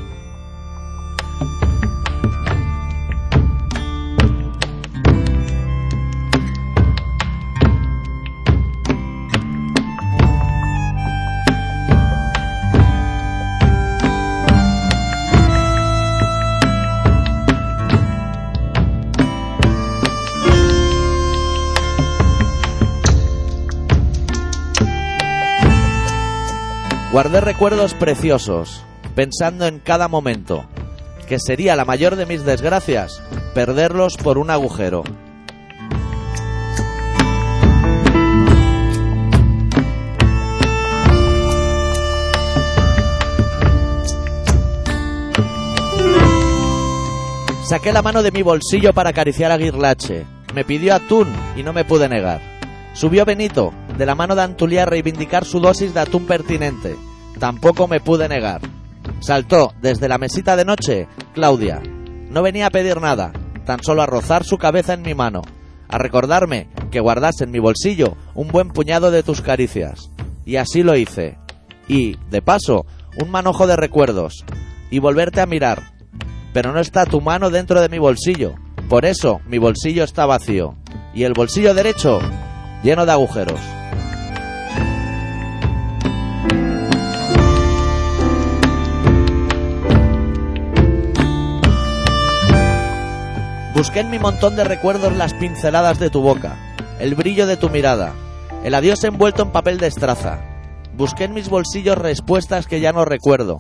Guardé 27.17 27.41
recuerdos 27.41 27.95
preciosos, 27.95 28.85
pensando 29.15 29.67
en 29.67 29.79
cada 29.79 30.07
momento, 30.07 30.67
que 31.27 31.39
sería 31.41 31.75
la 31.75 31.87
mayor 31.87 32.15
de 32.15 32.27
mis 32.27 32.45
desgracias 32.45 33.23
perderlos 33.55 34.19
por 34.19 34.37
un 34.37 34.51
agujero. 34.51 35.03
Saqué 47.67 47.95
la 47.95 48.03
mano 48.03 48.23
de 48.23 48.31
mi 48.31 48.43
bolsillo 48.43 48.93
para 48.93 49.09
acariciar 49.09 49.51
a 49.53 49.57
Guirlache. 49.57 50.27
Me 50.55 50.65
pidió 50.65 50.95
atún 50.95 51.35
y 51.57 51.63
no 51.63 51.73
me 51.73 51.87
pude 51.87 52.11
negar. 52.11 52.43
Subió 52.93 53.25
Benito, 53.25 53.73
de 53.97 54.07
la 54.07 54.15
mano 54.15 54.35
de 54.35 54.43
Antulía 54.43 54.85
reivindicar 54.85 55.45
su 55.45 55.61
dosis 55.61 55.95
de 55.95 56.01
atún 56.01 56.27
pertinente. 56.27 56.97
Tampoco 57.39 57.89
me 57.89 58.01
pude 58.01 58.29
negar. 58.29 58.61
Saltó 59.21 59.73
desde 59.81 60.09
la 60.09 60.19
mesita 60.19 60.57
de 60.57 60.65
noche 60.65 61.09
Claudia. 61.35 61.81
No 62.31 62.43
venía 62.43 62.67
a 62.67 62.71
pedir 62.71 63.01
nada, 63.01 63.33
tan 63.65 63.83
solo 63.83 64.03
a 64.03 64.07
rozar 64.07 64.45
su 64.45 64.59
cabeza 64.59 64.95
en 64.95 65.03
mi 65.03 65.15
mano, 65.15 65.43
a 65.89 65.99
recordarme 65.99 66.69
que 66.91 67.01
guardase 67.01 67.45
en 67.45 67.51
mi 67.51 67.59
bolsillo 67.59 68.17
un 68.35 68.49
buen 68.49 68.69
puñado 68.69 69.11
de 69.11 69.23
tus 69.23 69.41
caricias. 69.41 70.11
Y 70.45 70.57
así 70.57 70.83
lo 70.83 70.97
hice. 70.97 71.39
Y, 71.89 72.17
de 72.31 72.43
paso, 72.43 72.87
un 73.21 73.31
manojo 73.31 73.67
de 73.67 73.77
recuerdos. 73.77 74.45
Y 74.91 74.99
volverte 74.99 75.41
a 75.41 75.47
mirar. 75.47 75.83
Pero 76.53 76.73
no 76.73 76.81
está 76.81 77.07
tu 77.07 77.21
mano 77.21 77.51
dentro 77.51 77.81
de 77.81 77.89
mi 77.89 77.99
bolsillo. 77.99 78.55
Por 78.89 79.05
eso 79.05 79.41
mi 79.47 79.59
bolsillo 79.59 80.05
está 80.05 80.27
vacío. 80.27 80.77
Y 81.15 81.25
el 81.25 81.33
bolsillo 81.33 81.75
derecho 81.75 82.21
lleno 82.83 83.07
de 83.07 83.13
agujeros. 83.13 83.61
Busqué 93.77 94.01
en 94.01 94.09
mi 94.09 94.19
montón 94.19 94.57
de 94.57 94.65
recuerdos 94.65 95.15
las 95.15 95.35
pinceladas 95.35 95.99
de 95.99 96.09
tu 96.09 96.23
boca, 96.23 96.57
el 96.99 97.15
brillo 97.15 97.47
de 97.47 97.59
tu 97.59 97.69
mirada, 97.69 98.15
el 98.65 98.75
adiós 98.75 99.05
envuelto 99.05 99.43
en 99.43 99.53
papel 99.53 99.77
de 99.77 99.87
estraza. 99.87 100.41
Busqué 100.97 101.25
en 101.25 101.35
mis 101.35 101.51
bolsillos 101.51 101.99
respuestas 101.99 102.67
que 102.67 102.81
ya 102.81 102.93
no 102.93 103.05
recuerdo 103.05 103.59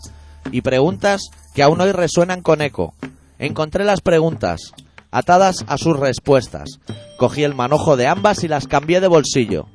y 0.51 0.62
preguntas 0.62 1.21
que 1.55 1.62
aún 1.62 1.83
hoy 1.83 1.93
resuenan 1.93 2.41
con 2.41 2.62
eco. 2.62 2.95
Encontré 3.39 3.85
las 3.85 4.01
preguntas, 4.01 4.73
atadas 5.11 5.67
a 5.69 5.77
sus 5.77 6.01
respuestas. 6.01 6.81
Cogí 7.19 7.45
el 7.45 7.55
manojo 7.55 7.99
de 7.99 8.07
ambas 8.07 8.43
y 8.43 8.49
las 8.49 8.67
cambié 8.67 9.03
de 9.03 9.09
bolsillo. 9.09 9.67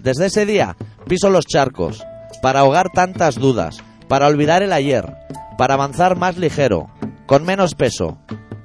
Desde 0.00 0.26
ese 0.26 0.46
día 0.46 0.78
piso 1.08 1.28
los 1.28 1.44
charcos, 1.44 2.02
para 2.40 2.60
ahogar 2.60 2.88
tantas 2.88 3.34
dudas, 3.34 3.76
para 4.08 4.28
olvidar 4.28 4.62
el 4.62 4.72
ayer, 4.72 5.14
para 5.58 5.74
avanzar 5.74 6.16
más 6.16 6.38
ligero, 6.38 6.88
con 7.26 7.44
menos 7.44 7.74
peso, 7.74 8.16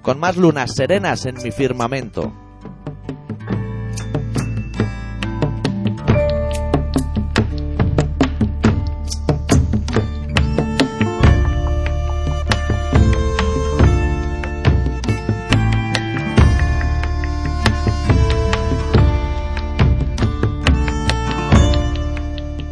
con 0.05 0.19
más 0.19 0.37
lunas 0.37 0.75
serenas 0.75 1.25
en 1.25 1.33
mi 1.41 1.49
firmamento. 1.49 2.31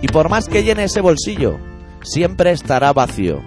Y 0.03 0.07
por 0.09 0.29
más 0.29 0.47
que 0.47 0.63
llene 0.63 0.83
ese 0.83 1.01
bolsillo, 1.01 1.57
siempre 2.03 2.51
estará 2.51 2.93
vacío. 2.93 3.41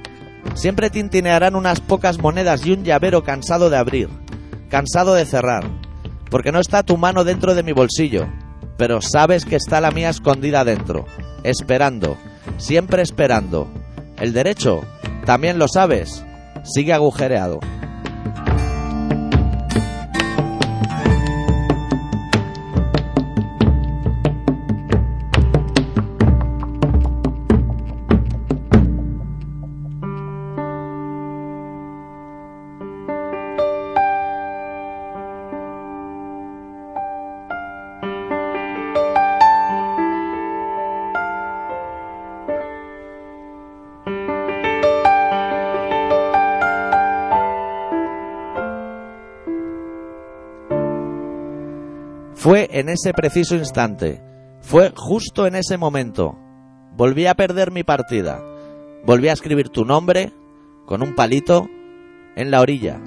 Siempre 0.55 0.91
tintinearán 0.91 1.55
unas 1.55 1.81
pocas 1.81 2.19
monedas 2.19 2.65
y 2.65 2.73
un 2.73 2.85
llavero 2.85 3.23
cansado 3.23 3.71
de 3.71 3.77
abrir, 3.77 4.09
cansado 4.69 5.15
de 5.15 5.27
cerrar, 5.27 5.65
porque 6.31 6.53
no 6.53 6.61
está 6.61 6.83
tu 6.83 6.97
mano 6.97 7.25
dentro 7.25 7.55
de 7.55 7.63
mi 7.63 7.73
bolsillo, 7.73 8.27
pero 8.77 9.01
sabes 9.01 9.45
que 9.45 9.57
está 9.57 9.81
la 9.81 9.91
mía 9.91 10.11
escondida 10.11 10.65
dentro, 10.65 11.07
esperando, 11.45 12.17
siempre 12.59 13.03
esperando. 13.03 13.69
El 14.19 14.33
derecho, 14.33 14.83
también 15.25 15.59
lo 15.59 15.69
sabes, 15.69 16.25
sigue 16.65 16.93
agujereado. 16.93 17.61
Fue 52.47 52.69
en 52.71 52.89
ese 52.89 53.13
preciso 53.13 53.57
instante, 53.57 54.23
fue 54.61 54.93
justo 54.95 55.49
en 55.49 55.57
ese 55.57 55.79
momento. 55.79 56.39
Volví 56.93 57.27
a 57.27 57.35
perder 57.35 57.73
mi 57.73 57.83
partida. 57.83 58.41
Volví 59.05 59.27
a 59.27 59.33
escribir 59.33 59.69
tu 59.69 59.85
nombre 59.85 60.33
con 60.87 61.03
un 61.03 61.17
palito 61.17 61.67
en 62.37 62.53
la 62.53 62.61
orilla. 62.61 63.01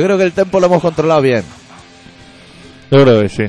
Yo 0.00 0.06
creo 0.06 0.16
que 0.18 0.24
el 0.24 0.32
tempo 0.32 0.58
lo 0.60 0.66
hemos 0.66 0.80
controlado 0.80 1.20
bien. 1.20 1.44
Yo 2.90 3.02
creo 3.02 3.20
que 3.20 3.28
sí. 3.28 3.44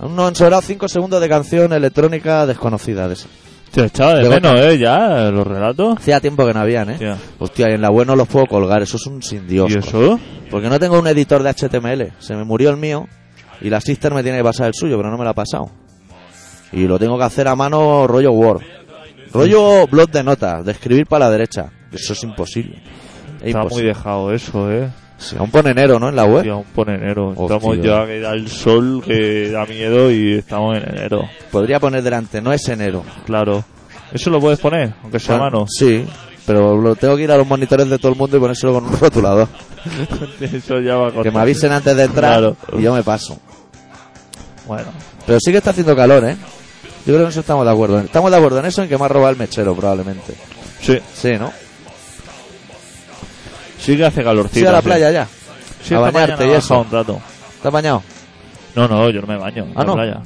Aún 0.00 0.16
no 0.16 0.26
han 0.26 0.34
sobrado 0.34 0.60
5 0.62 0.88
segundos 0.88 1.20
de 1.20 1.28
canción 1.28 1.72
electrónica 1.72 2.46
desconocida 2.46 3.06
de 3.06 3.14
esa. 3.14 3.28
Te 3.70 3.84
echaba 3.84 4.14
de 4.14 4.22
Luego 4.24 4.34
menos, 4.34 4.60
¿eh? 4.60 4.78
Ya, 4.78 5.30
los 5.30 5.46
relatos. 5.46 5.98
Hacía 5.98 6.20
tiempo 6.20 6.46
que 6.46 6.54
no 6.54 6.60
habían, 6.60 6.90
¿eh? 6.90 6.94
Hostia. 6.94 7.16
Hostia, 7.38 7.70
y 7.70 7.74
en 7.74 7.82
la 7.82 7.90
web 7.90 8.06
no 8.06 8.16
los 8.16 8.26
puedo 8.26 8.46
colgar, 8.46 8.82
eso 8.82 8.96
es 8.96 9.06
un 9.06 9.22
sin 9.22 9.46
Dios. 9.46 9.70
¿Y 9.70 9.78
eso? 9.78 10.18
Porque 10.50 10.68
no 10.68 10.78
tengo 10.80 10.98
un 10.98 11.06
editor 11.06 11.42
de 11.42 11.50
HTML. 11.50 12.12
Se 12.18 12.34
me 12.34 12.44
murió 12.44 12.70
el 12.70 12.76
mío 12.76 13.06
y 13.60 13.70
la 13.70 13.80
sister 13.80 14.12
me 14.14 14.22
tiene 14.22 14.38
que 14.38 14.44
pasar 14.44 14.66
el 14.68 14.74
suyo, 14.74 14.96
pero 14.96 15.10
no 15.10 15.18
me 15.18 15.24
lo 15.24 15.30
ha 15.30 15.34
pasado. 15.34 15.70
Y 16.72 16.86
lo 16.86 16.98
tengo 16.98 17.16
que 17.18 17.24
hacer 17.24 17.46
a 17.48 17.54
mano 17.56 18.06
rollo 18.06 18.32
Word. 18.32 18.62
Rollo 19.32 19.86
blog 19.86 20.10
de 20.10 20.22
notas, 20.24 20.64
de 20.64 20.72
escribir 20.72 21.06
para 21.06 21.26
la 21.26 21.30
derecha. 21.30 21.70
Eso 21.92 22.14
es 22.14 22.22
imposible. 22.24 22.76
Es 23.40 23.48
Está 23.48 23.58
muy 23.58 23.64
imposible. 23.64 23.88
dejado 23.88 24.32
eso, 24.32 24.72
¿eh? 24.72 24.88
Sí, 25.18 25.36
aún 25.36 25.50
pone 25.50 25.70
enero, 25.70 25.98
¿no? 25.98 26.08
En 26.08 26.16
la 26.16 26.24
web. 26.24 26.44
Ya, 26.44 26.52
aún 26.52 26.64
pone 26.74 26.94
enero. 26.94 27.30
Hostia. 27.36 27.56
Estamos 27.56 27.76
ya 27.78 28.06
que 28.06 28.20
da 28.20 28.32
el 28.34 28.48
sol, 28.48 29.02
que 29.04 29.50
da 29.50 29.66
miedo 29.66 30.10
y 30.12 30.34
estamos 30.38 30.76
en 30.76 30.88
enero. 30.96 31.28
Podría 31.50 31.80
poner 31.80 32.02
delante, 32.02 32.40
no 32.40 32.52
es 32.52 32.66
enero. 32.68 33.04
Claro. 33.26 33.64
¿Eso 34.12 34.30
lo 34.30 34.40
puedes 34.40 34.60
poner? 34.60 34.94
Aunque 35.02 35.18
sea 35.18 35.36
a 35.36 35.38
mano. 35.40 35.66
Sí, 35.68 36.06
pero 36.46 36.76
lo 36.80 36.94
tengo 36.94 37.16
que 37.16 37.24
ir 37.24 37.32
a 37.32 37.36
los 37.36 37.46
monitores 37.46 37.90
de 37.90 37.98
todo 37.98 38.12
el 38.12 38.18
mundo 38.18 38.36
y 38.36 38.40
ponérselo 38.40 38.74
con 38.74 38.84
un 38.86 38.96
rotulador. 39.00 39.48
Eso 40.40 40.80
ya 40.80 40.96
va 40.96 41.08
a 41.08 41.22
Que 41.22 41.30
me 41.30 41.40
avisen 41.40 41.72
antes 41.72 41.96
de 41.96 42.04
entrar 42.04 42.38
Claro. 42.38 42.56
y 42.78 42.82
yo 42.82 42.94
me 42.94 43.02
paso. 43.02 43.38
Bueno. 44.66 44.86
Pero 45.26 45.38
sí 45.40 45.50
que 45.50 45.58
está 45.58 45.70
haciendo 45.70 45.96
calor, 45.96 46.24
¿eh? 46.24 46.36
Yo 47.06 47.14
creo 47.14 47.18
que 47.18 47.22
en 47.24 47.28
eso 47.30 47.40
estamos 47.40 47.64
de 47.64 47.72
acuerdo. 47.72 47.98
Estamos 48.00 48.30
de 48.30 48.36
acuerdo 48.36 48.58
en 48.60 48.66
eso, 48.66 48.82
en 48.82 48.88
que 48.88 48.98
me 48.98 49.04
ha 49.04 49.08
robado 49.08 49.30
el 49.32 49.36
mechero, 49.38 49.74
probablemente. 49.74 50.34
Sí. 50.80 50.98
Sí, 51.14 51.32
¿no? 51.38 51.52
Sí 53.78 53.96
que 53.96 54.04
hace 54.04 54.22
calorcito. 54.22 54.60
Sí, 54.60 54.66
a 54.66 54.72
la 54.72 54.82
playa 54.82 55.10
ya. 55.10 55.26
Sí, 55.82 55.94
a 55.94 56.00
bañarte 56.00 56.46
y 56.46 56.50
eso. 56.50 56.80
un 56.80 56.90
rato. 56.90 57.20
¿Te 57.62 57.68
has 57.68 57.72
bañado? 57.74 58.02
No, 58.74 58.86
no, 58.88 59.08
yo 59.10 59.20
no 59.20 59.26
me 59.26 59.36
baño 59.36 59.64
en 59.64 59.70
Ah, 59.74 59.80
la 59.80 59.84
¿no? 59.84 59.94
playa. 59.94 60.20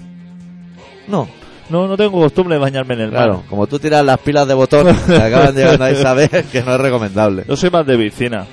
No. 1.09 1.29
No, 1.71 1.87
no 1.89 1.97
tengo 1.97 2.21
costumbre 2.21 2.57
de 2.57 2.61
bañarme 2.61 2.95
en 2.95 3.01
el 3.01 3.13
mar. 3.13 3.25
Claro, 3.25 3.43
como 3.49 3.67
tú 3.67 3.79
tiras 3.79 4.05
las 4.05 4.19
pilas 4.19 4.47
de 4.49 4.55
botón 4.55 4.95
que 5.07 5.17
acaban 5.17 5.55
llegando 5.55 5.85
ahí, 5.85 5.97
sabes 5.97 6.29
que 6.53 6.63
no 6.63 6.75
es 6.75 6.81
recomendable. 6.81 7.45
Yo 7.49 7.57
soy 7.57 7.71
más 7.71 7.87
de 7.87 7.97
piscina. 7.97 8.47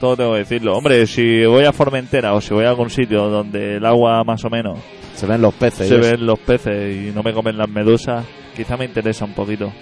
Todo 0.00 0.16
tengo 0.16 0.32
que 0.32 0.38
decirlo. 0.38 0.76
Hombre, 0.76 1.06
si 1.06 1.44
voy 1.44 1.64
a 1.64 1.72
Formentera 1.72 2.34
o 2.34 2.40
si 2.40 2.54
voy 2.54 2.64
a 2.64 2.68
algún 2.70 2.88
sitio 2.90 3.28
donde 3.28 3.76
el 3.76 3.84
agua 3.84 4.22
más 4.24 4.44
o 4.44 4.48
menos 4.50 4.78
Se 5.16 5.26
ven 5.26 5.42
los 5.42 5.52
peces. 5.54 5.88
se 5.88 5.96
ven 5.96 6.24
los 6.24 6.38
peces 6.38 6.94
y 6.96 7.12
no 7.12 7.22
me 7.24 7.32
comen 7.32 7.58
las 7.58 7.68
medusas, 7.68 8.24
quizá 8.56 8.76
me 8.76 8.84
interesa 8.84 9.24
un 9.24 9.32
poquito. 9.34 9.72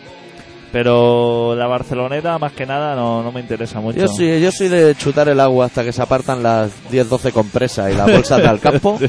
Pero 0.72 1.54
la 1.56 1.66
Barceloneta, 1.66 2.38
más 2.38 2.52
que 2.52 2.66
nada, 2.66 2.94
no, 2.94 3.22
no 3.22 3.32
me 3.32 3.40
interesa 3.40 3.80
mucho. 3.80 3.98
Yo 3.98 4.08
sí, 4.08 4.40
yo 4.40 4.50
soy 4.52 4.68
de 4.68 4.94
chutar 4.94 5.28
el 5.28 5.40
agua 5.40 5.66
hasta 5.66 5.84
que 5.84 5.92
se 5.92 6.02
apartan 6.02 6.42
las 6.42 6.70
10-12 6.90 7.32
compresas 7.32 7.92
y 7.92 7.96
las 7.96 8.10
bolsas 8.10 8.42
de 8.42 8.48
al 8.48 8.60
campo. 8.60 8.98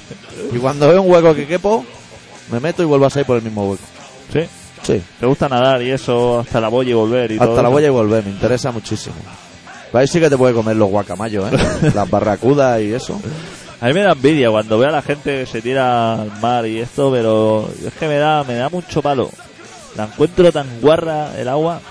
Y 0.53 0.60
cuando 0.60 0.88
veo 0.88 1.01
un 1.01 1.12
hueco 1.12 1.36
que 1.36 1.45
quepo, 1.45 1.84
me 2.51 2.62
meto 2.62 2.82
y 2.82 2.86
vuelvo 2.86 3.05
a 3.05 3.10
salir 3.10 3.26
por 3.26 3.36
el 3.38 3.43
mismo 3.43 3.70
hueco. 3.70 3.84
¿Sí? 4.32 4.39
Sí, 4.84 5.01
¿Te 5.20 5.26
gusta 5.26 5.49
nadar 5.49 5.82
y 5.82 5.91
eso 5.91 6.39
hasta 6.39 6.62
la 6.62 6.70
boya 6.70 6.91
y 6.91 6.93
volver 6.93 7.32
y 7.32 7.38
todo 7.38 7.49
hasta 7.49 7.62
la 7.64 7.68
eso? 7.68 7.74
voy 7.74 7.86
a 7.86 7.91
volver, 7.91 8.24
me 8.24 8.30
interesa 8.32 8.72
muchísimo. 8.72 9.16
Ahí 9.91 10.08
sí 10.08 10.20
que 10.22 10.30
te 10.30 10.38
puede 10.38 10.53
comer 10.53 10.76
los 10.78 10.89
guacamayos, 10.89 11.51
¿eh? 11.51 11.58
Las 11.95 12.10
barracudas 12.10 12.80
y 12.82 12.93
eso. 12.93 13.20
A 13.82 13.88
mí 13.88 13.93
me 13.93 14.01
da 14.03 14.14
envidia 14.14 14.49
cuando 14.51 14.78
veo 14.78 14.89
a 14.89 14.91
la 14.91 15.01
gente 15.01 15.39
que 15.39 15.45
se 15.45 15.62
tira 15.62 16.14
al 16.22 16.39
mar 16.39 16.66
y 16.66 16.80
esto, 16.80 17.12
pero 17.12 17.68
es 17.86 17.93
que 17.95 18.08
me 18.08 18.18
da, 18.18 18.43
me 18.43 18.53
da 18.55 18.70
mucho 18.70 19.01
palo. 19.01 19.30
La 19.98 20.06
encuentro 20.06 20.52
tan 20.52 20.80
guarra 20.80 21.38
el 21.38 21.48
agua 21.48 21.82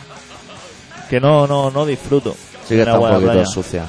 que 1.11 1.21
no, 1.21 1.47
no, 1.47 1.71
no 1.71 1.85
disfruto. 1.85 2.35
Sí 2.67 2.75
que 2.75 2.81
está 2.81 2.99
un 2.99 3.11
poquito 3.11 3.47
sucia. 3.47 3.85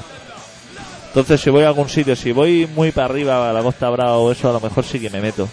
Entonces, 1.08 1.40
si 1.40 1.50
voy 1.50 1.62
a 1.62 1.68
algún 1.68 1.88
sitio, 1.88 2.14
si 2.14 2.32
voy 2.32 2.68
muy 2.74 2.92
para 2.92 3.06
arriba 3.06 3.48
a 3.48 3.52
la 3.52 3.62
Costa 3.62 3.88
Brava 3.90 4.18
o 4.18 4.30
eso, 4.30 4.50
a 4.50 4.52
lo 4.52 4.60
mejor 4.60 4.84
sí 4.84 5.00
que 5.00 5.08
me 5.08 5.20
meto. 5.20 5.48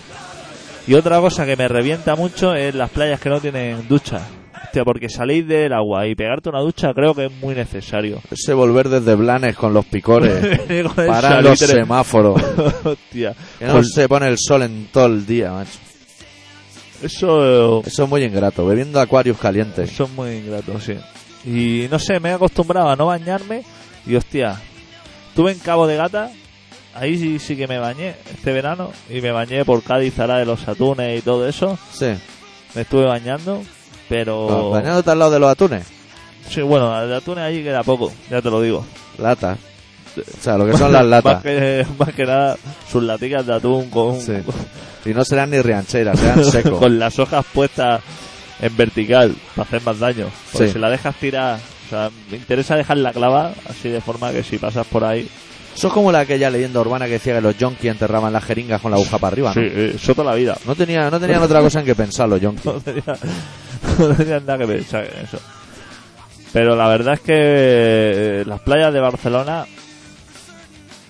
Y 0.87 0.93
otra 0.93 1.19
cosa 1.19 1.45
que 1.45 1.55
me 1.55 1.67
revienta 1.67 2.15
mucho 2.15 2.53
es 2.53 2.75
las 2.75 2.89
playas 2.89 3.19
que 3.19 3.29
no 3.29 3.39
tienen 3.39 3.87
ducha. 3.87 4.21
Hostia, 4.63 4.83
porque 4.83 5.09
salir 5.09 5.47
del 5.47 5.73
agua 5.73 6.05
y 6.07 6.15
pegarte 6.15 6.49
una 6.49 6.59
ducha 6.59 6.93
creo 6.93 7.15
que 7.15 7.25
es 7.27 7.31
muy 7.31 7.55
necesario. 7.55 8.21
Ese 8.31 8.53
volver 8.53 8.89
desde 8.89 9.15
Blanes 9.15 9.55
con 9.55 9.73
los 9.73 9.85
picores. 9.85 10.59
Paran 10.95 11.43
los 11.43 11.59
semáforos. 11.59 12.41
Hostia. 12.83 13.33
Que 13.57 13.65
no 13.65 13.83
se 13.83 14.07
pone 14.07 14.27
el 14.27 14.37
sol 14.37 14.63
en 14.63 14.87
todo 14.91 15.05
el 15.07 15.25
día, 15.25 15.51
macho. 15.51 15.79
Eso, 17.01 17.81
Eso 17.85 18.03
es 18.03 18.09
muy 18.09 18.23
ingrato. 18.23 18.65
Bebiendo 18.65 18.99
acuarios 18.99 19.37
calientes. 19.37 19.91
eso 19.91 20.05
es 20.05 20.09
muy 20.11 20.31
ingrato, 20.31 20.79
sí. 20.79 20.95
Y 21.45 21.87
no 21.91 21.99
sé, 21.99 22.19
me 22.19 22.29
he 22.29 22.33
acostumbrado 22.33 22.89
a 22.89 22.95
no 22.95 23.07
bañarme 23.07 23.63
y 24.07 24.15
hostia, 24.15 24.59
estuve 25.29 25.51
en 25.51 25.59
Cabo 25.59 25.85
de 25.85 25.95
Gata, 25.97 26.31
ahí 26.95 27.17
sí, 27.19 27.37
sí 27.39 27.55
que 27.55 27.67
me 27.67 27.77
bañé 27.77 28.15
este 28.33 28.51
verano 28.51 28.91
y 29.09 29.21
me 29.21 29.31
bañé 29.31 29.63
por 29.65 29.83
Cádiz, 29.83 30.13
Zara 30.15 30.39
de 30.39 30.45
los 30.45 30.67
Atunes 30.67 31.19
y 31.19 31.21
todo 31.21 31.47
eso. 31.47 31.77
Sí. 31.93 32.07
Me 32.73 32.81
estuve 32.81 33.05
bañando, 33.05 33.61
pero... 34.09 34.71
Bañándote 34.71 35.11
al 35.11 35.19
lado 35.19 35.31
de 35.31 35.39
los 35.39 35.49
atunes. 35.51 35.85
Sí, 36.49 36.61
bueno, 36.61 37.05
de 37.07 37.15
atunes 37.15 37.43
allí 37.43 37.63
queda 37.63 37.83
poco, 37.83 38.11
ya 38.29 38.41
te 38.41 38.49
lo 38.49 38.61
digo. 38.61 38.85
Latas. 39.19 39.57
O 40.17 40.41
sea, 40.41 40.57
lo 40.57 40.65
que 40.65 40.77
son 40.77 40.91
las 40.91 41.01
Más 41.05 41.09
latas. 41.09 41.43
que, 41.43 41.85
más 41.99 42.13
que 42.13 42.23
nada, 42.25 42.57
sus 42.91 43.03
laticas 43.03 43.45
de 43.45 43.53
atún 43.53 43.89
con, 43.89 44.19
Sí. 44.19 44.33
Y 45.05 45.13
no 45.13 45.23
serán 45.23 45.51
ni 45.51 45.61
riancheras, 45.61 46.19
serán 46.19 46.43
secos. 46.51 46.79
con 46.79 46.97
las 46.99 47.17
hojas 47.19 47.45
puestas 47.53 48.01
en 48.61 48.75
vertical 48.75 49.35
para 49.55 49.67
hacer 49.67 49.81
más 49.83 49.99
daño. 49.99 50.27
Porque 50.51 50.67
Sí. 50.67 50.73
si 50.73 50.79
la 50.79 50.89
dejas 50.89 51.15
tirar, 51.15 51.59
o 51.85 51.89
sea, 51.89 52.09
me 52.31 52.37
interesa 52.37 52.75
dejarla 52.75 53.11
clava 53.13 53.53
así 53.69 53.89
de 53.89 54.01
forma 54.01 54.31
que 54.31 54.43
si 54.43 54.57
pasas 54.57 54.87
por 54.87 55.03
ahí. 55.03 55.27
Eso 55.75 55.87
es 55.87 55.93
como 55.93 56.09
la 56.11 56.19
aquella 56.21 56.49
leyenda 56.49 56.79
urbana 56.79 57.05
que 57.05 57.11
decía 57.13 57.35
que 57.35 57.41
los 57.41 57.57
yonkis 57.57 57.91
enterraban 57.91 58.31
las 58.31 58.45
jeringas 58.45 58.79
con 58.81 58.91
la 58.91 58.97
aguja 58.97 59.17
para 59.17 59.33
arriba, 59.33 59.53
¿no? 59.53 59.61
Sí, 59.61 59.67
eso 59.95 60.15
toda 60.15 60.31
la 60.31 60.35
vida. 60.37 60.57
No, 60.65 60.73
tenía, 60.73 61.09
no 61.11 61.19
tenían 61.19 61.41
otra 61.43 61.59
cosa 61.59 61.81
en 61.81 61.85
que 61.85 61.95
pensar 61.95 62.29
los 62.29 62.39
yonkis. 62.39 62.63
No 62.73 62.79
tenía, 62.79 63.03
no 63.99 64.15
tenía 64.15 64.39
nada 64.39 64.57
que 64.57 64.67
pensar 64.67 65.03
en 65.03 65.25
eso. 65.25 65.37
Pero 66.53 66.77
la 66.77 66.87
verdad 66.87 67.15
es 67.15 67.19
que 67.19 67.33
eh, 67.35 68.43
las 68.47 68.61
playas 68.61 68.93
de 68.93 69.01
Barcelona 69.01 69.65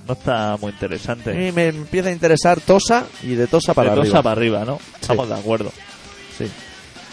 no 0.08 0.14
está 0.14 0.58
muy 0.60 0.72
interesante. 0.72 1.48
Y 1.48 1.52
me 1.52 1.68
empieza 1.68 2.10
a 2.10 2.12
interesar 2.12 2.60
Tosa 2.62 3.06
y 3.24 3.36
de 3.36 3.48
Tosa 3.48 3.74
para 3.74 3.90
de 3.90 3.92
arriba. 3.94 4.06
Tosa 4.06 4.24
para 4.24 4.32
arriba, 4.34 4.66
¿no? 4.66 4.80
Estamos 5.00 5.28
de 5.28 5.36
acuerdo. 5.36 5.72
Sí. 6.38 6.50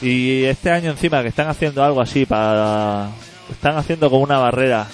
Y 0.02 0.44
este 0.44 0.70
año 0.70 0.90
encima 0.90 1.22
que 1.22 1.28
están 1.28 1.48
haciendo 1.48 1.82
algo 1.84 2.00
así 2.00 2.26
para... 2.26 3.08
Están 3.50 3.76
haciendo 3.76 4.10
como 4.10 4.22
una 4.22 4.38
barrera 4.38 4.86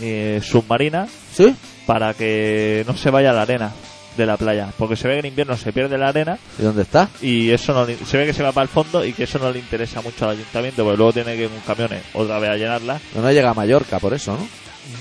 eh, 0.00 0.40
submarina 0.42 1.06
¿Sí? 1.32 1.54
para 1.86 2.14
que 2.14 2.84
no 2.86 2.96
se 2.96 3.10
vaya 3.10 3.32
la 3.32 3.42
arena 3.42 3.72
de 4.16 4.26
la 4.26 4.36
playa. 4.36 4.68
Porque 4.78 4.96
se 4.96 5.08
ve 5.08 5.14
que 5.14 5.20
en 5.20 5.26
invierno 5.26 5.56
se 5.56 5.72
pierde 5.72 5.98
la 5.98 6.08
arena 6.08 6.38
¿Y 6.58 6.62
dónde 6.62 6.82
está? 6.82 7.08
y 7.20 7.50
eso 7.50 7.72
no 7.74 7.84
le- 7.84 7.96
se 7.96 8.16
ve 8.16 8.26
que 8.26 8.32
se 8.32 8.42
va 8.42 8.52
para 8.52 8.62
el 8.64 8.68
fondo 8.68 9.04
y 9.04 9.12
que 9.12 9.24
eso 9.24 9.38
no 9.38 9.50
le 9.50 9.58
interesa 9.58 10.00
mucho 10.02 10.24
al 10.24 10.32
ayuntamiento 10.32 10.82
porque 10.84 10.96
luego 10.96 11.12
tiene 11.12 11.36
que 11.36 11.42
ir 11.44 11.48
con 11.48 11.60
camiones 11.60 12.02
otra 12.14 12.38
vez 12.38 12.50
a 12.50 12.56
llenarla. 12.56 13.00
No, 13.14 13.22
no 13.22 13.32
llega 13.32 13.50
a 13.50 13.54
Mallorca, 13.54 13.98
por 13.98 14.14
eso, 14.14 14.36
¿no? 14.36 14.46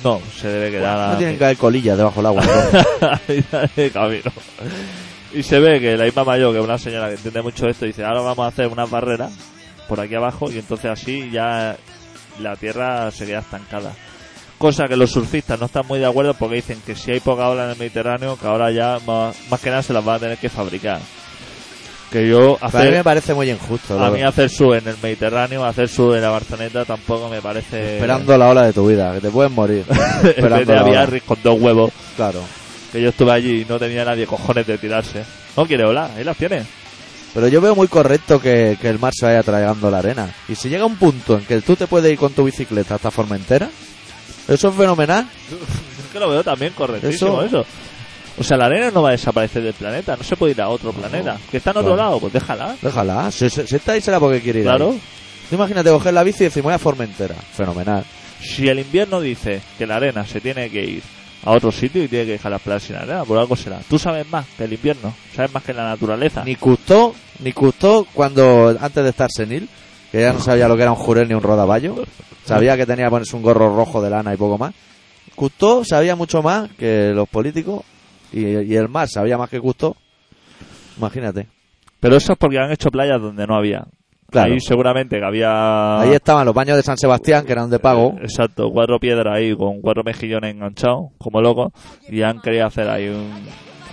No, 0.03 0.21
se 0.39 0.47
debe 0.47 0.71
quedar 0.71 1.11
No 1.11 1.17
tienen 1.17 1.37
que 1.37 1.43
haber 1.43 1.57
colillas 1.57 1.97
debajo 1.97 2.15
del 2.17 2.25
agua. 2.27 2.43
¿no? 2.45 3.07
ahí 3.27 3.45
de 3.75 3.91
camino. 3.91 4.31
Y 5.33 5.43
se 5.43 5.59
ve 5.59 5.79
que 5.79 5.97
la 5.97 6.07
Isma 6.07 6.23
Mayor, 6.23 6.53
que 6.53 6.59
es 6.59 6.63
una 6.65 6.77
señora 6.77 7.07
que 7.09 7.15
entiende 7.15 7.41
mucho 7.41 7.67
esto, 7.67 7.85
dice, 7.85 8.03
ahora 8.05 8.21
vamos 8.21 8.45
a 8.45 8.47
hacer 8.47 8.67
unas 8.67 8.89
barreras 8.89 9.31
por 9.89 9.99
aquí 9.99 10.15
abajo 10.15 10.49
y 10.51 10.59
entonces 10.59 10.89
así 10.91 11.29
ya 11.31 11.75
la 12.39 12.55
tierra 12.55 13.11
se 13.11 13.25
queda 13.25 13.39
estancada. 13.39 13.91
Cosa 14.63 14.87
que 14.87 14.95
los 14.95 15.11
surfistas 15.11 15.59
no 15.59 15.65
están 15.65 15.85
muy 15.85 15.99
de 15.99 16.05
acuerdo 16.05 16.35
porque 16.35 16.55
dicen 16.55 16.81
que 16.85 16.95
si 16.95 17.11
hay 17.11 17.19
poca 17.19 17.49
ola 17.49 17.65
en 17.65 17.71
el 17.71 17.77
Mediterráneo, 17.77 18.37
que 18.39 18.47
ahora 18.47 18.71
ya 18.71 18.97
más, 19.05 19.35
más 19.49 19.59
que 19.59 19.69
nada 19.69 19.81
se 19.81 19.91
las 19.91 20.05
van 20.05 20.15
a 20.15 20.19
tener 20.19 20.37
que 20.37 20.47
fabricar. 20.47 21.01
Que 22.09 22.29
yo 22.29 22.57
a 22.61 22.69
mí 22.69 22.91
me 22.91 23.03
parece 23.03 23.33
muy 23.33 23.51
injusto. 23.51 24.01
a 24.01 24.09
mí 24.09 24.21
hacer 24.21 24.49
sur 24.49 24.77
en 24.77 24.87
el 24.87 24.95
Mediterráneo, 25.03 25.65
hacer 25.65 25.89
sur 25.89 26.15
en 26.15 26.21
la 26.21 26.29
Barceloneta 26.29 26.85
tampoco 26.85 27.27
me 27.27 27.41
parece... 27.41 27.95
Esperando 27.95 28.37
la 28.37 28.47
ola 28.47 28.63
de 28.63 28.71
tu 28.71 28.87
vida, 28.87 29.13
que 29.13 29.19
te 29.19 29.29
puedes 29.31 29.51
morir. 29.51 29.83
esperando 30.23 30.79
a. 30.79 30.83
Biarritz 30.83 31.25
con 31.25 31.39
dos 31.43 31.59
huevos. 31.59 31.91
Claro. 32.15 32.39
que 32.93 33.01
yo 33.01 33.09
estuve 33.09 33.33
allí 33.33 33.63
y 33.63 33.65
no 33.65 33.77
tenía 33.77 34.05
nadie 34.05 34.25
cojones 34.25 34.65
de 34.65 34.77
tirarse. 34.77 35.25
No 35.57 35.65
quiere 35.65 35.83
ola, 35.83 36.09
ahí 36.15 36.23
las 36.23 36.37
tiene. 36.37 36.63
Pero 37.33 37.49
yo 37.49 37.59
veo 37.59 37.75
muy 37.75 37.89
correcto 37.89 38.39
que, 38.39 38.77
que 38.79 38.87
el 38.87 38.97
mar 38.97 39.11
se 39.13 39.25
vaya 39.25 39.43
tragando 39.43 39.91
la 39.91 39.97
arena. 39.97 40.33
Y 40.47 40.55
si 40.55 40.69
llega 40.69 40.85
un 40.85 40.95
punto 40.95 41.37
en 41.37 41.43
que 41.43 41.59
tú 41.59 41.75
te 41.75 41.85
puedes 41.85 42.09
ir 42.09 42.17
con 42.17 42.31
tu 42.31 42.45
bicicleta 42.45 42.95
hasta 42.95 43.11
Formentera, 43.11 43.69
eso 44.47 44.69
es 44.69 44.75
fenomenal. 44.75 45.27
Es 46.03 46.11
que 46.13 46.19
lo 46.19 46.29
veo 46.29 46.43
también 46.43 46.73
correctísimo 46.73 47.41
Eso- 47.41 47.61
eso. 47.61 47.65
O 48.37 48.43
sea, 48.43 48.57
la 48.57 48.65
arena 48.65 48.89
no 48.91 49.01
va 49.03 49.09
a 49.09 49.11
desaparecer 49.13 49.61
del 49.63 49.73
planeta, 49.73 50.15
no 50.15 50.23
se 50.23 50.35
puede 50.35 50.53
ir 50.53 50.61
a 50.61 50.69
otro 50.69 50.91
planeta. 50.91 51.37
Que 51.51 51.57
está 51.57 51.71
en 51.71 51.77
otro 51.77 51.93
Claro. 51.93 52.09
lado, 52.09 52.19
pues 52.19 52.33
déjala. 52.33 52.75
Déjala. 52.81 53.31
Si, 53.31 53.49
si- 53.49 53.65
si 53.67 53.75
está 53.75 53.91
ahí 53.93 54.01
será 54.01 54.19
porque 54.19 54.41
quiere 54.41 54.59
ir. 54.59 54.65
Claro. 54.65 54.91
ahí. 54.91 55.01
Tú 55.49 55.55
imagínate 55.55 55.89
coger 55.91 56.13
la 56.13 56.23
bici 56.23 56.43
y 56.43 56.45
decir, 56.45 56.61
voy 56.63 56.73
a 56.73 56.79
Formentera. 56.79 57.35
Fenomenal. 57.35 58.03
Si 58.41 58.67
el 58.67 58.79
invierno 58.79 59.21
dice 59.21 59.61
que 59.77 59.85
la 59.87 59.95
arena 59.97 60.25
se 60.25 60.41
tiene 60.41 60.69
que 60.69 60.83
ir 60.83 61.03
a 61.45 61.51
otro 61.51 61.71
sitio 61.71 62.03
y 62.03 62.07
tiene 62.07 62.25
que 62.25 62.31
dejar 62.33 62.51
las 62.51 62.61
playas 62.61 62.83
sin 62.83 62.95
arena, 62.95 63.23
por 63.23 63.37
algo 63.37 63.55
será. 63.55 63.79
Tú 63.89 63.97
sabes 63.99 64.27
más 64.29 64.45
que 64.57 64.63
el 64.65 64.73
invierno, 64.73 65.13
sabes 65.35 65.53
más 65.53 65.63
que 65.63 65.73
la 65.73 65.83
naturaleza. 65.89 66.43
Ni 66.43 66.55
Custó, 66.55 67.13
ni 67.39 67.53
Custó 67.53 68.07
cuando, 68.13 68.75
antes 68.79 69.03
de 69.03 69.09
estar 69.11 69.29
senil, 69.31 69.67
que 70.11 70.21
ya 70.21 70.33
no 70.33 70.39
sabía 70.39 70.67
lo 70.67 70.75
que 70.75 70.81
era 70.83 70.91
un 70.91 70.97
jurel 70.97 71.27
ni 71.27 71.33
un 71.35 71.41
rodaballo, 71.43 71.95
sabía 72.45 72.75
que 72.77 72.85
tenía 72.85 73.05
que 73.05 73.11
ponerse 73.11 73.35
un 73.35 73.41
gorro 73.43 73.75
rojo 73.75 74.01
de 74.01 74.09
lana 74.09 74.33
y 74.33 74.37
poco 74.37 74.57
más. 74.57 74.73
Custó 75.35 75.83
sabía 75.83 76.15
mucho 76.15 76.41
más 76.43 76.69
que 76.77 77.11
los 77.13 77.27
políticos 77.27 77.83
y, 78.31 78.41
y 78.45 78.75
el 78.75 78.87
mar 78.89 79.07
sabía 79.09 79.37
más 79.37 79.49
que 79.49 79.59
Custó. 79.59 79.95
Imagínate. 80.97 81.47
Pero 81.99 82.15
eso 82.17 82.33
es 82.33 82.37
porque 82.37 82.59
han 82.59 82.71
hecho 82.71 82.89
playas 82.89 83.21
donde 83.21 83.47
no 83.47 83.55
había. 83.55 83.85
Claro. 84.29 84.51
Ahí 84.53 84.59
seguramente 84.59 85.19
que 85.19 85.25
había... 85.25 86.01
Ahí 86.01 86.11
estaban 86.13 86.45
los 86.45 86.55
baños 86.55 86.75
de 86.75 86.81
San 86.83 86.97
Sebastián, 86.97 87.45
que 87.45 87.51
eran 87.51 87.69
de 87.69 87.77
pago. 87.79 88.15
Eh, 88.17 88.23
Exacto, 88.23 88.69
cuatro 88.71 88.99
piedras 88.99 89.35
ahí 89.35 89.55
con 89.55 89.79
cuatro 89.79 90.03
mejillones 90.03 90.53
enganchados, 90.55 91.11
como 91.19 91.39
locos, 91.39 91.71
y 92.09 92.21
han 92.23 92.39
querido 92.41 92.65
hacer 92.65 92.89
ahí 92.89 93.09
un- 93.09 93.31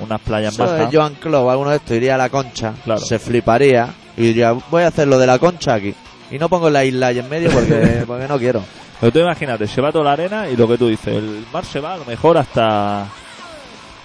unas 0.02 0.20
playas 0.22 0.54
Eso 0.54 0.64
más. 0.64 0.78
de 0.90 0.96
Joan 0.96 1.14
Clove, 1.16 1.50
alguno 1.50 1.70
de 1.70 1.76
estos 1.76 1.94
iría 1.94 2.14
a 2.14 2.18
la 2.18 2.30
concha, 2.30 2.72
Claro. 2.84 3.00
se 3.00 3.18
fliparía 3.18 3.88
y 4.16 4.22
diría, 4.22 4.52
voy 4.70 4.82
a 4.82 4.86
hacer 4.88 5.06
lo 5.08 5.18
de 5.18 5.26
la 5.26 5.38
concha 5.38 5.74
aquí. 5.74 5.94
Y 6.30 6.38
no 6.38 6.48
pongo 6.48 6.70
la 6.70 6.84
isla 6.84 7.08
ahí 7.08 7.18
en 7.18 7.28
medio 7.28 7.50
porque, 7.50 8.02
porque 8.06 8.28
no 8.28 8.38
quiero. 8.38 8.62
Pero 9.00 9.12
tú 9.12 9.18
imagínate, 9.20 9.66
se 9.66 9.80
va 9.80 9.90
toda 9.90 10.04
la 10.04 10.12
arena 10.12 10.48
y 10.48 10.56
lo 10.56 10.68
que 10.68 10.76
tú 10.78 10.88
dices, 10.88 11.14
el 11.16 11.44
mar 11.52 11.64
se 11.64 11.80
va 11.80 11.94
a 11.94 11.96
lo 11.98 12.04
mejor 12.04 12.36
hasta 12.38 13.06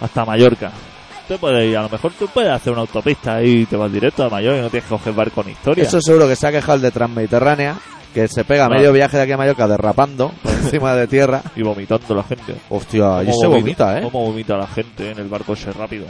hasta 0.01 0.25
Mallorca. 0.25 0.71
Tú 1.27 1.37
puedes 1.39 1.69
ir, 1.69 1.75
a 1.77 1.81
lo 1.81 1.89
mejor 1.89 2.13
tú 2.17 2.27
puedes 2.27 2.51
hacer 2.51 2.71
una 2.71 2.81
autopista 2.81 3.41
y 3.43 3.65
te 3.65 3.75
vas 3.75 3.91
directo 3.91 4.23
a 4.23 4.29
Mallorca 4.29 4.59
y 4.59 4.61
no 4.61 4.69
tienes 4.69 4.87
que 4.87 4.95
coger 4.95 5.13
barco 5.13 5.41
con 5.41 5.49
historia. 5.51 5.83
Eso 5.83 5.99
seguro 6.01 6.27
que 6.27 6.35
se 6.35 6.47
ha 6.47 6.51
quejado 6.51 6.75
el 6.75 6.81
de 6.83 6.91
Transmediterránea, 6.91 7.75
que 8.13 8.27
se 8.27 8.43
pega 8.43 8.65
Claro. 8.67 8.79
medio 8.79 8.93
viaje 8.93 9.17
de 9.17 9.23
aquí 9.23 9.31
a 9.31 9.37
Mallorca 9.37 9.67
derrapando 9.67 10.31
por 10.43 10.51
encima 10.63 10.93
de 10.95 11.07
tierra. 11.07 11.41
Y 11.55 11.63
vomitando 11.63 12.13
la 12.15 12.23
gente. 12.23 12.55
Hostia, 12.69 13.05
Cómo 13.25 13.33
se 13.41 13.47
vomita- 13.47 13.85
vomita, 13.85 13.99
¿eh? 13.99 14.03
Cómo 14.03 14.25
vomita 14.25 14.55
la 14.57 14.67
gente 14.67 15.11
en 15.11 15.17
el 15.19 15.27
barco 15.27 15.53
ese 15.53 15.71
rápido. 15.71 16.05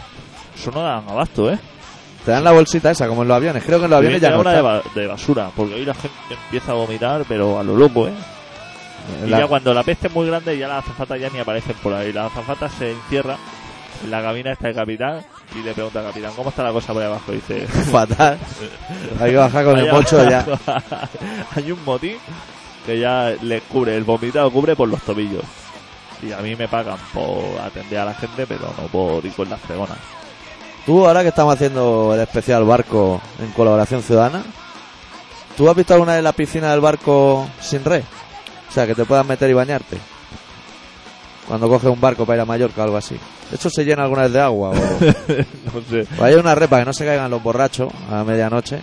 Eso 0.54 0.72
no 0.72 0.82
dan 0.82 1.04
abasto, 1.10 1.50
¿eh? 1.52 1.58
Te 2.26 2.32
dan 2.32 2.44
la 2.44 2.52
bolsita 2.52 2.90
esa, 2.92 3.08
como 3.08 3.22
en 3.22 3.28
los 3.28 3.38
aviones. 3.38 3.64
Creo 3.64 3.78
que 3.80 3.86
en 3.86 3.92
los 3.92 3.98
aviones 4.00 4.20
ya 4.22 4.32
no 4.32 4.42
una 4.42 4.52
de, 4.52 4.62
ba- 4.62 4.82
de 4.96 5.08
basura, 5.08 5.50
porque 5.56 5.76
ahí 5.76 5.86
la 5.86 5.94
gente 5.94 6.18
empieza 6.32 6.72
a 6.72 6.76
vomitar, 6.76 7.24
pero 7.28 7.60
a 7.60 7.64
lo 7.64 7.76
loco, 7.76 8.08
¿eh? 8.08 8.14
Y 9.26 9.30
La- 9.30 9.40
ya 9.42 9.48
cuando 9.48 9.74
la 9.74 9.84
peste 9.84 10.08
es 10.08 10.14
muy 10.14 10.26
grande, 10.28 10.58
ya 10.58 10.68
las 10.68 10.80
azafatas 10.84 11.20
ya 11.20 11.30
ni 11.30 11.40
aparecen 11.40 11.76
por 11.84 11.94
ahí. 11.94 12.12
Las 12.12 12.32
azafatas 12.32 12.72
se 12.74 12.92
encierran 12.92 13.38
en 14.04 14.12
la 14.12 14.22
cabina 14.22 14.52
está 14.52 14.68
el 14.70 14.76
capitán 14.76 15.22
y 15.56 15.64
le 15.64 15.74
pregunta 15.74 16.00
al 16.00 16.06
capitán, 16.08 16.32
¿cómo 16.36 16.50
está 16.50 16.64
la 16.64 16.72
cosa 16.72 16.92
por 16.92 17.02
ahí 17.02 17.08
abajo? 17.08 17.32
Y 17.32 17.36
dice, 17.36 17.68
Fatal. 17.68 18.38
Hay 19.22 19.32
que 19.32 19.38
bajar 19.38 19.64
con 19.64 19.78
el 19.78 19.84
"Allá 19.86 19.94
mocho 19.94 20.30
ya. 20.30 20.46
Hay 21.56 21.72
un 21.72 21.84
motín 21.86 22.18
que 22.86 23.00
ya 23.00 23.34
le 23.42 23.62
cubre, 23.62 23.96
el 23.96 24.04
vomitado 24.04 24.50
cubre 24.52 24.76
por 24.76 24.90
los 24.90 25.02
tobillos. 25.04 25.44
Y 26.24 26.32
a 26.32 26.38
mí 26.38 26.56
me 26.56 26.68
pagan 26.68 26.98
por 27.14 27.60
atender 27.64 28.00
a 28.00 28.06
la 28.06 28.14
gente, 28.16 28.46
pero 28.48 28.74
no 28.82 28.88
por 28.88 29.24
ir 29.26 29.34
con 29.34 29.50
las 29.50 29.60
fregonas. 29.62 29.98
Tú, 30.86 31.06
ahora 31.06 31.24
que 31.24 31.30
estamos 31.30 31.54
haciendo 31.54 32.12
el 32.14 32.22
especial 32.22 32.64
barco 32.64 33.20
en 33.40 33.52
colaboración 33.52 34.04
ciudadana, 34.04 34.44
¿tú 35.58 35.68
has 35.70 35.76
visto 35.76 35.94
alguna 35.94 36.14
vez 36.14 36.24
la 36.24 36.32
piscina 36.34 36.72
del 36.72 36.80
barco 36.82 37.48
sin 37.60 37.84
red? 37.84 38.04
O 38.70 38.72
sea, 38.72 38.86
que 38.86 38.94
te 38.94 39.06
puedas 39.06 39.26
meter 39.26 39.50
y 39.50 39.54
bañarte. 39.54 39.98
Cuando 41.48 41.68
coges 41.70 41.90
un 41.90 42.02
barco 42.02 42.26
para 42.26 42.38
ir 42.38 42.42
a 42.42 42.46
Mallorca 42.46 42.82
o 42.82 42.84
algo 42.84 42.98
así. 42.98 43.16
¿Eso 43.52 43.70
se 43.70 43.84
llena 43.86 44.04
alguna 44.04 44.24
vez 44.24 44.34
de 44.34 44.42
agua? 44.42 44.72
O, 44.72 44.74
No 45.74 45.82
sé. 45.90 46.08
o 46.20 46.24
hay 46.24 46.34
una 46.36 46.56
red 46.56 46.68
para 46.68 46.82
que 46.82 46.88
no 46.88 46.94
se 46.94 47.06
caigan 47.06 47.30
los 47.32 47.42
borrachos 47.42 47.92
a 48.12 48.24
medianoche. 48.24 48.80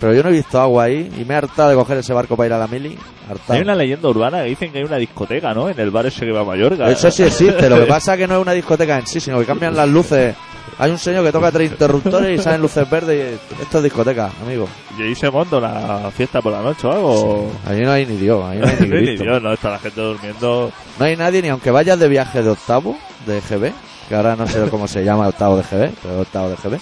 Pero 0.00 0.14
yo 0.14 0.22
no 0.22 0.28
he 0.28 0.32
visto 0.32 0.60
agua 0.60 0.84
ahí 0.84 1.10
y 1.18 1.24
me 1.24 1.34
he 1.34 1.36
hartado 1.36 1.70
de 1.70 1.74
coger 1.74 1.98
ese 1.98 2.12
barco 2.14 2.36
para 2.36 2.46
ir 2.46 2.52
a 2.52 2.58
la 2.58 2.66
mili. 2.68 2.96
Hartado. 3.28 3.54
Hay 3.54 3.60
una 3.60 3.74
leyenda 3.74 4.08
urbana 4.08 4.42
que 4.42 4.50
dicen 4.50 4.70
que 4.72 4.78
hay 4.78 4.84
una 4.84 4.96
discoteca, 4.96 5.52
¿no? 5.52 5.68
En 5.68 5.78
el 5.78 5.90
bar 5.90 6.06
ese 6.06 6.24
que 6.24 6.30
va 6.32 6.40
a 6.40 6.44
Mallorca. 6.44 6.88
Eso 6.88 7.10
sí 7.10 7.24
existe. 7.24 7.68
Lo 7.68 7.80
que 7.80 7.86
pasa 7.86 8.14
es 8.14 8.20
que 8.20 8.26
no 8.28 8.36
es 8.36 8.42
una 8.42 8.52
discoteca 8.52 8.96
en 8.96 9.06
sí, 9.06 9.18
sino 9.20 9.38
que 9.40 9.44
cambian 9.44 9.74
las 9.76 9.88
luces. 9.88 10.34
Hay 10.80 10.92
un 10.92 10.98
señor 10.98 11.24
que 11.24 11.32
toca 11.32 11.50
tres 11.50 11.72
interruptores 11.72 12.38
y 12.38 12.42
salen 12.42 12.60
luces 12.62 12.88
verdes 12.88 13.38
y 13.58 13.62
esto 13.62 13.78
es 13.78 13.84
discoteca, 13.84 14.30
amigo. 14.44 14.68
Y 14.96 15.02
ahí 15.02 15.14
se 15.16 15.28
monta 15.28 15.56
una 15.56 16.10
fiesta 16.12 16.40
por 16.40 16.52
la 16.52 16.62
noche 16.62 16.86
o 16.86 16.92
algo. 16.92 17.50
Allí 17.66 17.80
no 17.82 17.90
hay 17.90 18.06
ni 18.06 18.16
Dios, 18.16 18.44
ahí 18.44 18.58
no 18.58 18.66
hay 18.68 18.76
ni 18.88 19.00
ni. 19.00 19.16
Dios, 19.16 19.42
no 19.42 19.52
está 19.52 19.70
la 19.70 19.78
gente 19.80 20.00
durmiendo. 20.00 20.70
No 20.98 21.04
hay 21.04 21.16
nadie 21.16 21.42
ni 21.42 21.48
aunque 21.48 21.72
vayas 21.72 21.98
de 21.98 22.08
viaje 22.08 22.42
de 22.44 22.50
octavo 22.50 22.96
de 23.26 23.40
GB, 23.40 23.72
que 24.08 24.14
ahora 24.14 24.36
no 24.36 24.46
sé 24.46 24.60
cómo 24.70 24.86
se 24.86 25.04
llama 25.04 25.26
octavo 25.26 25.56
de 25.56 25.62
GB, 25.64 25.90
pero 26.00 26.20
octavo 26.20 26.48
de 26.50 26.56
GB, 26.56 26.78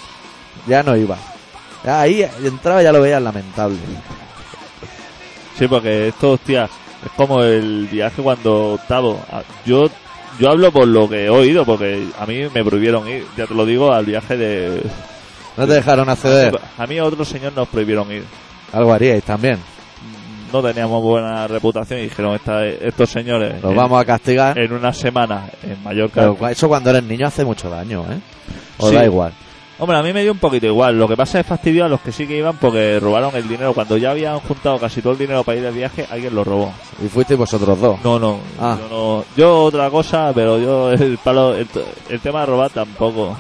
ya 0.67 0.83
no 0.83 0.95
iba. 0.95 1.17
Ya 1.83 2.01
ahí 2.01 2.23
entraba 2.45 2.83
ya 2.83 2.93
lo 2.93 3.01
veías 3.01 3.23
lamentable. 3.23 3.79
Sí, 5.59 5.67
porque 5.69 6.09
esto, 6.09 6.33
hostia, 6.33 6.65
es 6.65 7.13
como 7.17 7.43
el 7.43 7.87
viaje 7.91 8.21
cuando 8.23 8.75
octavo. 8.75 9.19
a- 9.33 9.43
Yo 9.65 9.89
yo 10.39 10.51
hablo 10.51 10.71
por 10.73 10.87
lo 10.89 11.09
que 11.09 11.27
he 11.27 11.31
oído, 11.31 11.65
porque 11.65 12.07
a 12.19 12.27
mí 12.27 12.43
me 12.55 12.65
prohibieron 12.65 13.09
ir, 13.09 13.25
ya 13.37 13.47
te 13.47 13.55
lo 13.55 13.65
digo, 13.67 13.93
al 13.93 14.05
viaje 14.05 14.37
de... 14.37 14.83
No 15.57 15.67
te 15.67 15.73
dejaron 15.75 16.09
acceder. 16.09 16.59
A 16.77 16.87
mí 16.87 16.99
a 16.99 17.05
otro 17.05 17.25
señor 17.25 17.53
nos 17.55 17.67
prohibieron 17.69 18.11
ir. 18.13 18.25
Algo 18.73 18.93
haríais 18.93 19.25
también. 19.25 19.59
No 20.53 20.63
teníamos 20.63 21.03
buena 21.03 21.47
reputación 21.49 21.99
y 22.01 22.03
dijeron, 22.05 22.35
"Esta- 22.35 22.65
estos 22.67 23.11
señores 23.11 23.61
Los 23.63 23.73
en, 23.73 23.77
vamos 23.77 24.01
a 24.01 24.05
castigar. 24.05 24.57
en 24.59 24.73
una 24.73 24.93
semana 24.93 25.45
en 25.63 25.83
Mallorca... 25.83 26.21
Pero 26.37 26.49
eso 26.49 26.69
cuando 26.69 26.91
eres 26.91 27.03
niño 27.05 27.27
hace 27.27 27.45
mucho 27.45 27.69
daño, 27.71 28.03
¿eh? 28.11 28.19
O 28.79 28.89
Sí. 28.91 28.95
da 28.95 29.05
igual. 29.05 29.33
Hombre, 29.79 29.99
a 29.99 30.03
mí 30.03 30.11
me 30.13 30.23
dio 30.23 30.33
un 30.33 30.39
poquito 30.39 30.65
igual. 30.67 30.99
Lo 30.99 31.07
que 31.07 31.17
pasa 31.19 31.39
es 31.41 31.47
fastidio 31.47 31.85
a 31.85 31.89
los 31.89 32.01
que 32.01 32.11
sí 32.11 32.27
que 32.27 32.39
iban 32.39 32.57
porque 32.57 32.99
robaron 32.99 33.37
el 33.37 33.47
dinero. 33.47 33.75
Cuando 33.75 33.99
ya 33.99 34.13
habían 34.13 34.39
juntado 34.41 34.79
casi 34.79 35.03
todo 35.03 35.13
el 35.13 35.19
dinero 35.19 35.45
para 35.45 35.59
ir 35.59 35.65
de 35.65 35.71
viaje, 35.71 36.07
alguien 36.11 36.35
lo 36.35 36.45
robó. 36.45 36.73
Y 37.05 37.09
fuisteis 37.09 37.39
vosotros 37.39 37.79
dos. 37.79 37.99
No, 38.03 38.19
no. 38.19 38.39
Ah. 38.59 38.79
Yo, 38.81 38.89
no- 38.89 39.25
yo 39.37 39.65
otra 39.65 39.91
cosa, 39.91 40.33
pero 40.35 40.59
yo 40.59 40.93
el 40.93 41.19
palo, 41.19 41.55
el, 41.55 41.69
el 42.09 42.21
tema 42.21 42.41
de 42.41 42.47
robar 42.47 42.71
tampoco. 42.71 43.37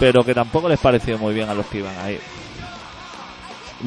Pero 0.00 0.24
que 0.24 0.34
tampoco 0.34 0.68
les 0.68 0.80
pareció 0.80 1.16
muy 1.18 1.32
bien 1.32 1.48
a 1.48 1.54
los 1.54 1.66
que 1.66 1.78
iban 1.78 1.96
a 1.98 2.10
ir. 2.10 2.20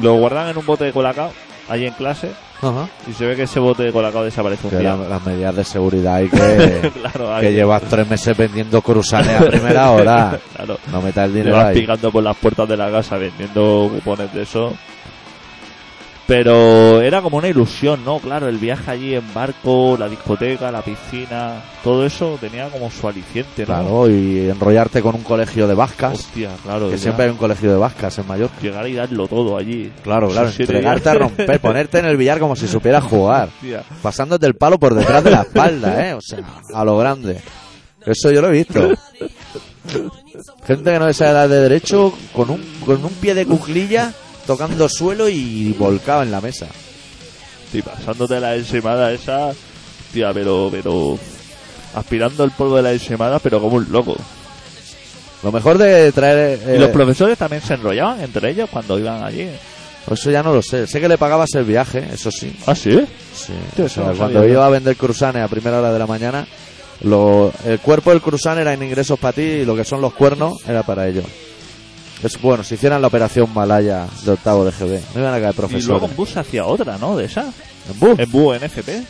Lo 0.00 0.14
guardan 0.14 0.48
en 0.48 0.56
un 0.56 0.64
bote 0.64 0.84
de 0.84 0.92
colacao, 0.92 1.30
ahí 1.68 1.86
en 1.86 1.92
clase, 1.92 2.32
Ajá. 2.62 2.88
y 3.08 3.12
se 3.12 3.26
ve 3.26 3.34
que 3.36 3.42
ese 3.42 3.58
bote 3.58 3.82
de 3.82 3.92
colacao 3.92 4.22
desaparece 4.24 4.68
un 4.68 4.78
día. 4.78 4.96
la- 4.96 5.08
las 5.08 5.26
medidas 5.26 5.56
de 5.56 5.64
seguridad 5.64 6.20
y 6.20 6.28
que, 6.30 6.90
claro, 7.00 7.40
que 7.40 7.52
llevas 7.52 7.82
tres 7.82 8.08
meses 8.08 8.36
vendiendo 8.36 8.80
cruzanes 8.80 9.40
a 9.40 9.44
primera 9.44 9.90
hora. 9.90 10.38
claro. 10.56 10.78
No 10.92 11.02
metas 11.02 11.26
el 11.26 11.34
dinero 11.34 11.50
Llevas 11.56 11.66
ahí. 11.70 11.80
picando 11.80 12.12
por 12.12 12.22
las 12.22 12.36
puertas 12.36 12.68
de 12.68 12.76
la 12.76 12.90
casa 12.90 13.16
vendiendo 13.16 13.90
cupones 13.92 14.32
de 14.32 14.42
eso. 14.42 14.72
Pero 16.32 17.02
era 17.02 17.20
como 17.20 17.36
una 17.36 17.48
ilusión, 17.48 18.06
¿no? 18.06 18.18
Claro, 18.18 18.48
el 18.48 18.56
viaje 18.56 18.90
allí 18.90 19.14
en 19.14 19.34
barco, 19.34 19.98
la 19.98 20.08
discoteca, 20.08 20.72
la 20.72 20.80
piscina, 20.80 21.62
todo 21.84 22.06
eso 22.06 22.38
tenía 22.40 22.70
como 22.70 22.90
su 22.90 23.06
aliciente, 23.06 23.66
¿no? 23.66 23.66
Claro, 23.66 24.08
y 24.08 24.48
enrollarte 24.48 25.02
con 25.02 25.14
un 25.14 25.24
colegio 25.24 25.68
de 25.68 25.74
vascas. 25.74 26.14
Hostia, 26.14 26.48
claro. 26.62 26.86
Que 26.86 26.96
ya 26.96 27.02
siempre 27.02 27.26
hay 27.26 27.32
un 27.32 27.36
colegio 27.36 27.70
de 27.70 27.76
vascas 27.76 28.18
en 28.18 28.26
Mallorca. 28.26 28.56
Llegar 28.62 28.88
y 28.88 28.94
darlo 28.94 29.28
todo 29.28 29.58
allí. 29.58 29.92
Claro, 30.02 30.30
claro, 30.30 30.50
siete 30.50 30.72
entregarte 30.72 31.10
a 31.10 31.14
romper, 31.16 31.60
ponerte 31.60 31.98
en 31.98 32.06
el 32.06 32.16
billar 32.16 32.38
como 32.38 32.56
si 32.56 32.66
supieras 32.66 33.04
jugar. 33.04 33.48
Hostia. 33.48 33.84
Pasándote 34.00 34.46
el 34.46 34.54
palo 34.54 34.78
por 34.78 34.94
detrás 34.94 35.22
de 35.22 35.32
la 35.32 35.42
espalda, 35.42 36.08
¿eh? 36.08 36.14
O 36.14 36.22
sea, 36.22 36.38
a 36.72 36.82
lo 36.82 36.96
grande. 36.96 37.42
Eso 38.06 38.30
yo 38.30 38.40
lo 38.40 38.48
he 38.48 38.52
visto. 38.52 38.88
Gente 40.66 40.92
que 40.92 40.98
no 40.98 41.12
sabe 41.12 41.32
dar 41.34 41.48
de 41.50 41.60
derecho 41.60 42.10
con 42.32 42.48
un, 42.48 42.64
con 42.86 43.04
un 43.04 43.12
pie 43.12 43.34
de 43.34 43.44
cuclilla 43.44 44.14
tocando 44.46 44.88
suelo 44.88 45.28
y 45.28 45.72
volcado 45.78 46.22
en 46.22 46.30
la 46.30 46.40
mesa. 46.40 46.66
Y 47.72 47.80
pasándote 47.82 48.38
la 48.40 48.54
ensimada 48.56 49.12
esa, 49.12 49.52
tía, 50.12 50.32
pero, 50.34 50.68
pero, 50.70 51.18
aspirando 51.94 52.44
el 52.44 52.50
polvo 52.50 52.76
de 52.76 52.82
la 52.82 52.92
ensimada, 52.92 53.38
pero 53.38 53.60
como 53.60 53.76
un 53.76 53.90
loco. 53.90 54.16
Lo 55.42 55.50
mejor 55.50 55.78
de 55.78 56.12
traer... 56.12 56.60
eh, 56.66 56.76
Y 56.76 56.78
los 56.78 56.90
profesores 56.90 57.36
también 57.38 57.62
se 57.62 57.74
enrollaban 57.74 58.20
entre 58.20 58.50
ellos 58.50 58.68
cuando 58.70 58.98
iban 58.98 59.24
allí. 59.24 59.48
eso 60.10 60.30
ya 60.30 60.42
no 60.42 60.52
lo 60.54 60.62
sé. 60.62 60.86
Sé 60.86 61.00
que 61.00 61.08
le 61.08 61.18
pagabas 61.18 61.48
el 61.54 61.64
viaje, 61.64 62.06
eso 62.12 62.30
sí. 62.30 62.54
¿Ah, 62.66 62.74
sí? 62.74 62.92
Sí. 63.34 63.52
Tío, 63.74 63.84
O 63.84 63.86
eso 63.86 64.02
sea, 64.02 64.10
no 64.12 64.16
cuando 64.18 64.38
sabía, 64.40 64.52
iba 64.52 64.66
a 64.66 64.70
vender 64.70 64.96
cruzanes 64.96 65.42
a 65.42 65.48
primera 65.48 65.78
hora 65.80 65.92
de 65.92 65.98
la 65.98 66.06
mañana, 66.06 66.46
lo- 67.00 67.52
el 67.64 67.80
cuerpo 67.80 68.10
del 68.10 68.20
cruzán 68.20 68.58
era 68.58 68.72
en 68.72 68.82
ingresos 68.84 69.18
para 69.18 69.32
ti 69.32 69.42
y 69.42 69.64
lo 69.64 69.74
que 69.74 69.84
son 69.84 70.00
los 70.00 70.12
cuernos 70.12 70.58
era 70.68 70.82
para 70.84 71.08
ellos. 71.08 71.24
Es 72.22 72.40
bueno, 72.40 72.62
si 72.62 72.74
hicieran 72.74 73.00
la 73.02 73.08
operación 73.08 73.52
Malaya 73.52 74.06
de 74.24 74.30
octavo 74.30 74.64
de 74.64 74.70
GB, 74.70 75.00
no 75.14 75.20
iban 75.20 75.34
a 75.34 75.40
caer 75.40 75.52
Y 75.52 75.56
profesores. 75.56 75.86
luego 75.86 76.06
en 76.06 76.16
bus 76.16 76.36
hacía 76.36 76.64
otra, 76.66 76.96
¿no? 76.98 77.16
De 77.16 77.24
esa. 77.24 77.42
¿En 77.90 77.98
bus? 77.98 78.18
En 78.18 78.30
bus, 78.30 78.56
en 78.56 78.62
FP. 78.62 79.02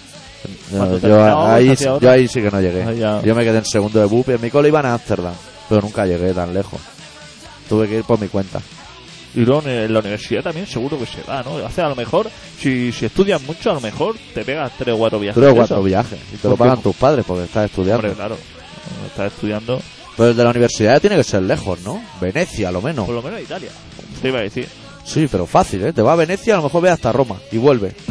No, 0.73 0.79
cuando 0.79 0.99
yo, 0.99 1.47
ahí, 1.47 1.69
hacia 1.69 1.99
yo 1.99 2.11
ahí 2.11 2.27
sí 2.27 2.41
que 2.41 2.51
no 2.51 2.61
llegué. 2.61 3.05
Ah. 3.05 3.21
Yo 3.25 3.35
me 3.35 3.45
quedé 3.45 3.59
en 3.59 3.65
segundo 3.65 4.01
de 4.01 4.07
BUP 4.07 4.31
y 4.31 4.33
en 4.33 4.41
mi 4.41 4.51
cole 4.51 4.69
iban 4.69 4.87
a 4.87 4.95
Ámsterdam, 4.95 5.35
pero 5.69 5.83
nunca 5.83 6.07
llegué 6.07 6.33
tan 6.33 6.53
lejos. 6.53 6.81
Tuve 7.69 7.87
que 7.89 7.99
ir 7.99 8.05
por 8.05 8.19
mi 8.19 8.29
cuenta. 8.29 8.61
Y 9.35 9.41
luego 9.41 9.63
en 9.67 9.93
la 9.93 10.01
universidad 10.01 10.43
también 10.43 10.67
seguro 10.67 10.99
que 10.99 11.07
se 11.07 11.23
da, 11.23 11.43
¿no? 11.43 11.57
Hace 11.65 11.81
a 11.81 11.89
lo 11.89 11.95
mejor, 11.97 12.29
si, 12.59 12.93
si 12.93 13.07
estudias 13.07 13.41
mucho, 13.43 13.71
a 13.71 13.75
lo 13.75 13.81
mejor 13.81 14.17
te 14.35 14.45
pegas 14.45 14.73
tres 14.77 14.95
o 14.95 14.99
cuatro 14.99 15.19
viajes. 15.21 15.41
Tres 15.41 15.53
o 15.53 15.57
cuatro 15.57 15.83
viajes. 15.83 16.19
Y 16.35 16.37
te 16.37 16.49
lo 16.49 16.57
pagan 16.57 16.83
tus 16.83 16.97
padres 16.97 17.25
porque 17.27 17.45
estás 17.45 17.67
estudiando. 17.67 18.09
Hombre, 18.09 18.15
claro. 18.15 18.37
Estás 19.07 19.33
estudiando, 19.33 19.81
Pero 20.17 20.31
el 20.31 20.37
de 20.37 20.45
la 20.45 20.51
universidad 20.51 21.01
tiene 21.01 21.17
que 21.17 21.25
ser 21.25 21.43
lejos, 21.43 21.81
¿no? 21.81 22.03
Venecia, 22.21 22.69
a 22.69 22.73
lo 22.73 22.83
menos. 22.83 23.07
por 23.07 23.15
lo 23.15 23.23
menos 23.23 23.41
Italia. 23.41 23.71
Te 24.21 24.29
iba 24.29 24.39
a 24.39 24.43
decir. 24.43 24.69
Sí, 25.05 25.27
pero 25.31 25.47
fácil, 25.47 25.85
¿eh? 25.85 25.93
Te 25.93 26.03
va 26.03 26.13
a 26.13 26.17
Venecia, 26.17 26.55
a 26.55 26.57
lo 26.59 26.65
mejor 26.65 26.83
ve 26.83 26.91
hasta 26.91 27.11
Roma 27.13 27.37
y 27.51 27.59
vuelve. 27.59 27.93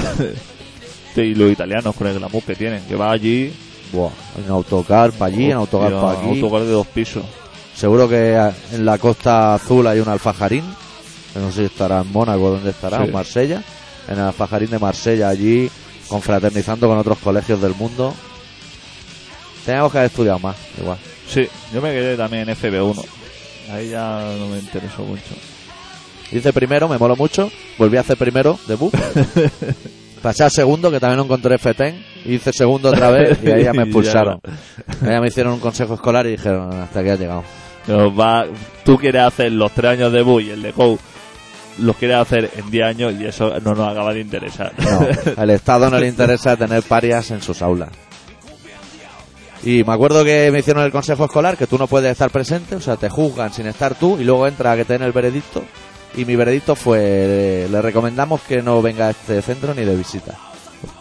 Sí, 1.13 1.21
Y 1.21 1.35
los 1.35 1.51
italianos 1.51 1.93
con 1.93 2.07
el 2.07 2.17
glamour 2.19 2.41
que 2.43 2.55
tienen, 2.55 2.83
que 2.85 2.95
va 2.95 3.11
allí. 3.11 3.51
Buah, 3.91 4.11
en 4.41 4.49
autocar 4.49 5.11
para 5.11 5.33
allí, 5.33 5.51
en 5.51 5.57
autocar 5.57 5.91
para 5.91 6.11
aquí. 6.19 6.39
Autocar 6.39 6.61
de 6.61 6.71
dos 6.71 6.87
pisos. 6.87 7.23
Seguro 7.75 8.07
que 8.07 8.33
en 8.71 8.85
la 8.85 8.97
costa 8.97 9.55
azul 9.55 9.85
hay 9.87 9.99
un 9.99 10.07
alfajarín. 10.07 10.63
que 11.33 11.39
No 11.39 11.51
sé 11.51 11.59
si 11.59 11.65
estará 11.65 11.99
en 11.99 12.11
Mónaco, 12.13 12.51
¿dónde 12.51 12.69
estará? 12.69 12.99
Sí. 12.99 13.03
¿En 13.03 13.11
Marsella? 13.11 13.61
En 14.07 14.13
el 14.19 14.21
alfajarín 14.21 14.69
de 14.69 14.79
Marsella, 14.79 15.27
allí, 15.27 15.69
confraternizando 16.07 16.87
con 16.87 16.97
otros 16.97 17.17
colegios 17.17 17.61
del 17.61 17.75
mundo. 17.75 18.13
Teníamos 19.66 19.91
que 19.91 19.97
haber 19.99 20.09
estudiado 20.09 20.39
más, 20.39 20.55
igual. 20.78 20.97
Sí, 21.28 21.47
yo 21.74 21.82
me 21.82 21.91
quedé 21.91 22.18
también 22.18 22.49
en 22.49 22.55
FB1. 22.55 23.05
Ahí 23.72 23.89
ya 23.89 24.36
no 24.38 24.47
me 24.47 24.59
interesó 24.59 25.03
mucho. 25.03 25.36
Hice 26.32 26.53
primero, 26.53 26.88
me 26.88 26.97
moló 26.97 27.16
mucho. 27.16 27.51
Volví 27.78 27.97
a 27.97 28.01
hacer 28.01 28.18
primero, 28.18 28.59
debut. 28.68 28.93
Pasé 30.22 30.43
al 30.43 30.51
segundo, 30.51 30.91
que 30.91 30.99
también 30.99 31.18
no 31.18 31.24
encontré 31.24 31.57
FETEN. 31.57 32.03
Hice 32.26 32.53
segundo 32.53 32.89
otra 32.89 33.09
vez 33.12 33.39
y 33.43 33.49
ahí 33.49 33.64
ya 33.64 33.74
me 33.74 33.78
Y 33.84 33.86
ya 33.86 33.89
expulsaron. 33.89 34.41
Ahí 35.01 35.09
ya 35.09 35.22
me 35.22 35.28
hicieron 35.28 35.53
un 35.53 35.59
consejo 35.59 35.95
escolar 35.95 36.26
y 36.28 36.32
dijeron, 36.32 36.74
hasta 36.74 36.99
aquí 36.99 37.09
has 37.09 37.20
llegado. 37.20 37.43
Nos 37.88 38.18
va, 38.18 38.45
tú 38.86 38.97
quieres 38.97 39.24
hacer 39.24 39.51
los 39.51 39.72
tres 39.72 39.91
años 39.91 40.12
de 40.12 40.22
Bui 40.22 40.47
y 40.47 40.49
el 40.51 40.62
de 40.62 40.72
Go 40.72 40.99
los 41.80 41.95
quieres 41.95 42.18
hacer 42.18 42.51
en 42.55 42.70
10 42.70 42.86
años 42.86 43.14
y 43.20 43.26
eso 43.26 43.59
no 43.62 43.74
nos 43.74 43.91
acaba 43.91 44.14
de 44.14 44.22
interesar. 44.22 44.74
No, 44.78 45.07
al 45.38 45.49
Estado 45.49 45.89
no 45.89 45.99
le 45.99 46.07
interesa 46.07 46.55
tener 46.55 46.84
parias 46.84 47.32
en 47.32 47.41
sus 47.41 47.62
aulas. 47.62 47.89
Y 49.64 49.84
me 49.84 49.93
acuerdo 49.93 50.24
que 50.24 50.49
me 50.51 50.59
hicieron 50.59 50.84
el 50.84 50.91
consejo 50.91 51.26
escolar 51.26 51.55
que 51.55 51.68
tú 51.68 51.78
no 51.78 51.88
puedes 51.88 52.12
estar 52.12 52.32
presente, 52.32 52.76
o 52.76 52.82
sea, 52.82 52.97
te 52.97 53.09
juzgan 53.09 53.53
sin 53.53 53.68
estar 53.68 53.95
tú 53.95 54.18
y 54.20 54.24
luego 54.24 54.47
entra 54.47 54.72
a 54.72 54.76
que 54.76 54.86
te 54.86 54.93
den 54.93 55.03
el 55.03 55.12
veredicto. 55.12 55.64
Y 56.16 56.26
mi 56.26 56.36
veredicto 56.36 56.76
fue, 56.76 57.68
le 57.70 57.82
recomendamos 57.82 58.41
que 58.41 58.62
no 58.62 58.82
venga 58.82 59.07
a 59.07 59.12
este 59.12 59.41
centro 59.41 59.74
ni 59.74 59.86
de 59.86 59.95
visita. 59.95 60.36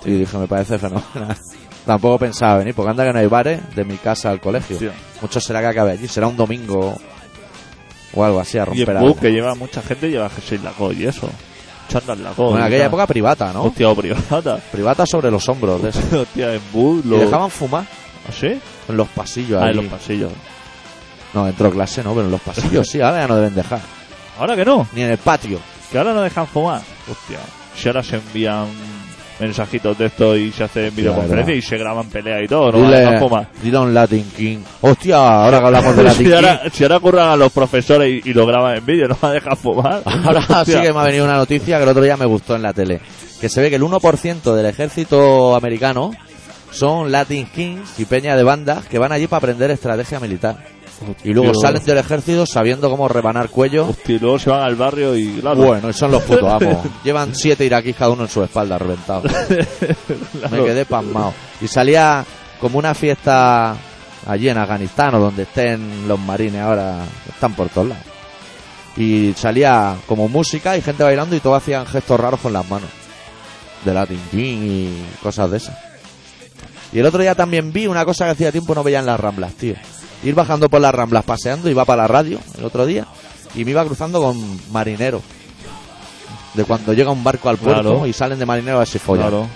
Y 0.04 0.12
dije, 0.12 0.36
me 0.36 0.46
parece 0.46 0.78
fenomenal. 0.78 1.36
Tampoco 1.86 2.18
pensaba 2.18 2.58
venir, 2.58 2.74
porque 2.74 2.90
anda 2.90 3.04
que 3.04 3.12
no 3.12 3.18
hay 3.18 3.26
bares 3.26 3.74
de 3.74 3.84
mi 3.84 3.96
casa 3.96 4.30
al 4.30 4.40
colegio. 4.40 4.76
Hostia. 4.76 4.92
Mucho 5.22 5.40
será 5.40 5.60
que 5.60 5.66
acabe 5.66 5.92
allí, 5.92 6.06
será 6.06 6.26
un 6.26 6.36
domingo 6.36 6.96
o 8.12 8.24
algo 8.24 8.40
así 8.40 8.58
a 8.58 8.62
y 8.62 8.64
romper 8.66 8.90
en 8.90 8.96
algo. 8.98 9.08
Bug, 9.08 9.20
que 9.20 9.32
lleva 9.32 9.54
mucha 9.54 9.80
gente, 9.80 10.10
lleva 10.10 10.28
G6 10.28 10.62
Laco 10.62 10.92
y 10.92 11.06
eso. 11.06 11.28
Chándal 11.88 12.22
Laco. 12.22 12.50
Bueno, 12.50 12.58
en 12.58 12.64
y 12.64 12.66
aquella 12.66 12.86
época 12.86 13.06
privata, 13.06 13.52
¿no? 13.52 13.64
Hostia, 13.64 13.88
o 13.90 13.96
privada. 13.96 14.58
Privata 14.70 15.06
sobre 15.06 15.30
los 15.30 15.48
hombros 15.48 15.82
de 15.82 15.88
eso. 15.88 16.20
Hostia, 16.20 16.54
en 16.54 16.62
Bug 16.72 17.02
Y 17.06 17.18
dejaban 17.18 17.50
fumar 17.50 17.84
¿Ah, 17.84 18.09
sí? 18.34 18.58
en 18.88 18.96
los 18.96 19.08
pasillos. 19.08 19.62
Ah, 19.62 19.70
en 19.70 19.76
los 19.76 19.84
pasillos. 19.86 20.30
No, 21.34 21.46
entró 21.46 21.70
clase, 21.70 22.02
no, 22.02 22.10
pero 22.14 22.26
en 22.26 22.32
los 22.32 22.40
pasillos 22.40 22.88
sí, 22.88 23.00
ahora 23.00 23.20
ya 23.22 23.28
no 23.28 23.36
deben 23.36 23.54
dejar. 23.54 23.80
Ahora 24.38 24.56
que 24.56 24.64
no, 24.64 24.86
Ni 24.94 25.02
en 25.02 25.10
el 25.10 25.18
patio. 25.18 25.58
que 25.92 25.98
ahora 25.98 26.12
no 26.14 26.22
dejan 26.22 26.46
fumar. 26.46 26.80
Hostia, 27.10 27.38
si 27.76 27.88
ahora 27.88 28.02
se 28.02 28.16
envían 28.16 28.66
mensajitos 29.38 29.96
de 29.96 30.06
esto 30.06 30.36
y 30.36 30.52
se 30.52 30.64
hacen 30.64 30.94
videoconferencias 30.94 31.56
y 31.58 31.62
se 31.62 31.78
graban 31.78 32.08
peleas 32.10 32.42
y 32.44 32.46
todo, 32.48 32.72
no 32.72 32.78
Dile, 32.82 33.18
fumar. 33.18 33.48
dile 33.62 33.76
a 33.76 33.80
un 33.80 33.94
Latin 33.94 34.30
King. 34.36 34.58
Hostia, 34.82 35.16
ahora 35.44 35.60
que 35.60 35.66
hablamos 35.66 35.96
de 35.96 36.02
Latin 36.04 36.18
si, 36.18 36.24
King. 36.24 36.34
ahora, 36.34 36.62
si 36.72 36.82
ahora 36.82 37.00
curran 37.00 37.28
a 37.30 37.36
los 37.36 37.52
profesores 37.52 38.22
y, 38.24 38.30
y 38.30 38.34
lo 38.34 38.44
graban 38.46 38.76
en 38.76 38.84
vídeo, 38.86 39.08
no 39.08 39.16
van 39.20 39.30
a 39.30 39.34
dejar 39.34 39.56
fumar. 39.56 40.02
Ahora 40.24 40.64
sí 40.64 40.72
que 40.72 40.92
me 40.92 40.98
ha 41.00 41.04
venido 41.04 41.24
una 41.24 41.36
noticia 41.36 41.78
que 41.78 41.84
el 41.84 41.88
otro 41.88 42.02
día 42.02 42.16
me 42.18 42.26
gustó 42.26 42.54
en 42.56 42.62
la 42.62 42.72
tele. 42.74 43.00
Que 43.40 43.48
se 43.48 43.62
ve 43.62 43.70
que 43.70 43.76
el 43.76 43.82
1% 43.82 44.54
del 44.54 44.66
ejército 44.66 45.54
americano 45.56 46.10
son 46.70 47.10
Latin 47.10 47.46
Kings 47.46 47.98
y 47.98 48.04
peña 48.04 48.36
de 48.36 48.42
bandas 48.42 48.86
que 48.86 48.98
van 48.98 49.12
allí 49.12 49.26
para 49.26 49.38
aprender 49.38 49.70
estrategia 49.70 50.20
militar. 50.20 50.58
Y 51.24 51.32
luego 51.32 51.52
salen 51.54 51.82
del 51.84 51.98
ejército 51.98 52.44
sabiendo 52.46 52.90
cómo 52.90 53.08
rebanar 53.08 53.48
cuello. 53.48 53.88
Hostia, 53.88 54.16
y 54.16 54.18
luego 54.18 54.38
se 54.38 54.50
van 54.50 54.62
al 54.62 54.76
barrio 54.76 55.16
y 55.16 55.40
claro. 55.40 55.56
Bueno, 55.56 55.88
y 55.88 55.92
son 55.92 56.10
los 56.10 56.22
putos 56.22 56.52
amos. 56.62 56.86
Llevan 57.04 57.34
siete 57.34 57.64
iraquíes 57.64 57.96
cada 57.96 58.10
uno 58.10 58.24
en 58.24 58.28
su 58.28 58.42
espalda 58.42 58.78
reventado. 58.78 59.22
claro. 60.32 60.50
Me 60.50 60.64
quedé 60.64 60.84
pasmado. 60.84 61.32
Y 61.60 61.68
salía 61.68 62.24
como 62.60 62.78
una 62.78 62.94
fiesta 62.94 63.76
allí 64.26 64.48
en 64.48 64.58
Afganistán 64.58 65.14
o 65.14 65.20
donde 65.20 65.44
estén 65.44 66.06
los 66.06 66.18
marines 66.18 66.60
ahora. 66.60 66.98
Están 67.28 67.54
por 67.54 67.68
todos 67.70 67.88
lados. 67.88 68.04
Y 68.96 69.32
salía 69.34 69.96
como 70.06 70.28
música 70.28 70.76
y 70.76 70.82
gente 70.82 71.02
bailando 71.02 71.34
y 71.34 71.40
todos 71.40 71.62
hacían 71.62 71.86
gestos 71.86 72.20
raros 72.20 72.40
con 72.40 72.52
las 72.52 72.68
manos. 72.68 72.90
De 73.84 73.94
Latin 73.94 74.20
King 74.30 74.58
y 74.62 75.02
cosas 75.22 75.50
de 75.50 75.56
esas. 75.56 75.89
Y 76.92 76.98
el 76.98 77.06
otro 77.06 77.20
día 77.22 77.34
también 77.34 77.72
vi 77.72 77.86
una 77.86 78.04
cosa 78.04 78.24
que 78.24 78.32
hacía 78.32 78.50
tiempo 78.52 78.74
no 78.74 78.82
veía 78.82 78.98
en 79.00 79.06
las 79.06 79.18
ramblas, 79.20 79.52
tío. 79.54 79.74
Ir 80.24 80.34
bajando 80.34 80.68
por 80.68 80.80
las 80.80 80.94
ramblas 80.94 81.24
paseando, 81.24 81.70
iba 81.70 81.84
para 81.84 82.02
la 82.02 82.08
radio 82.08 82.38
el 82.58 82.64
otro 82.64 82.84
día 82.84 83.06
y 83.54 83.64
me 83.64 83.70
iba 83.72 83.84
cruzando 83.84 84.20
con 84.20 84.60
marineros. 84.72 85.22
De 86.54 86.64
cuando 86.64 86.92
llega 86.92 87.10
un 87.12 87.22
barco 87.22 87.48
al 87.48 87.58
puerto 87.58 87.80
Claro. 87.82 88.06
y 88.06 88.12
salen 88.12 88.38
de 88.38 88.44
marineros 88.46 88.76
a 88.76 88.78
ver 88.80 88.88
si 88.88 88.98
follan. 88.98 89.28
Claro. 89.28 89.46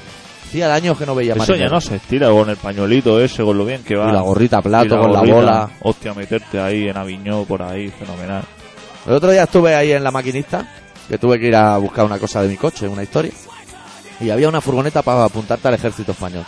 Hacía 0.48 0.72
años 0.72 0.96
que 0.96 1.04
no 1.04 1.14
veía 1.16 1.32
Eso 1.34 1.42
ya 1.44 1.48
marineros. 1.52 1.72
no 1.72 1.80
se 1.80 1.96
estira 1.96 2.30
con 2.30 2.48
el 2.48 2.56
pañuelito 2.56 3.20
ese, 3.20 3.42
con 3.42 3.58
lo 3.58 3.64
bien 3.64 3.82
que 3.82 3.96
va. 3.96 4.08
Y 4.10 4.12
la 4.12 4.20
gorrita 4.20 4.62
plato 4.62 4.96
con 4.98 5.12
la 5.12 5.20
bola. 5.22 5.70
Hostia, 5.82 6.14
meterte 6.14 6.60
ahí 6.60 6.88
en 6.88 6.96
Aviñó, 6.96 7.42
por 7.44 7.62
ahí, 7.62 7.88
fenomenal. 7.88 8.44
El 9.06 9.12
otro 9.14 9.32
día 9.32 9.42
estuve 9.42 9.74
ahí 9.74 9.90
en 9.92 10.04
la 10.04 10.12
maquinista, 10.12 10.66
que 11.08 11.18
tuve 11.18 11.38
que 11.40 11.48
ir 11.48 11.56
a 11.56 11.76
buscar 11.78 12.04
una 12.04 12.18
cosa 12.18 12.40
de 12.42 12.48
mi 12.48 12.56
coche, 12.56 12.86
una 12.86 13.02
historia. 13.02 13.32
Y 14.20 14.30
había 14.30 14.48
una 14.48 14.60
furgoneta 14.60 15.02
para 15.02 15.24
apuntarte 15.24 15.66
al 15.66 15.74
ejército 15.74 16.12
español. 16.12 16.44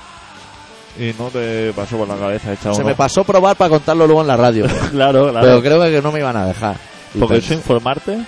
Y 0.99 1.14
no 1.18 1.28
te 1.28 1.72
pasó 1.74 1.99
por 1.99 2.09
la 2.09 2.16
cabeza 2.16 2.53
echar 2.53 2.74
Se 2.74 2.80
uno? 2.80 2.88
me 2.88 2.94
pasó 2.94 3.22
probar 3.24 3.57
para 3.57 3.70
contarlo 3.70 4.07
luego 4.07 4.22
en 4.22 4.28
la 4.28 4.36
radio. 4.36 4.66
Claro, 4.90 5.30
claro. 5.30 5.47
pero 5.47 5.62
creo 5.62 5.82
que 5.82 6.03
no 6.03 6.11
me 6.12 6.20
iban 6.20 6.36
a 6.36 6.47
dejar. 6.47 6.76
Y 7.14 7.18
Porque 7.18 7.34
pensé, 7.34 7.47
eso 7.53 7.55
informarte 7.55 8.18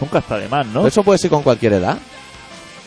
nunca 0.00 0.18
está 0.18 0.36
de 0.38 0.48
más, 0.48 0.66
¿no? 0.66 0.86
eso 0.86 1.02
puede 1.02 1.18
ser 1.18 1.30
con 1.30 1.42
cualquier 1.42 1.74
edad. 1.74 1.96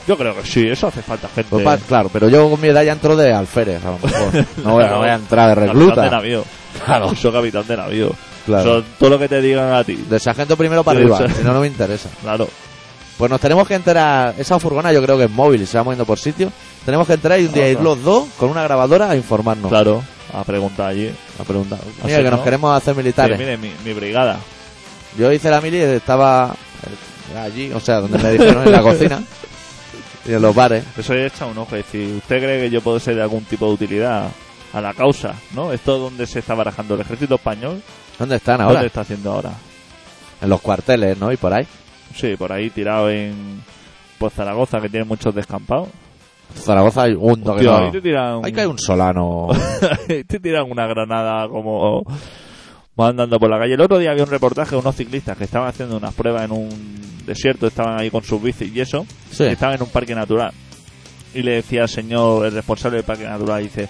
Yo 0.07 0.17
creo 0.17 0.35
que 0.35 0.45
sí, 0.45 0.67
eso 0.67 0.87
hace 0.87 1.01
falta 1.01 1.27
gente. 1.29 1.49
Pues 1.49 1.63
pa- 1.63 1.77
claro, 1.77 2.09
pero 2.11 2.27
yo 2.27 2.49
con 2.49 2.59
mi 2.59 2.67
edad 2.67 2.83
ya 2.83 2.91
entro 2.91 3.15
de 3.15 3.31
alférez, 3.33 3.81
a 3.85 3.91
lo 3.91 3.99
mejor. 3.99 4.45
No 4.63 4.71
voy, 4.73 4.83
a- 4.83 4.87
Claro. 4.87 4.99
voy 4.99 5.09
a 5.09 5.13
entrar 5.15 5.49
de 5.49 5.55
Capitán 5.55 5.77
de 5.79 5.85
recluta. 5.85 6.09
navío. 6.09 6.43
Claro. 6.85 7.11
Eso 7.11 7.31
capitán 7.31 7.67
de 7.67 7.77
navío. 7.77 8.11
Claro. 8.45 8.77
Eso, 8.79 8.85
todo 8.99 9.09
lo 9.11 9.19
que 9.19 9.29
te 9.29 9.41
digan 9.41 9.71
a 9.73 9.83
ti. 9.83 9.95
De 9.95 10.19
sargento 10.19 10.57
primero 10.57 10.83
para 10.83 10.99
arriba, 10.99 11.17
si 11.37 11.43
no, 11.43 11.53
no 11.53 11.61
me 11.61 11.67
interesa. 11.67 12.09
Claro. 12.21 12.47
Pues 13.17 13.31
nos 13.31 13.39
tenemos 13.39 13.65
que 13.67 13.75
enterar. 13.75 14.33
Esa 14.37 14.59
furgona 14.59 14.91
yo 14.91 15.01
creo 15.01 15.17
que 15.17 15.25
es 15.25 15.29
móvil 15.31 15.61
y 15.61 15.65
se 15.65 15.77
va 15.77 15.83
moviendo 15.85 16.03
por 16.05 16.19
sitio. 16.19 16.51
Tenemos 16.85 17.07
que 17.07 17.13
entrar 17.13 17.39
y 17.39 17.45
un 17.45 17.53
día 17.53 17.69
ir 17.69 17.79
los 17.79 18.01
dos 18.03 18.27
con 18.37 18.49
una 18.49 18.63
grabadora 18.63 19.09
a 19.09 19.15
informarnos. 19.15 19.69
Claro. 19.69 20.03
A 20.33 20.43
preguntar 20.43 20.87
allí. 20.89 21.09
A 21.39 21.43
preguntar. 21.43 21.79
Así, 21.79 21.91
Mira, 22.07 22.17
que 22.17 22.29
nos 22.29 22.39
¿no? 22.39 22.43
queremos 22.43 22.75
hacer 22.75 22.93
Sí, 22.93 22.97
militares. 22.97 23.37
mire, 23.39 23.57
mi, 23.57 23.71
mi 23.85 23.93
brigada. 23.93 24.37
Yo 25.17 25.31
hice 25.31 25.49
la 25.49 25.61
mili 25.61 25.77
y 25.77 25.81
estaba 25.81 26.55
eh, 27.33 27.37
allí, 27.39 27.71
o 27.71 27.79
sea, 27.79 27.99
donde 28.01 28.17
me 28.17 28.31
dijeron 28.31 28.65
en 28.65 28.71
la 28.71 28.81
cocina 28.81 29.21
y 30.27 30.33
en 30.33 30.41
los 30.41 30.55
bares. 30.55 30.83
Eso 30.97 31.13
ya 31.13 31.25
echa 31.27 31.45
un 31.45 31.57
ojo. 31.57 31.75
Es 31.75 31.85
decir, 31.85 32.15
¿usted 32.17 32.39
cree 32.41 32.61
que 32.61 32.69
yo 32.69 32.81
puedo 32.81 32.99
ser 32.99 33.15
de 33.15 33.21
algún 33.21 33.43
tipo 33.45 33.67
de 33.67 33.73
utilidad 33.73 34.27
a 34.73 34.81
la 34.81 34.93
causa? 34.93 35.35
¿No? 35.53 35.71
Esto 35.71 35.99
donde 35.99 36.25
se 36.25 36.39
está 36.39 36.55
barajando 36.55 36.95
el 36.95 37.01
ejército 37.01 37.35
español. 37.35 37.81
¿Dónde 38.17 38.37
están 38.37 38.59
ahora? 38.59 38.73
¿Dónde 38.75 38.87
está 38.87 39.01
haciendo 39.01 39.31
ahora? 39.33 39.51
En 40.41 40.49
los 40.49 40.61
cuarteles, 40.61 41.17
¿no? 41.19 41.31
Y 41.31 41.37
por 41.37 41.53
ahí. 41.53 41.67
Sí, 42.15 42.35
por 42.35 42.51
ahí 42.51 42.69
tirado 42.71 43.09
en 43.09 43.61
pues 44.17 44.33
Zaragoza, 44.33 44.81
que 44.81 44.89
tiene 44.89 45.05
muchos 45.05 45.33
descampados. 45.35 45.89
Zaragoza 46.55 47.03
hay 47.03 47.13
un 47.13 47.41
no. 47.43 47.53
ahí 47.55 47.91
te 47.91 48.01
tiran, 48.01 48.41
Ahí 48.43 48.51
cae 48.53 48.67
un 48.67 48.77
solano. 48.79 49.47
ahí 50.09 50.23
te 50.27 50.39
tiran 50.39 50.69
una 50.71 50.87
granada 50.87 51.47
como 51.49 52.03
van 52.95 53.09
andando 53.11 53.39
por 53.39 53.49
la 53.49 53.57
calle. 53.59 53.73
El 53.73 53.81
otro 53.81 53.97
día 53.99 54.11
había 54.11 54.23
un 54.23 54.29
reportaje 54.29 54.71
de 54.71 54.77
unos 54.81 54.95
ciclistas 54.95 55.37
que 55.37 55.43
estaban 55.45 55.67
haciendo 55.67 55.97
unas 55.97 56.13
pruebas 56.13 56.45
en 56.45 56.51
un 56.51 56.69
desierto, 57.25 57.67
estaban 57.67 57.99
ahí 57.99 58.09
con 58.09 58.23
sus 58.23 58.41
bicis 58.41 58.73
y 58.73 58.79
eso, 58.81 59.05
Sí. 59.31 59.43
y 59.45 59.47
estaban 59.47 59.75
en 59.75 59.81
un 59.83 59.89
parque 59.89 60.13
natural. 60.15 60.51
Y 61.33 61.41
le 61.41 61.53
decía 61.55 61.81
al 61.83 61.89
señor, 61.89 62.45
el 62.45 62.51
responsable 62.53 62.97
del 62.97 63.05
parque 63.05 63.23
natural, 63.23 63.63
dice, 63.63 63.89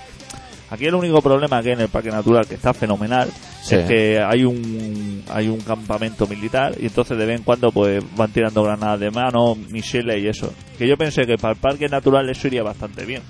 aquí 0.74 0.86
el 0.88 0.96
único 0.96 1.22
problema 1.22 1.62
que 1.62 1.70
hay 1.70 1.74
en 1.76 1.82
el 1.82 1.90
parque 1.90 2.10
natural, 2.10 2.48
que 2.48 2.56
está 2.56 2.74
fenomenal, 2.74 3.30
Sí. 3.62 3.76
es 3.76 3.86
que 3.86 4.20
hay 4.20 4.44
un 4.44 5.24
hay 5.32 5.48
un 5.48 5.60
campamento 5.62 6.28
militar 6.28 6.76
y 6.80 6.88
entonces 6.88 7.18
de 7.18 7.26
vez 7.26 7.38
en 7.38 7.44
cuando 7.44 7.72
pues 7.72 8.04
van 8.16 8.32
tirando 8.32 8.64
granadas 8.64 9.00
de 9.00 9.12
mano, 9.12 9.56
misiles 9.56 10.22
y 10.22 10.28
eso. 10.28 10.54
Que 10.78 10.88
yo 10.88 10.98
pensé 10.98 11.26
que 11.26 11.38
para 11.38 11.54
el 11.54 11.60
parque 11.60 11.88
natural 11.88 12.30
eso 12.30 12.48
iría 12.48 12.64
bastante 12.64 13.06
bien. 13.06 13.22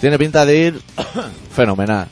Tiene 0.00 0.18
pinta 0.18 0.44
de 0.46 0.56
ir 0.58 0.80
fenomenal. 1.50 2.06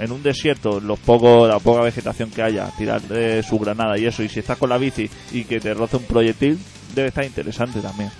En 0.00 0.12
un 0.12 0.22
desierto, 0.22 0.78
los 0.78 0.98
pocos, 1.00 1.48
la 1.48 1.58
poca 1.58 1.82
vegetación 1.82 2.30
que 2.30 2.40
haya, 2.40 2.70
tirar 2.78 3.02
de 3.02 3.42
su 3.42 3.58
granada 3.58 3.98
y 3.98 4.06
eso, 4.06 4.22
y 4.22 4.28
si 4.28 4.38
estás 4.38 4.56
con 4.56 4.70
la 4.70 4.78
bici 4.78 5.10
y 5.32 5.42
que 5.42 5.58
te 5.58 5.74
roce 5.74 5.96
un 5.96 6.04
proyectil, 6.04 6.56
debe 6.94 7.08
estar 7.08 7.24
interesante 7.24 7.80
también. 7.80 8.10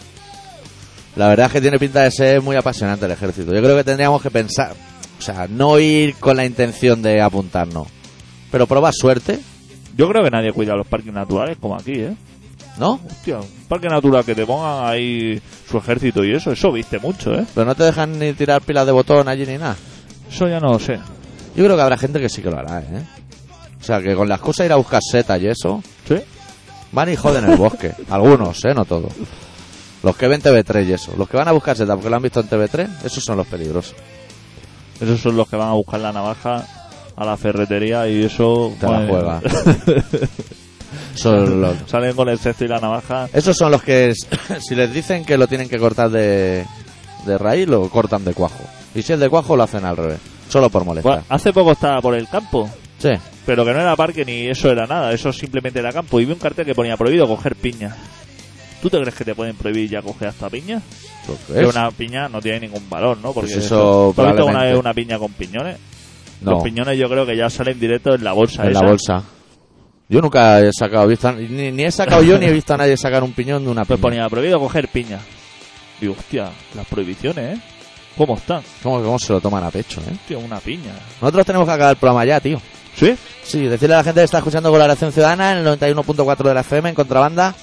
La 1.16 1.28
verdad 1.28 1.46
es 1.46 1.52
que 1.52 1.60
tiene 1.60 1.78
pinta 1.78 2.02
de 2.02 2.10
ser 2.10 2.42
muy 2.42 2.56
apasionante 2.56 3.04
el 3.06 3.12
ejército. 3.12 3.54
Yo 3.54 3.62
creo 3.62 3.76
que 3.76 3.84
tendríamos 3.84 4.20
que 4.20 4.30
pensar, 4.30 4.74
o 5.18 5.22
sea, 5.22 5.46
no 5.48 5.78
ir 5.78 6.14
con 6.16 6.36
la 6.36 6.44
intención 6.44 7.02
de 7.02 7.20
apuntarnos, 7.20 7.88
pero 8.50 8.66
probar 8.66 8.92
suerte, 8.94 9.40
Yo 9.96 10.08
creo 10.08 10.22
que 10.22 10.30
nadie 10.30 10.52
cuida 10.52 10.76
los 10.76 10.86
parques 10.86 11.12
naturales 11.12 11.58
como 11.60 11.74
aquí, 11.74 11.92
¿eh? 11.92 12.14
¿no? 12.78 13.00
Hostia, 13.04 13.40
un 13.40 13.66
parque 13.68 13.88
natural 13.88 14.24
que 14.24 14.34
te 14.34 14.46
pongan 14.46 14.86
ahí 14.86 15.40
su 15.68 15.78
ejército 15.78 16.24
y 16.24 16.32
eso, 16.34 16.52
eso 16.52 16.70
viste 16.70 16.98
mucho, 16.98 17.34
¿eh? 17.34 17.44
Pero 17.52 17.66
no 17.66 17.74
te 17.74 17.82
dejan 17.82 18.18
ni 18.18 18.32
tirar 18.32 18.62
pilas 18.62 18.86
de 18.86 18.92
botón 18.92 19.28
allí 19.28 19.44
ni 19.44 19.58
nada. 19.58 19.76
Eso 20.30 20.48
ya 20.48 20.60
no 20.60 20.72
lo 20.72 20.78
sé. 20.78 21.00
Yo 21.56 21.64
creo 21.64 21.74
que 21.74 21.82
habrá 21.82 21.96
gente 21.96 22.20
que 22.20 22.28
sí 22.28 22.42
que 22.42 22.50
lo 22.50 22.58
hará, 22.58 22.80
¿eh? 22.80 23.02
O 23.80 23.84
sea, 23.84 24.00
que 24.00 24.14
con 24.14 24.28
las 24.28 24.40
cosas 24.40 24.66
ir 24.66 24.72
a 24.72 24.76
buscar 24.76 25.00
setas 25.02 25.40
y 25.40 25.48
eso, 25.48 25.82
¿Sí? 26.06 26.16
van 26.92 27.12
y 27.12 27.16
joden 27.16 27.50
el 27.50 27.56
bosque. 27.56 27.92
Algunos, 28.10 28.64
¿eh? 28.64 28.74
No 28.74 28.84
todos. 28.84 29.12
Los 30.02 30.16
que 30.16 30.28
ven 30.28 30.40
TV3 30.40 30.86
y 30.86 30.92
eso. 30.92 31.14
Los 31.16 31.28
que 31.28 31.36
van 31.36 31.48
a 31.48 31.52
buscar 31.52 31.76
setas 31.76 31.96
porque 31.96 32.10
lo 32.10 32.16
han 32.16 32.22
visto 32.22 32.40
en 32.40 32.48
TV3, 32.48 33.04
esos 33.04 33.24
son 33.24 33.36
los 33.36 33.46
peligrosos. 33.46 33.94
Esos 35.00 35.20
son 35.20 35.36
los 35.36 35.48
que 35.48 35.56
van 35.56 35.68
a 35.68 35.72
buscar 35.74 36.00
la 36.00 36.12
navaja 36.12 36.64
a 37.16 37.24
la 37.24 37.36
ferretería 37.36 38.08
y 38.08 38.24
eso... 38.24 38.72
Te 38.80 38.86
la 38.86 38.98
pues, 38.98 39.08
juega. 39.08 39.40
Son 41.14 41.60
los- 41.60 41.76
Salen 41.86 42.14
con 42.14 42.28
el 42.28 42.38
cesto 42.38 42.64
y 42.64 42.68
la 42.68 42.78
navaja. 42.80 43.28
Esos 43.32 43.56
son 43.56 43.72
los 43.72 43.82
que, 43.82 44.14
si 44.60 44.74
les 44.74 44.92
dicen 44.92 45.24
que 45.24 45.36
lo 45.36 45.46
tienen 45.48 45.68
que 45.68 45.78
cortar 45.78 46.10
de, 46.10 46.64
de 47.26 47.38
raíz, 47.38 47.66
lo 47.68 47.88
cortan 47.88 48.24
de 48.24 48.32
cuajo. 48.34 48.60
Y 48.94 49.02
si 49.02 49.12
es 49.12 49.20
de 49.20 49.28
cuajo, 49.28 49.56
lo 49.56 49.64
hacen 49.64 49.84
al 49.84 49.96
revés. 49.96 50.18
Solo 50.48 50.70
por 50.70 50.84
molestar. 50.84 51.12
Bueno, 51.12 51.24
hace 51.28 51.52
poco 51.52 51.72
estaba 51.72 52.00
por 52.00 52.14
el 52.14 52.28
campo, 52.28 52.70
Sí. 52.98 53.10
pero 53.44 53.64
que 53.64 53.72
no 53.72 53.80
era 53.80 53.94
parque 53.96 54.24
ni 54.24 54.46
eso 54.48 54.70
era 54.70 54.86
nada, 54.86 55.12
eso 55.12 55.32
simplemente 55.32 55.80
era 55.80 55.92
campo. 55.92 56.20
Y 56.20 56.24
vi 56.24 56.32
un 56.32 56.38
cartel 56.38 56.64
que 56.64 56.74
ponía 56.74 56.96
prohibido 56.96 57.26
coger 57.26 57.54
piña. 57.56 57.94
¿Tú 58.80 58.88
te 58.90 58.98
crees 59.00 59.14
que 59.14 59.24
te 59.24 59.34
pueden 59.34 59.56
prohibir 59.56 59.90
ya 59.90 60.02
coger 60.02 60.28
hasta 60.28 60.48
piña? 60.48 60.80
¿Eso 61.24 61.36
Que 61.52 61.66
una 61.66 61.90
piña 61.90 62.28
no 62.28 62.40
tiene 62.40 62.60
ningún 62.60 62.88
valor, 62.88 63.18
¿no? 63.18 63.32
Porque 63.32 63.52
Pues 63.52 63.64
eso 63.66 64.12
¿tú 64.14 64.22
has 64.22 64.28
visto 64.28 64.36
probablemente. 64.36 64.70
vez 64.70 64.78
una 64.80 64.94
piña 64.94 65.18
con 65.18 65.32
piñones? 65.32 65.76
No, 66.40 66.52
Los 66.52 66.62
piñones 66.62 66.96
yo 66.98 67.08
creo 67.08 67.26
que 67.26 67.36
ya 67.36 67.50
salen 67.50 67.80
directo 67.80 68.14
en 68.14 68.22
la 68.22 68.32
bolsa 68.32 68.64
en 68.64 68.72
la 68.74 68.82
bolsa. 68.82 69.24
Yo 70.08 70.20
nunca 70.22 70.60
he 70.60 70.70
sacado, 70.72 71.06
visto, 71.06 71.30
ni, 71.32 71.70
ni 71.72 71.84
he 71.84 71.90
sacado 71.90 72.22
yo 72.22 72.38
ni 72.38 72.46
he 72.46 72.52
visto 72.52 72.72
a 72.72 72.76
nadie 72.78 72.96
sacar 72.96 73.22
un 73.24 73.32
piñón 73.32 73.64
de 73.64 73.70
una 73.70 73.84
Pues 73.84 73.98
piña. 73.98 74.08
ponía 74.10 74.28
prohibido 74.28 74.58
coger 74.60 74.88
piña. 74.88 75.18
Digo, 76.00 76.14
hostia, 76.16 76.48
las 76.76 76.86
prohibiciones, 76.86 77.58
¿eh? 77.58 77.60
¿Cómo 78.16 78.36
están? 78.36 78.62
¿Cómo, 78.82 79.02
cómo 79.02 79.18
se 79.18 79.32
lo 79.32 79.40
toman 79.40 79.64
a 79.64 79.70
pecho, 79.70 80.00
eh? 80.00 80.12
Hostia, 80.14 80.38
una 80.38 80.60
piña. 80.60 80.92
Nosotros 81.20 81.44
tenemos 81.44 81.66
que 81.66 81.72
acabar 81.74 81.90
el 81.92 81.98
programa 81.98 82.24
ya, 82.24 82.40
tío. 82.40 82.60
¿Sí? 82.96 83.14
Sí, 83.44 83.60
decirle 83.66 83.94
a 83.96 83.98
la 83.98 84.04
gente 84.04 84.20
que 84.20 84.24
está 84.24 84.38
escuchando 84.38 84.70
Colaboración 84.70 85.12
Ciudadana 85.12 85.52
en 85.52 85.58
el 85.66 85.78
91.4 85.78 86.36
de 86.44 86.54
la 86.54 86.60
FM 86.60 86.88
en 86.88 86.94
contrabanda 86.94 87.54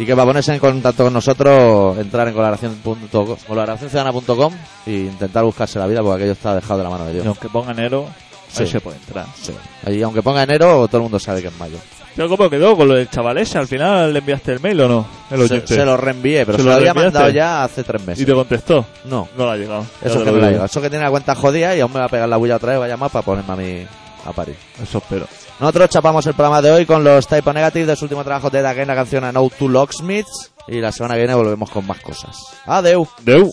y 0.00 0.06
que 0.06 0.14
para 0.14 0.26
ponerse 0.26 0.52
en 0.54 0.58
contacto 0.60 1.04
con 1.04 1.12
nosotros 1.12 1.98
entrar 1.98 2.26
en 2.28 2.34
colaboración.com 2.34 3.36
colaboracionciudadana.com 3.46 4.54
e 4.86 4.90
intentar 4.90 5.44
buscarse 5.44 5.78
la 5.78 5.86
vida 5.86 6.00
porque 6.00 6.16
aquello 6.22 6.32
está 6.32 6.54
dejado 6.54 6.78
de 6.78 6.84
la 6.84 6.90
mano 6.90 7.04
de 7.04 7.10
Y 7.10 7.14
Dios. 7.14 7.26
aunque 7.26 7.48
ponga 7.48 7.72
enero, 7.72 8.06
ahí 8.06 8.66
Sí. 8.66 8.66
se 8.66 8.80
puede 8.80 8.96
entrar. 8.98 9.26
Sí. 9.40 9.52
Ahí, 9.86 10.02
aunque 10.02 10.22
ponga 10.22 10.42
enero, 10.42 10.86
todo 10.88 10.96
el 10.98 11.02
mundo 11.02 11.18
sabe 11.18 11.42
que 11.42 11.48
es 11.48 11.58
mayo. 11.58 11.76
Pero 12.16 12.28
¿cómo 12.28 12.50
quedó 12.50 12.76
con 12.76 12.88
lo 12.88 12.94
del 12.94 13.08
chaval 13.08 13.38
ese? 13.38 13.56
¿Al 13.58 13.68
final 13.68 14.12
le 14.12 14.18
enviaste 14.18 14.52
el 14.52 14.60
mail 14.60 14.80
o 14.80 14.88
no? 14.88 15.06
El 15.30 15.46
Se, 15.48 15.64
se 15.66 15.84
lo 15.84 15.96
reenvié, 15.96 16.44
pero 16.44 16.58
¿Se 16.58 16.62
se, 16.62 16.68
lo 16.68 16.74
lo 16.74 16.76
había 16.78 16.92
mandado 16.92 17.30
ya 17.30 17.62
hace 17.62 17.84
tres 17.84 18.04
meses. 18.04 18.22
¿Y 18.22 18.26
te 18.26 18.32
contestó? 18.34 18.84
No, 19.04 19.28
No 19.36 19.46
le 19.46 19.52
ha 19.52 19.56
llegado. 19.56 19.86
Eso 20.02 20.18
que 20.18 20.24
lo 20.24 20.32
no 20.32 20.38
le 20.38 20.46
ha 20.46 20.50
llegado. 20.50 20.66
Eso 20.66 20.80
que 20.82 20.90
tiene 20.90 21.04
la 21.04 21.10
cuenta 21.10 21.34
jodida 21.36 21.76
y 21.76 21.80
aún 21.80 21.92
me 21.92 22.00
va 22.00 22.06
a 22.06 22.08
pegar 22.08 22.28
la 22.28 22.36
bulla 22.36 22.56
otra 22.56 22.72
vez, 22.72 22.80
va 22.80 22.84
a 22.86 22.88
llamar 22.88 23.10
para 23.10 23.24
ponerme 23.24 23.52
a 23.52 23.56
mí 23.56 23.86
a 24.26 24.32
parir. 24.32 24.56
Eso 24.82 24.98
espero. 24.98 25.26
Nosotros 25.60 25.90
chapamos 25.90 26.26
el 26.26 26.32
programa 26.32 26.62
de 26.62 26.70
hoy 26.70 26.86
con 26.86 27.04
los 27.04 27.26
Type 27.26 27.52
Negative 27.52 27.84
de 27.84 27.94
su 27.94 28.06
último 28.06 28.24
trabajo 28.24 28.48
de 28.48 28.62
Dagen, 28.62 28.88
la 28.88 28.94
canción 28.94 29.30
No 29.30 29.50
to 29.50 29.68
Locksmiths. 29.68 30.52
Y 30.66 30.80
la 30.80 30.90
semana 30.90 31.16
viene 31.16 31.34
volvemos 31.34 31.68
con 31.68 31.86
más 31.86 32.00
cosas. 32.00 32.38
Adeu. 32.64 33.06
Adeu. 33.20 33.52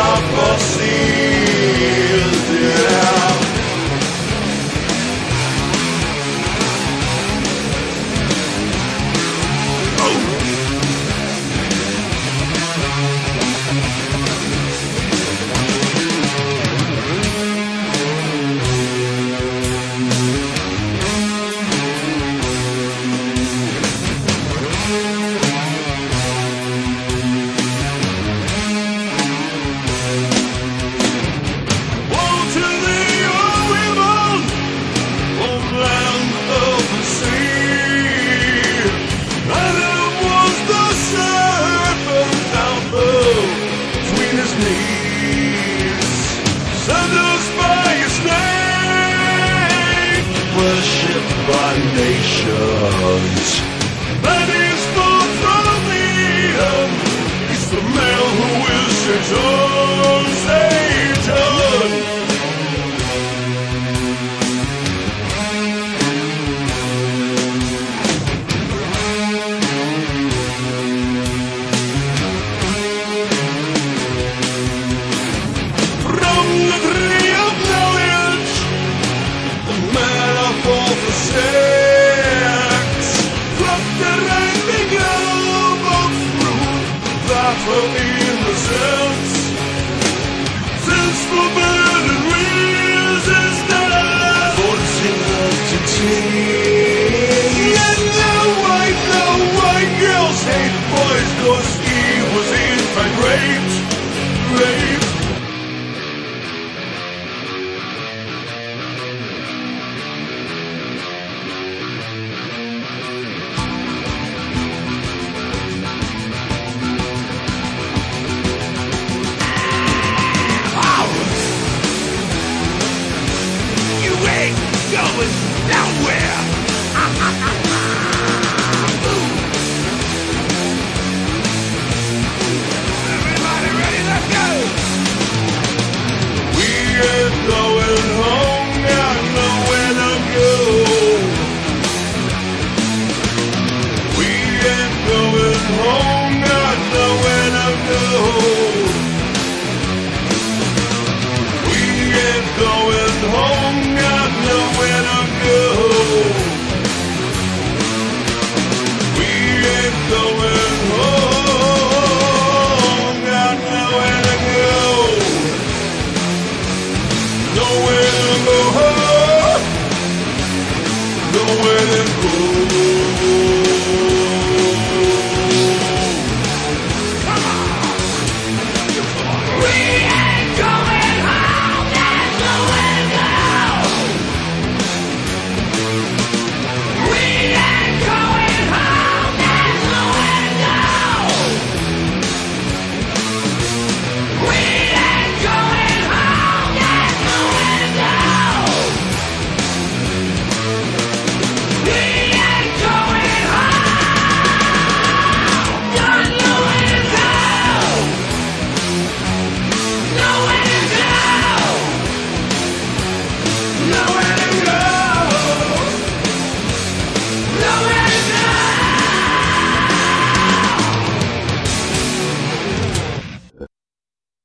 prophecy. 0.00 1.19